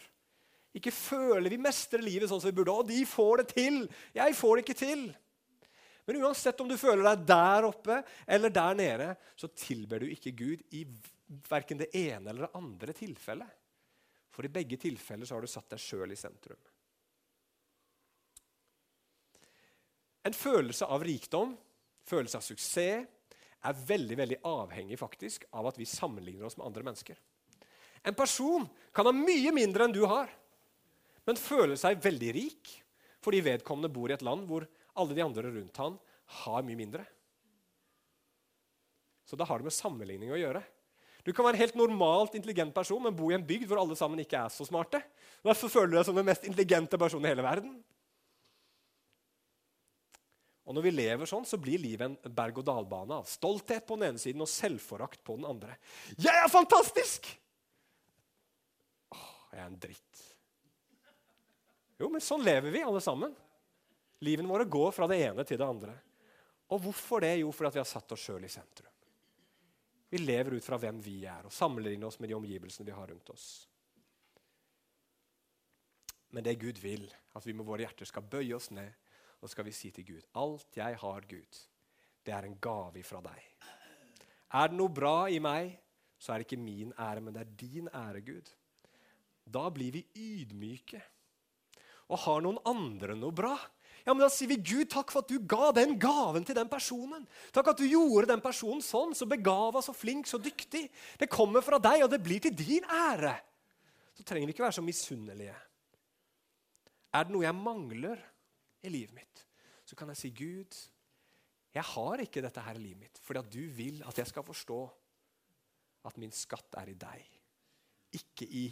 Ikke 0.76 0.93
føler 0.93 1.52
vi 1.52 1.62
mestrer 1.62 2.04
livet 2.04 2.30
sånn 2.30 2.41
som 2.41 2.52
vi 2.52 2.58
burde. 2.60 2.76
Og 2.76 2.88
de 2.88 3.02
får 3.08 3.41
det 3.41 3.47
til! 3.54 3.82
Jeg 4.16 4.38
får 4.38 4.56
det 4.56 4.66
ikke 4.66 4.80
til! 4.80 5.04
Men 6.10 6.24
uansett 6.24 6.57
om 6.64 6.66
du 6.66 6.74
føler 6.74 7.05
deg 7.05 7.26
der 7.30 7.68
oppe 7.68 7.99
eller 8.26 8.49
der 8.49 8.78
nede, 8.80 9.07
så 9.38 9.45
tilber 9.53 10.01
du 10.01 10.07
ikke 10.10 10.32
Gud 10.34 10.64
i 10.74 10.80
verken 11.45 11.78
det 11.78 11.91
ene 11.93 12.32
eller 12.32 12.47
det 12.47 12.57
andre 12.57 12.95
tilfellet. 12.97 13.51
For 14.34 14.47
i 14.47 14.49
begge 14.49 14.80
tilfeller 14.82 15.30
så 15.30 15.38
har 15.38 15.45
du 15.45 15.51
satt 15.51 15.70
deg 15.70 15.84
sjøl 15.84 16.10
i 16.10 16.18
sentrum. 16.18 16.57
En 20.26 20.34
følelse 20.34 20.89
av 20.89 21.05
rikdom, 21.05 21.53
følelse 22.10 22.41
av 22.41 22.47
suksess, 22.47 23.05
er 23.70 23.86
veldig 23.93 24.18
veldig 24.24 24.39
avhengig 24.49 24.97
faktisk 24.97 25.45
av 25.62 25.70
at 25.70 25.78
vi 25.78 25.86
sammenligner 25.93 26.49
oss 26.49 26.57
med 26.57 26.72
andre 26.72 26.88
mennesker. 26.89 27.22
En 28.01 28.18
person 28.18 28.66
kan 28.97 29.05
ha 29.05 29.14
mye 29.14 29.53
mindre 29.53 29.86
enn 29.86 29.93
du 29.93 30.07
har, 30.10 30.34
men 31.30 31.38
føle 31.38 31.78
seg 31.78 32.01
veldig 32.01 32.34
rik 32.34 32.76
fordi 33.22 33.45
vedkommende 33.45 33.93
bor 33.93 34.10
i 34.10 34.18
et 34.18 34.26
land 34.26 34.49
hvor 34.49 34.66
alle 35.00 35.16
de 35.18 35.24
andre 35.26 35.52
rundt 35.56 35.82
han 35.82 35.95
har 36.43 36.66
mye 36.66 36.78
mindre. 36.78 37.06
Så 39.30 39.38
da 39.38 39.45
har 39.45 39.62
det 39.62 39.70
med 39.70 39.76
sammenligning 39.76 40.32
å 40.34 40.39
gjøre. 40.39 40.62
Du 41.26 41.34
kan 41.36 41.45
være 41.45 41.58
en 41.58 41.62
helt 41.62 41.78
normalt 41.78 42.36
intelligent 42.38 42.74
person, 42.74 43.02
men 43.04 43.16
bo 43.16 43.28
i 43.30 43.36
en 43.38 43.45
bygd 43.45 43.68
hvor 43.70 43.82
alle 43.82 43.97
sammen 44.00 44.22
ikke 44.24 44.39
er 44.39 44.54
så 44.54 44.66
smarte. 44.66 45.02
Derfor 45.45 45.72
føler 45.72 45.91
du 45.91 45.97
deg 46.00 46.08
som 46.08 46.18
den 46.18 46.28
mest 46.28 46.47
intelligente 46.47 46.97
personen 47.00 47.28
i 47.28 47.34
hele 47.34 47.45
verden. 47.45 47.76
Og 50.70 50.76
Når 50.78 50.86
vi 50.86 50.93
lever 50.93 51.30
sånn, 51.30 51.47
så 51.50 51.58
blir 51.58 51.82
livet 51.82 52.06
en 52.06 52.34
berg-og-dal-bane 52.38 53.16
av 53.24 53.30
stolthet 53.30 53.88
på 53.89 53.97
den 53.97 54.12
ene 54.12 54.22
siden 54.22 54.45
og 54.45 54.52
selvforakt 54.52 55.24
på 55.26 55.39
den 55.39 55.47
andre. 55.50 55.78
Jeg 56.14 56.30
er 56.30 56.52
fantastisk! 56.54 57.26
Åh, 59.18 59.32
jeg 59.56 59.64
er 59.64 59.66
en 59.66 59.80
dritt. 59.82 60.26
Jo, 62.00 62.12
men 62.14 62.22
sånn 62.24 62.45
lever 62.45 62.70
vi, 62.70 62.84
alle 62.86 63.02
sammen. 63.04 63.34
Livene 64.26 64.51
våre 64.51 64.67
går 64.67 64.91
fra 64.91 65.07
det 65.07 65.20
ene 65.30 65.45
til 65.47 65.59
det 65.59 65.67
andre. 65.67 65.95
Og 66.70 66.82
hvorfor 66.84 67.24
det? 67.24 67.38
Jo, 67.39 67.51
fordi 67.55 67.78
vi 67.78 67.82
har 67.82 67.89
satt 67.89 68.11
oss 68.13 68.26
sjøl 68.28 68.45
i 68.45 68.51
sentrum. 68.51 68.91
Vi 70.09 70.17
lever 70.17 70.57
ut 70.57 70.65
fra 70.65 70.78
hvem 70.82 70.99
vi 71.05 71.22
er, 71.30 71.45
og 71.45 71.53
sammenligner 71.53 72.09
oss 72.09 72.20
med 72.20 72.32
de 72.32 72.38
omgivelsene 72.38 72.88
vi 72.88 72.95
har 72.97 73.11
rundt 73.11 73.30
oss. 73.30 73.47
Men 76.34 76.45
det 76.45 76.59
Gud 76.61 76.82
vil, 76.82 77.05
at 77.34 77.45
vi 77.45 77.53
med 77.57 77.65
våre 77.65 77.86
hjerter 77.86 78.09
skal 78.09 78.26
bøye 78.26 78.55
oss 78.57 78.70
ned 78.74 78.89
og 79.39 79.49
skal 79.49 79.65
vi 79.65 79.74
si 79.74 79.89
til 79.95 80.05
Gud 80.05 80.26
Alt 80.38 80.78
jeg 80.78 80.97
har, 81.01 81.26
Gud, 81.30 81.59
det 82.26 82.34
er 82.36 82.45
en 82.45 82.57
gave 82.61 83.03
fra 83.07 83.22
deg. 83.24 83.45
Er 84.59 84.70
det 84.70 84.78
noe 84.78 84.91
bra 84.93 85.30
i 85.30 85.39
meg, 85.41 85.72
så 86.20 86.34
er 86.34 86.41
det 86.41 86.49
ikke 86.49 86.61
min 86.61 86.91
ære, 86.99 87.22
men 87.24 87.36
det 87.36 87.45
er 87.45 87.55
din 87.61 87.89
ære, 87.93 88.22
Gud. 88.26 88.49
Da 89.45 89.70
blir 89.74 89.93
vi 89.93 90.03
ydmyke. 90.17 91.01
Og 92.09 92.22
har 92.26 92.41
noen 92.43 92.59
andre 92.67 93.15
noe 93.17 93.34
bra, 93.36 93.53
ja, 94.10 94.16
men 94.16 94.26
Da 94.26 94.32
sier 94.34 94.49
vi 94.49 94.57
Gud, 94.57 94.88
takk 94.89 95.12
for 95.14 95.22
at 95.22 95.30
du 95.30 95.38
ga 95.45 95.70
den 95.78 95.93
gaven 96.01 96.45
til 96.47 96.57
den 96.57 96.70
personen. 96.72 97.28
Takk 97.53 97.76
at 97.76 97.82
du 97.82 97.86
gjorde 97.86 98.32
den 98.32 98.41
personen 98.41 98.82
sånn, 98.82 99.14
så 99.14 99.28
begava, 99.30 99.84
så 99.86 99.93
flink, 99.93 100.26
så 100.26 100.41
dyktig. 100.41 100.88
Det 101.22 101.30
kommer 101.30 101.62
fra 101.66 101.78
deg, 101.78 102.01
og 102.07 102.10
det 102.10 102.22
blir 102.26 102.41
til 102.41 102.55
din 102.57 102.88
ære. 102.89 103.36
Så 104.18 104.26
trenger 104.26 104.49
vi 104.49 104.55
ikke 104.55 104.66
være 104.66 104.80
så 104.80 104.86
misunnelige. 104.86 105.53
Er 107.14 107.26
det 107.28 107.34
noe 107.36 107.45
jeg 107.45 107.57
mangler 107.57 108.24
i 108.82 108.89
livet 108.93 109.14
mitt, 109.14 109.45
så 109.86 109.97
kan 109.97 110.10
jeg 110.12 110.20
si, 110.20 110.34
Gud, 110.34 110.78
jeg 111.74 111.86
har 111.86 112.24
ikke 112.24 112.41
dette 112.41 112.66
her 112.66 112.78
i 112.80 112.82
livet 112.82 113.03
mitt 113.05 113.20
fordi 113.22 113.41
at 113.43 113.49
du 113.53 113.62
vil 113.78 113.99
at 114.10 114.18
jeg 114.18 114.30
skal 114.30 114.45
forstå 114.45 114.80
at 116.10 116.18
min 116.18 116.34
skatt 116.34 116.78
er 116.82 116.89
i 116.89 116.97
deg. 116.97 117.26
Ikke 118.18 118.47
i 118.49 118.66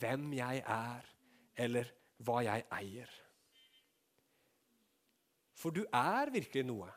hvem 0.00 0.32
jeg 0.34 0.64
er, 0.66 1.10
eller 1.62 1.90
hva 2.26 2.40
jeg 2.42 2.66
eier. 2.74 3.20
For 5.54 5.74
du 5.74 5.84
er 5.86 6.32
virkelig 6.34 6.64
noe. 6.66 6.90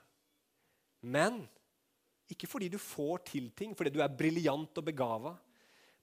Men 1.06 1.44
ikke 2.32 2.50
fordi 2.50 2.70
du 2.74 2.78
får 2.82 3.22
til 3.30 3.52
ting, 3.56 3.76
fordi 3.78 3.94
du 3.94 4.02
er 4.04 4.16
briljant 4.18 4.78
og 4.78 4.86
begava, 4.86 5.36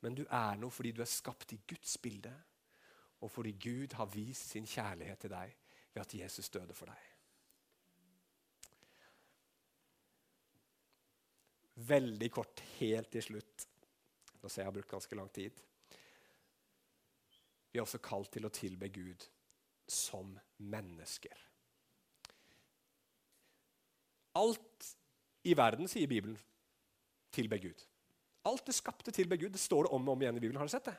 men 0.05 0.17
du 0.17 0.25
er 0.25 0.57
noe 0.61 0.73
fordi 0.73 0.93
du 0.95 1.03
er 1.05 1.11
skapt 1.11 1.53
i 1.57 1.61
Guds 1.69 1.97
bilde, 1.99 2.33
og 3.25 3.31
fordi 3.33 3.55
Gud 3.61 3.97
har 3.97 4.09
vist 4.13 4.53
sin 4.53 4.69
kjærlighet 4.69 5.25
til 5.25 5.33
deg 5.33 5.53
ved 5.95 6.03
at 6.03 6.15
Jesus 6.15 6.51
døde 6.53 6.77
for 6.77 6.91
deg. 6.93 7.11
Veldig 11.75 12.31
kort, 12.31 12.61
helt 12.79 13.11
til 13.11 13.25
slutt. 13.25 13.65
Nå 14.41 14.49
ser 14.49 14.63
jeg 14.63 14.65
jeg 14.65 14.69
har 14.69 14.77
brukt 14.77 14.93
ganske 14.93 15.17
lang 15.19 15.31
tid. 15.35 15.63
Vi 17.73 17.81
er 17.81 17.83
også 17.83 17.99
kalt 17.99 18.31
til 18.37 18.47
å 18.47 18.53
tilbe 18.55 18.93
Gud 18.95 19.25
som 19.91 20.37
mennesker. 20.63 21.35
Alt 24.35 24.91
i 25.45 25.55
verden, 25.57 25.89
sier 25.91 26.09
Bibelen, 26.11 26.39
tilber 27.35 27.61
Gud. 27.63 27.83
Alt 28.49 28.67
det 28.69 28.77
skapte 28.77 29.13
tilber 29.15 29.39
Gud. 29.41 29.53
Det 29.55 29.63
står 29.63 29.87
det 29.87 29.95
om 29.97 30.09
og 30.09 30.17
om 30.17 30.23
igjen 30.25 30.39
i 30.39 30.43
Bibelen. 30.43 30.61
Har 30.61 30.69
du 30.69 30.75
sett 30.75 30.89
det? 30.91 30.97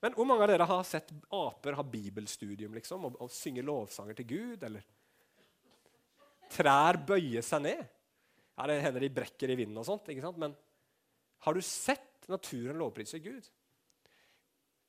Men 0.00 0.14
hvor 0.16 0.26
mange 0.28 0.46
av 0.46 0.52
dere 0.52 0.66
har 0.68 0.84
sett 0.88 1.10
aper 1.36 1.76
ha 1.76 1.84
bibelstudium 1.84 2.72
liksom, 2.78 3.04
og, 3.08 3.18
og 3.20 3.32
synge 3.34 3.64
lovsanger 3.66 4.16
til 4.20 4.28
Gud? 4.30 4.64
Eller 4.64 4.86
trær 6.50 6.98
bøye 7.06 7.42
seg 7.44 7.64
ned? 7.66 7.82
Ja, 8.56 8.66
Det 8.68 8.80
hender 8.84 9.04
de 9.04 9.12
brekker 9.20 9.52
i 9.52 9.58
vinden 9.58 9.80
og 9.80 9.86
sånt. 9.88 10.08
ikke 10.08 10.24
sant? 10.24 10.40
Men 10.40 10.56
har 11.44 11.56
du 11.56 11.62
sett 11.64 12.28
naturen 12.28 12.80
lovprise 12.80 13.20
Gud? 13.22 13.48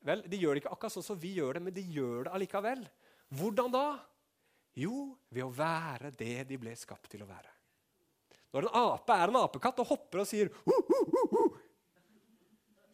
Vel, 0.07 0.23
De 0.27 0.39
gjør 0.39 0.55
det 0.55 0.63
ikke 0.63 0.73
akkurat 0.73 0.95
sånn 0.95 1.05
som 1.11 1.19
vi 1.19 1.35
gjør 1.37 1.59
det, 1.59 1.65
men 1.67 1.75
de 1.75 1.83
gjør 1.93 2.25
det 2.25 2.35
allikevel. 2.35 2.85
Hvordan 3.37 3.73
da? 3.73 3.85
Jo, 4.79 5.11
ved 5.29 5.43
å 5.45 5.53
være 5.53 6.13
det 6.15 6.47
de 6.49 6.57
ble 6.59 6.73
skapt 6.79 7.11
til 7.11 7.23
å 7.25 7.29
være. 7.29 7.50
Når 8.51 8.67
en 8.67 8.77
ape 8.81 9.15
er 9.15 9.31
en 9.31 9.39
apekatt 9.39 9.79
og 9.83 9.93
hopper 9.93 10.23
og 10.23 10.27
sier 10.27 10.51
hu, 10.65 10.75
hu, 10.87 11.21
hu, 11.31 11.43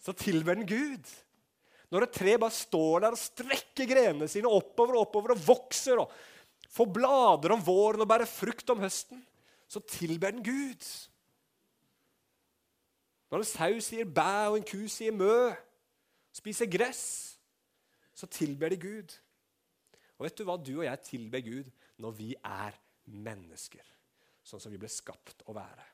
så 0.02 0.14
tilber 0.16 0.56
den 0.56 0.68
Gud. 0.70 1.10
Når 1.92 2.06
et 2.06 2.16
tre 2.20 2.36
bare 2.40 2.54
står 2.54 3.04
der 3.04 3.16
og 3.16 3.22
strekker 3.22 3.90
grenene 3.90 4.28
sine 4.32 4.52
oppover 4.52 4.98
og 4.98 5.08
oppover 5.08 5.34
og 5.34 5.44
vokser 5.44 6.04
og 6.04 6.14
får 6.78 6.90
blader 6.94 7.56
om 7.56 7.64
våren 7.64 8.04
og 8.04 8.10
bærer 8.10 8.30
frukt 8.30 8.70
om 8.70 8.84
høsten, 8.84 9.24
så 9.68 9.82
tilber 9.84 10.36
den 10.36 10.46
Gud. 10.46 10.84
Når 13.32 13.44
en 13.44 13.50
sau 13.50 13.82
sier 13.84 14.08
bæ 14.08 14.52
og 14.52 14.60
en 14.60 14.68
ku 14.68 14.86
sier 14.92 15.16
mø, 15.16 15.50
spiser 16.36 16.70
gress, 16.72 17.04
så 18.16 18.30
tilber 18.32 18.72
de 18.72 18.80
Gud. 18.80 19.18
Og 20.18 20.28
vet 20.28 20.38
du 20.38 20.46
hva? 20.48 20.56
Du 20.58 20.74
og 20.80 20.88
jeg 20.88 21.06
tilber 21.10 21.44
Gud 21.46 21.70
når 21.98 22.16
vi 22.20 22.34
er 22.38 22.78
mennesker 23.08 23.97
sånn 24.48 24.64
som 24.64 24.72
vi 24.72 24.80
ble 24.80 24.90
skapt 24.92 25.44
å 25.48 25.56
være. 25.56 25.86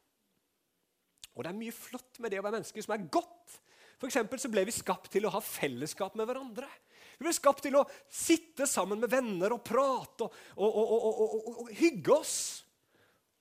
Og 1.34 1.42
det 1.42 1.50
er 1.50 1.58
mye 1.58 1.74
flott 1.74 2.20
med 2.22 2.34
det 2.34 2.40
å 2.40 2.46
være 2.46 2.60
mennesker 2.60 2.86
som 2.86 2.94
er 2.96 3.08
godt. 3.12 3.60
For 3.98 4.12
så 4.12 4.52
ble 4.52 4.66
vi 4.68 4.76
skapt 4.76 5.10
til 5.14 5.26
å 5.26 5.32
ha 5.34 5.42
fellesskap 5.42 6.18
med 6.20 6.28
hverandre. 6.30 6.68
Vi 7.18 7.26
ble 7.26 7.34
skapt 7.34 7.64
til 7.66 7.78
å 7.80 7.86
sitte 8.12 8.68
sammen 8.70 9.02
med 9.02 9.12
venner 9.12 9.54
og 9.56 9.64
prate 9.66 10.28
og, 10.28 10.70
og, 10.70 10.94
og, 10.94 11.50
og 11.64 11.74
hygge 11.78 12.14
oss. 12.16 12.38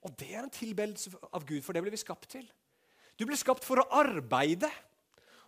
Og 0.02 0.14
det 0.18 0.32
er 0.32 0.44
en 0.44 0.52
tilbedelse 0.52 1.12
av 1.30 1.44
Gud, 1.46 1.60
for 1.64 1.74
det 1.74 1.82
ble 1.84 1.92
vi 1.92 2.00
skapt 2.00 2.30
til. 2.34 2.46
Du 3.18 3.26
ble 3.28 3.36
skapt 3.38 3.64
for 3.66 3.82
å 3.82 3.88
arbeide. 4.00 4.70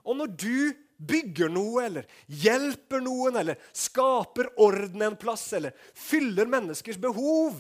Og 0.05 0.19
når 0.19 0.35
du 0.37 0.57
bygger 1.01 1.51
noe, 1.53 1.87
eller 1.87 2.09
hjelper 2.29 3.03
noen, 3.03 3.39
eller 3.41 3.61
skaper 3.75 4.53
orden 4.63 5.03
en 5.07 5.17
plass, 5.19 5.47
eller 5.57 5.75
fyller 5.97 6.51
menneskers 6.51 7.01
behov, 7.01 7.57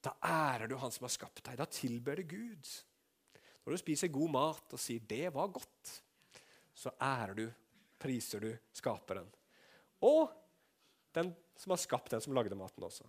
da 0.00 0.14
ærer 0.24 0.68
du 0.68 0.76
Han 0.80 0.92
som 0.92 1.04
har 1.04 1.12
skapt 1.12 1.42
deg. 1.44 1.58
Da 1.60 1.66
tilber 1.68 2.16
du 2.16 2.24
Gud. 2.30 2.70
Når 3.64 3.76
du 3.76 3.80
spiser 3.82 4.12
god 4.12 4.30
mat 4.32 4.72
og 4.72 4.80
sier 4.80 5.00
'det 5.00 5.34
var 5.34 5.48
godt', 5.48 6.02
så 6.74 6.90
ærer 7.00 7.34
du, 7.34 7.52
priser 7.98 8.40
du 8.40 8.56
Skaperen. 8.72 9.28
Og 10.00 10.32
den 11.12 11.34
som 11.56 11.70
har 11.70 11.76
skapt 11.76 12.10
den 12.10 12.20
som 12.20 12.32
lagde 12.32 12.56
maten 12.56 12.82
også. 12.82 13.04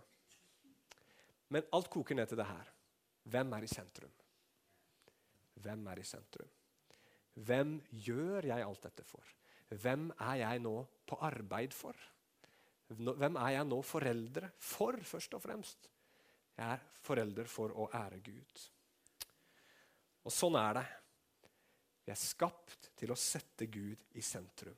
Men 1.50 1.64
alt 1.74 1.90
koker 1.90 2.16
ned 2.16 2.28
til 2.28 2.38
det 2.38 2.46
her. 2.46 2.68
Hvem 3.24 3.54
er 3.54 3.64
i 3.64 3.68
sentrum? 3.68 4.12
Hvem 5.62 5.88
er 5.88 6.00
i 6.00 6.04
sentrum? 6.04 6.50
Hvem 7.34 7.78
gjør 7.92 8.46
jeg 8.46 8.66
alt 8.66 8.84
dette 8.84 9.04
for? 9.04 9.24
Hvem 9.70 10.10
er 10.20 10.42
jeg 10.42 10.60
nå 10.60 10.76
på 11.08 11.16
arbeid 11.16 11.74
for? 11.76 11.96
Hvem 12.92 13.36
er 13.40 13.56
jeg 13.56 13.68
nå 13.70 13.82
foreldre 13.82 14.50
for, 14.60 14.98
først 15.08 15.34
og 15.38 15.42
fremst? 15.42 15.88
Jeg 16.58 16.68
er 16.68 16.86
forelder 17.02 17.50
for 17.50 17.74
å 17.74 17.90
ære 17.98 18.20
Gud. 18.26 18.64
Og 20.26 20.34
sånn 20.34 20.58
er 20.60 20.78
det. 20.78 20.88
Vi 22.06 22.14
er 22.14 22.20
skapt 22.20 22.92
til 22.98 23.14
å 23.14 23.20
sette 23.20 23.68
Gud 23.72 24.10
i 24.18 24.24
sentrum. 24.26 24.78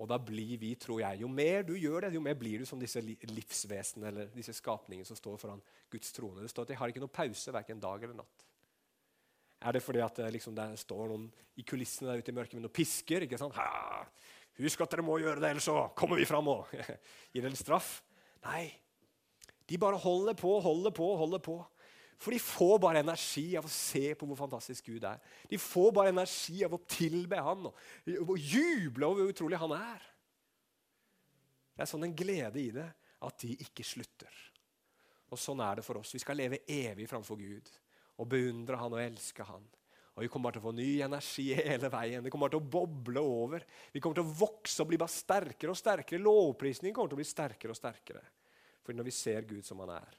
Og 0.00 0.08
da 0.08 0.16
blir 0.16 0.56
vi, 0.60 0.72
tror 0.80 1.02
jeg, 1.02 1.20
Jo 1.20 1.28
mer 1.28 1.64
du 1.66 1.74
gjør 1.76 2.06
det, 2.06 2.14
jo 2.16 2.22
mer 2.24 2.36
blir 2.40 2.62
du 2.62 2.68
som 2.68 2.80
disse 2.80 3.02
livsvesenene 3.04 4.08
eller 4.08 4.30
disse 4.32 4.54
skapningene 4.56 5.08
som 5.08 5.18
står 5.18 5.36
foran 5.40 5.60
Guds 5.92 6.12
trone. 6.16 6.40
Det 6.40 6.52
står 6.52 6.64
at 6.64 6.72
de 6.72 6.78
har 6.80 6.92
ikke 6.92 7.02
noe 7.02 7.12
pause 7.12 7.52
verken 7.52 7.82
dag 7.82 8.06
eller 8.06 8.16
natt. 8.22 8.46
Er 9.60 9.76
det 9.76 9.82
fordi 9.84 10.00
at 10.00 10.16
liksom, 10.32 10.54
det 10.56 10.70
står 10.80 11.10
noen 11.10 11.26
i 11.60 11.64
kulissene 11.68 12.08
der 12.08 12.22
ute 12.22 12.32
i 12.32 12.36
mørket 12.36 12.56
med 12.56 12.64
noen 12.64 12.72
pisker? 12.72 13.26
ikke 13.26 13.40
sant? 13.40 13.58
Ha, 13.60 14.06
husk 14.56 14.80
at 14.80 14.94
dere 14.94 15.04
må 15.04 15.18
gjøre 15.20 15.42
det, 15.42 15.50
ellers 15.52 15.68
så 15.68 15.82
kommer 15.96 16.16
vi 16.16 16.28
fram 16.28 16.48
og 16.48 16.72
gir 17.34 17.44
dere 17.44 17.60
straff. 17.60 17.98
Nei. 18.46 18.70
De 19.70 19.78
bare 19.78 20.00
holder 20.02 20.34
på, 20.38 20.56
holder 20.64 20.94
på, 20.94 21.08
holder 21.20 21.42
på. 21.44 21.56
For 22.20 22.34
de 22.34 22.40
får 22.42 22.76
bare 22.82 23.00
energi 23.00 23.46
av 23.56 23.64
å 23.64 23.72
se 23.72 24.10
på 24.18 24.26
hvor 24.28 24.36
fantastisk 24.42 24.90
Gud 24.90 25.06
er. 25.08 25.20
De 25.48 25.56
får 25.60 25.92
bare 25.96 26.12
energi 26.12 26.58
av 26.66 26.74
å 26.76 26.82
tilbe 26.90 27.38
Han 27.40 27.70
og, 27.70 27.84
og 28.26 28.34
juble 28.36 29.08
over 29.08 29.22
hvor 29.22 29.32
utrolig 29.32 29.60
Han 29.62 29.72
er. 29.78 30.04
Det 31.72 31.86
er 31.86 31.88
sånn 31.88 32.04
en 32.04 32.16
glede 32.16 32.60
i 32.60 32.68
det 32.74 32.88
at 33.24 33.38
de 33.40 33.54
ikke 33.64 33.86
slutter. 33.86 34.34
Og 35.30 35.38
Sånn 35.40 35.62
er 35.64 35.78
det 35.78 35.84
for 35.86 36.00
oss. 36.00 36.12
Vi 36.12 36.20
skal 36.20 36.36
leve 36.36 36.64
evig 36.68 37.06
framfor 37.08 37.38
Gud 37.40 37.70
og 38.20 38.28
beundre 38.28 38.76
Han 38.80 38.98
og 38.98 39.00
elske 39.00 39.46
Han. 39.48 39.64
Og 40.18 40.24
Vi 40.26 40.28
kommer 40.28 40.50
bare 40.50 40.58
til 40.58 40.64
å 40.64 40.68
få 40.68 40.74
ny 40.76 40.90
energi 41.06 41.46
hele 41.56 41.88
veien. 41.94 42.26
Det 42.26 42.34
kommer 42.34 42.52
til 42.52 42.60
å 42.60 42.70
boble 42.74 43.22
over. 43.22 43.64
Vi 43.94 44.02
kommer 44.02 44.18
til 44.20 44.26
å 44.26 44.36
vokse 44.42 44.82
og 44.82 44.90
bli 44.90 45.00
bare 45.00 45.14
sterkere 45.14 45.72
og 45.72 45.80
sterkere. 45.80 46.20
Lovprisningen 46.20 46.92
kommer 46.96 47.14
til 47.14 47.16
å 47.16 47.22
bli 47.22 47.30
sterkere 47.30 47.72
og 47.72 47.80
sterkere. 47.80 48.26
For 48.82 48.96
når 48.96 49.08
vi 49.08 49.14
ser 49.14 49.46
Gud 49.48 49.62
som 49.66 49.82
Han 49.84 49.92
er, 49.96 50.16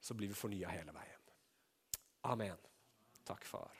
så 0.00 0.16
blir 0.16 0.32
vi 0.32 0.38
fornya 0.38 0.72
hele 0.72 0.94
veien. 0.96 1.30
Amen. 2.32 2.68
Takk, 3.24 3.44
far. 3.44 3.79